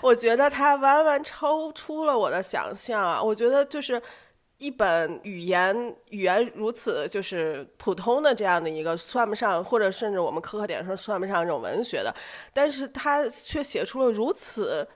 [0.00, 3.22] 我觉得他完完超出了我的想象啊！
[3.22, 4.00] 我觉得就是
[4.56, 12.14] 一本语言语言如此就是普通的这样的一个，算不上或者甚至我们苛刻点说算不上这种文学的，
[12.54, 14.88] 但是他却写出了如此。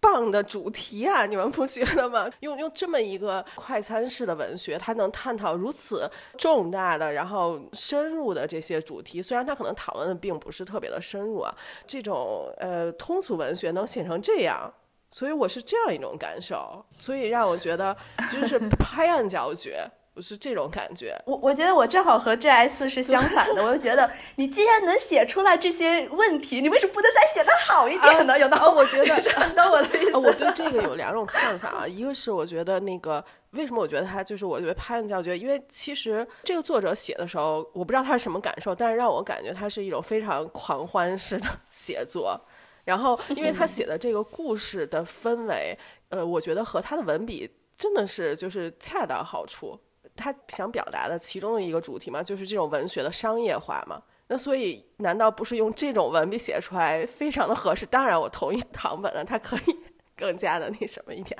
[0.00, 2.28] 棒的主题啊，你们不觉得吗？
[2.40, 9.22] 用用这么一个快餐式的文学，它能探讨如此重大的、然后深入的这些主题。
[9.22, 11.54] 虽然它可能讨论的并不是特别的深入啊，
[11.86, 14.72] 这种呃通俗文学能写成这样，
[15.10, 17.94] 所以我是这样一种感受，所以让我觉得
[18.32, 19.86] 就是拍案叫绝，
[20.18, 21.14] 是这种感觉。
[21.26, 28.38] 我我觉得我正好和 J S 是相反的，我就觉得 你既然能写出来这些问题，你为什么不能再写的好一点呢？
[28.38, 42.40] 有的、啊，我觉得很懂 我的意思、我对这个有两种看法啊，一个是我觉得那个为什么我觉得他就是我觉得拍案叫绝，因为其实这个作者写的时候，我不知道他是什么感受，但是让我感觉他是一种非常狂欢式的 写作。
[42.84, 45.78] 然后，因为他写的这个故事的氛围，
[46.08, 49.78] 呃，我觉得和他的文笔真的是就是恰到好处。
[50.20, 54.00] 他想表达的其中的一个主题嘛，就是这种文学的商业化嘛。
[54.28, 57.84] 那所以，难道不是用这种文笔写出来非常的合适？
[57.84, 59.76] 当然，我同意唐本了，他可以
[60.16, 61.36] 更加的那什么一点。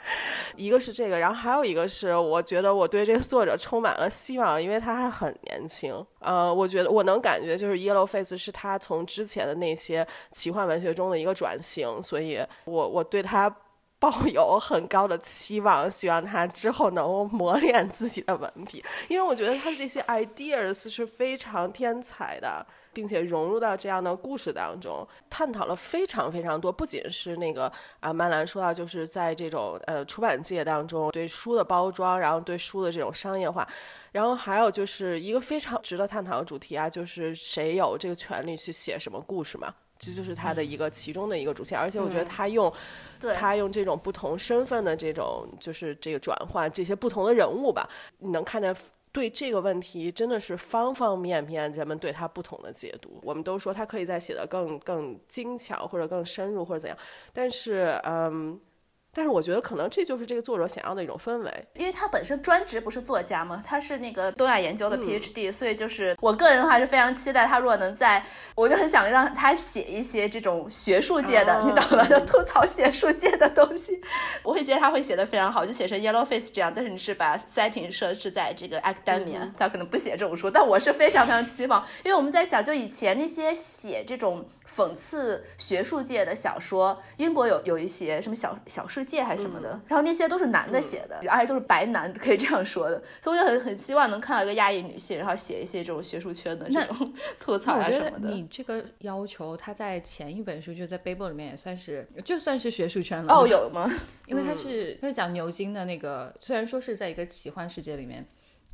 [0.57, 6.05] 一个是这个，然后还有一个是，我觉得我对这个作者充满了希望，因为他还很年轻。
[6.19, 13.49] 呃，我觉得我能感觉，就是 Yellow Face 是他从之前的那些奇幻文学中的一个转型，所以我我对他
[14.01, 22.67] 抱有很高的期望，希望他之后能磨练自己的文笔，因为我觉得他的这些 ideas 是非常天才的。
[22.93, 33.65] 并且融入到这样的故事当中，探讨了非常非常多，不仅是那个啊，曼兰说到，就是在这种呃出版界当中对书的包装，然后对书的这种商业化，
[34.11, 39.73] 然后还有就是一个非常值得探讨的主题啊，就是谁有这个权利去写什么故事嘛？
[40.01, 42.73] 这就是他的一个其中的一个主线，而且我觉得他用，
[43.37, 48.75] 他用这种不同身份的这种就是这个转换，这些不同的人物吧，你能看见。
[49.13, 53.21] 对这个问题真的是方方面面，人们对他不同的解读。
[53.25, 56.97] 我们都说他可以再写的更更精巧，或者更深入，或者怎样。
[57.33, 58.61] 但是，嗯。
[59.13, 68.25] 但是我觉得可能这就是这个作者想要的一种氛围，因为他本身专职不是作家嘛，他是那个东亚研究的 PhD，所以就是我个人的话是非常期待他如果能在，
[68.55, 72.05] 我就很想让他写一些这种学术界的，你懂吗？
[72.05, 74.01] 就吐槽学术界的东西，
[74.43, 76.73] 我会觉得他会写的非常好，就写成 Yellow Face 这样。
[76.75, 93.03] 但是你是把 setting 设置在这个 academia，他可能不写这种书，但我是非常非常期望，因为我们在想，就以前那些写这种讽刺学术界的小说，英国有有一些什么小小世界还是什么的，然后那些都是男的写的，而且都是白男，可以这样说的。
[93.21, 98.31] 所以我就很很希望能看到一个亚裔女性，然后写一些这种学术圈的这种吐槽啊什么的。
[98.31, 103.35] 你这个要求，他在前一本书就在《Babel》里面也算是，就算是学术圈了。
[103.35, 103.91] 哦，有吗？
[104.27, 108.27] 因为他是他是讲牛津的那个，虽然说是在一个奇幻世界里面。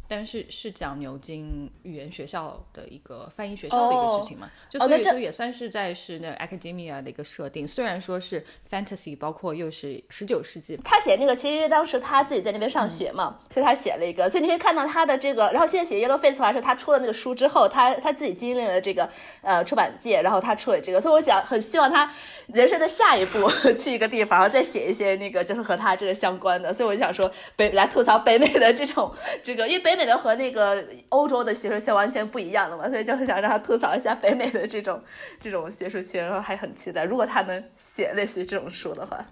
[0.09, 10.77] 但是是讲牛津语言学校的一个翻译学校的一个事情嘛，就所以说也算是在是那 academia 的一个设定，虽然说是 fantasy，包括又是十九世纪。
[10.85, 19.11] 他写那个其实当时他自己在那边上学嘛，所以他写了一个，所以你可以看到他的这个，然后现在写 Yellow Face 的话是他出了那个书之后，他他自己经历了这个
[19.43, 22.09] 呃出版界，然后他出了这个，所以我想很希望他
[22.55, 29.13] 人生的下一步 去一个地方，然后再写一些那个就是和他这个相关的，所以我就想说北来吐槽北美的这种
[29.43, 29.96] 这个，因为北。
[29.97, 35.03] 北美的和那个欧洲的学术圈完全不一样的嘛，所以就很想让他吐槽一下北美的这种
[35.41, 39.25] 这种学术圈，然后还很期待，如果他能写类似于这种书的话。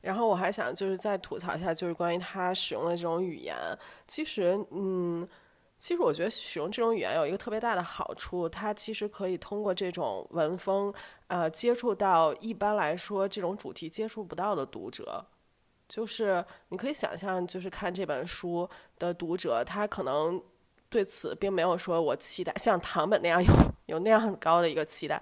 [0.00, 3.56] 然后我还想就是再吐槽一下，就是关于他使用的这种语言，
[4.08, 5.28] 其实，嗯，
[5.78, 10.92] 其实我觉得使用这种语言有一个特别大的好处，它其实可以通过这种文风，
[11.28, 15.24] 呃，接触到一般来说这种主题接触不到的读者。
[15.88, 20.40] 就是你可以想象，就是看这本书的读者，他可能
[20.90, 23.52] 对此并没有说我期待像唐本那样有
[23.86, 25.20] 有那样很高的一个期待，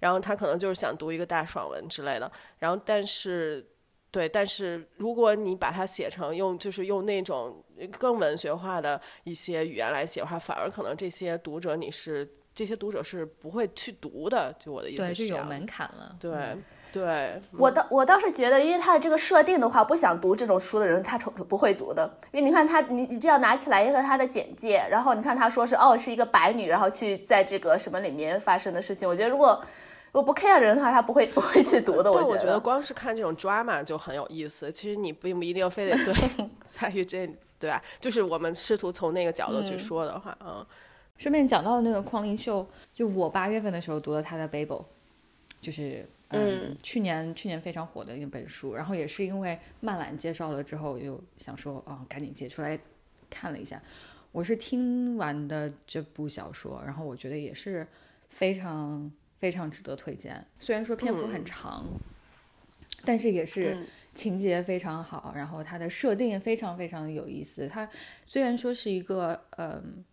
[0.00, 2.30] 然后他可能就是想读一个大爽文之类的。
[2.58, 3.64] 然后，但是，
[4.10, 7.64] 对，但是如果你把它写成用就是用那种
[7.96, 14.52] 更文学化的一些语言来写的话，反而可能这些读者你是这些读者是不会去读的。
[14.58, 16.16] 就我的意思是有门槛了。
[16.18, 16.56] 对。
[16.90, 22.18] 对我倒我倒是觉得，因为他的这个设定的话，不想读这种书的人，他从不会读的。
[22.32, 29.08] 因为你看他，你你这样拿起来一个他的简介，然后你看他说是哦，是一个白女，然后去在这个什么里面发生的事情。
[29.08, 29.60] 我觉得如果
[30.12, 32.10] 如果不 care 人的话，他不会 不会去读的。
[32.10, 34.72] 我觉得光是看这种 drama 就很有意思。
[34.72, 36.14] 其实你并不一定非得对
[36.64, 37.28] 在于这
[37.58, 37.82] 对吧？
[38.00, 40.64] 就是我们试图从那个角度去说的话，嗯。
[41.18, 44.84] 顺便讲到那个匡灵秀，就我八月份的时候读了他的 Babel，
[45.60, 46.08] 就是。
[46.30, 52.78] 嗯，去年去年非常火的一本书，然后也是因为曼兰介绍了之后，就想说哦，赶紧借出来
[53.30, 53.82] 看了一下。
[54.30, 57.86] 我是听完的这部小说，然后我觉得也是
[58.28, 60.44] 非常非常值得推荐。
[60.58, 61.86] 虽然说篇幅很长，
[63.06, 67.66] 但是也是情节非常好，然后它的设定非常非常的有意思。
[67.66, 67.88] 它
[68.26, 70.04] 虽然说是一个嗯，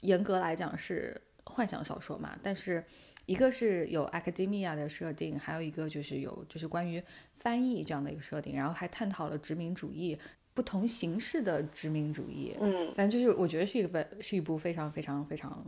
[0.00, 2.82] 严格来讲是幻想小说嘛，但是。
[3.28, 7.00] 一个是有 academia 的设定，还有一个就是有就是关于
[7.36, 10.18] 翻译这样的一个设定，然后还探讨了殖民主义
[10.54, 12.56] 不同形式的殖民主义。
[12.58, 15.62] 嗯，反正就是我觉得是一本是一部非常非常非常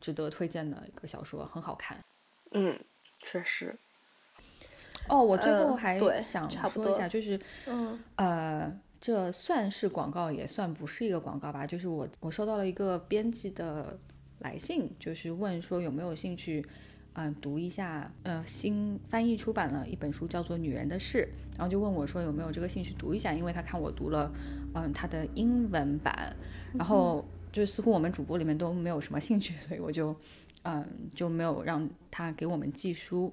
[0.00, 1.96] 值得推荐的一个小说，很好看。
[2.50, 2.76] 嗯，
[3.20, 3.72] 确实。
[5.08, 11.64] 哦，我最后还想说一下，就是嗯呃，这算是广告，也算不是一个广告吧。
[11.64, 13.96] 就是我我收到了一个编辑的
[14.40, 16.66] 来信，就是问说有没有兴趣，
[17.14, 24.32] 嗯、读一下呃新翻译出版了一本书，叫做《女人的事》，然后就问我说有没有这个兴趣读一下，因为他看我读了
[24.74, 26.34] 嗯、他的英文版，
[26.74, 30.14] 然后就似乎我们主播里面都没有什么兴趣， 所以我就
[30.64, 30.84] 嗯、
[31.14, 33.32] 就没有让他给我们寄书。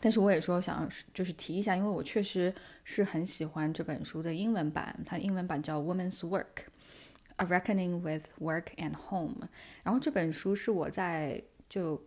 [0.00, 2.52] 但是我也说想就是提一下，因为我确实
[2.82, 6.64] 是很喜欢这本书的英文版，它英文版叫《Woman's Work:
[7.36, 9.34] A Reckoning with Work and Home》。
[9.84, 12.02] 然后这本书是我在就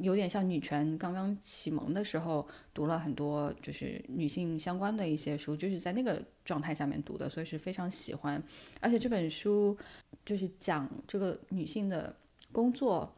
[0.00, 8.42] 有点像女权刚刚启蒙的时候读了很多就是女性相关的一些书，就是在那个状态下面读的，所以是非常喜欢。
[8.80, 9.76] 而且这本书
[10.24, 12.14] 就是讲这个女性的
[12.52, 13.14] 工作，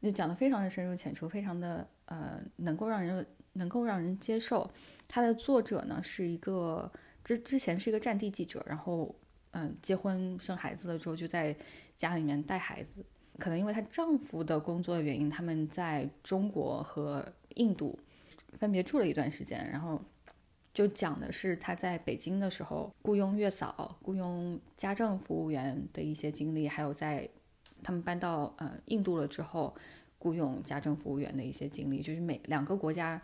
[0.00, 4.70] 就讲的非常的深入浅出，非常的呃能够让人能够让人接受。
[5.08, 6.90] 它的作者呢是一个
[7.24, 9.14] 之之前是一个战地记者，然后
[9.52, 11.56] 嗯结婚生孩子了之后就在
[11.96, 13.04] 家里面带孩子。
[13.38, 17.98] 可能因为她丈夫的工作原因，他们在中国和印度
[18.52, 20.00] 分别住了一段时间，然后
[20.72, 27.28] 就讲的是她在北京的时候雇佣月嫂、雇佣家政服务员的一些经历，还有在
[27.82, 29.74] 他们搬到呃印度了之后，
[30.18, 33.20] 雇佣家政服务员的一些经历，就是每两个国家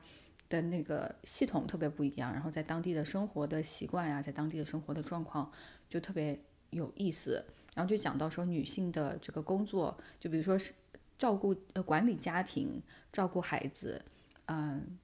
[0.48, 5.50] 的那个系统特别不一样，然后在当地的生活的习惯呀、在当地的生活的状况
[5.88, 6.38] 就特别
[6.70, 7.44] 有意思。
[7.74, 10.72] 然后就讲到说女性的这个工作，就比如说是
[11.18, 11.54] 照顾
[11.84, 12.82] 管理家庭、
[13.12, 14.02] 照顾孩子，
[14.46, 14.98] 嗯，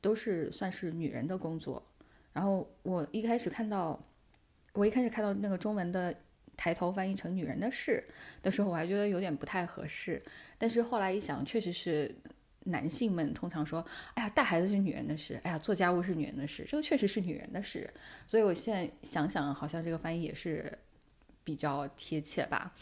[0.00, 1.82] 都是算是女人的工作。
[2.32, 3.98] 然后我一开始看到，
[4.72, 6.14] 我一开始看到那个中文的
[6.56, 8.04] 抬头翻译成“女人的事”
[8.42, 10.22] 的时候，我还觉得有点不太合适。
[10.58, 12.12] 但是后来一想，确实是
[12.64, 17.88] 男性们通常说：“哎呀，带孩子是女人的事，哎呀，做家务是女人的事。”这个确实是女人的事。
[18.26, 20.76] 所以我现在想想，好像这个翻译也是
[21.44, 22.74] 比较贴切吧。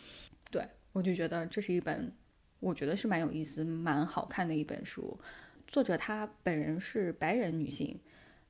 [0.50, 2.10] 对我就觉得这是一本，
[2.60, 5.18] 我觉得是蛮有意思、蛮好看的一本书。
[5.66, 7.98] 作者她本人是白人女性，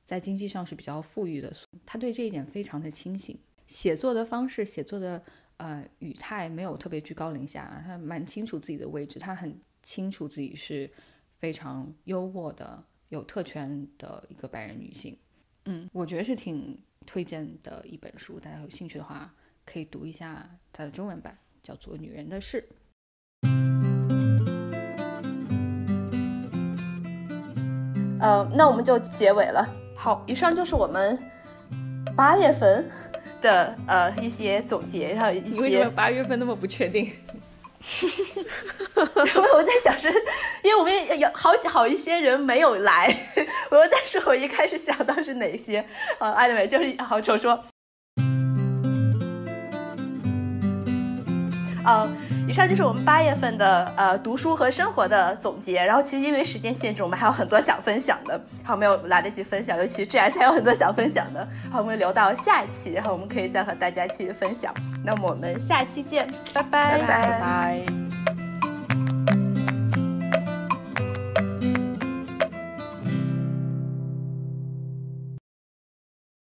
[0.03, 1.53] 在经济上是比较富裕的，
[1.85, 3.37] 她对这一点非常的清醒。
[3.65, 5.23] 写作的方式，写作的
[5.57, 10.91] 呃语态没有特别居高临下，她蛮清楚自己的位置，她很清楚自己是
[11.35, 15.17] 非常优渥的、有特权的一个白人女性。
[15.65, 19.33] 嗯，我觉得是挺推荐的一本书，大家有兴趣的话
[19.65, 22.61] 可以读一下它的中文版，叫做《女人的事》。
[28.19, 29.67] 呃，那我们就结尾了。
[29.97, 31.19] 好，以上就是我们
[32.15, 32.89] 八月份
[33.41, 35.89] 的呃一些总结，还有一你为什么些。
[35.89, 37.11] 八月份那么不确定？
[38.95, 40.07] 我在想是，
[40.63, 43.13] 因为我们也有好好一些人没有来，
[43.69, 45.85] 我又在说我一开始想到是哪些。
[46.19, 47.61] 呃，anyway，就是好丑说。
[51.85, 52.09] 呃，
[52.47, 55.83] 以上就是我们八月份的呃读书和生活的总结。
[55.83, 64.73] 然后其实因为时间限制，我们还有很多想分享的，还没有来得及分享，尤其 GS 还有很多想分享的，好，我们留到下一期，然后我们可以再和大家继续分享。
[65.03, 68.02] 那么我们下期见，拜拜拜拜拜拜。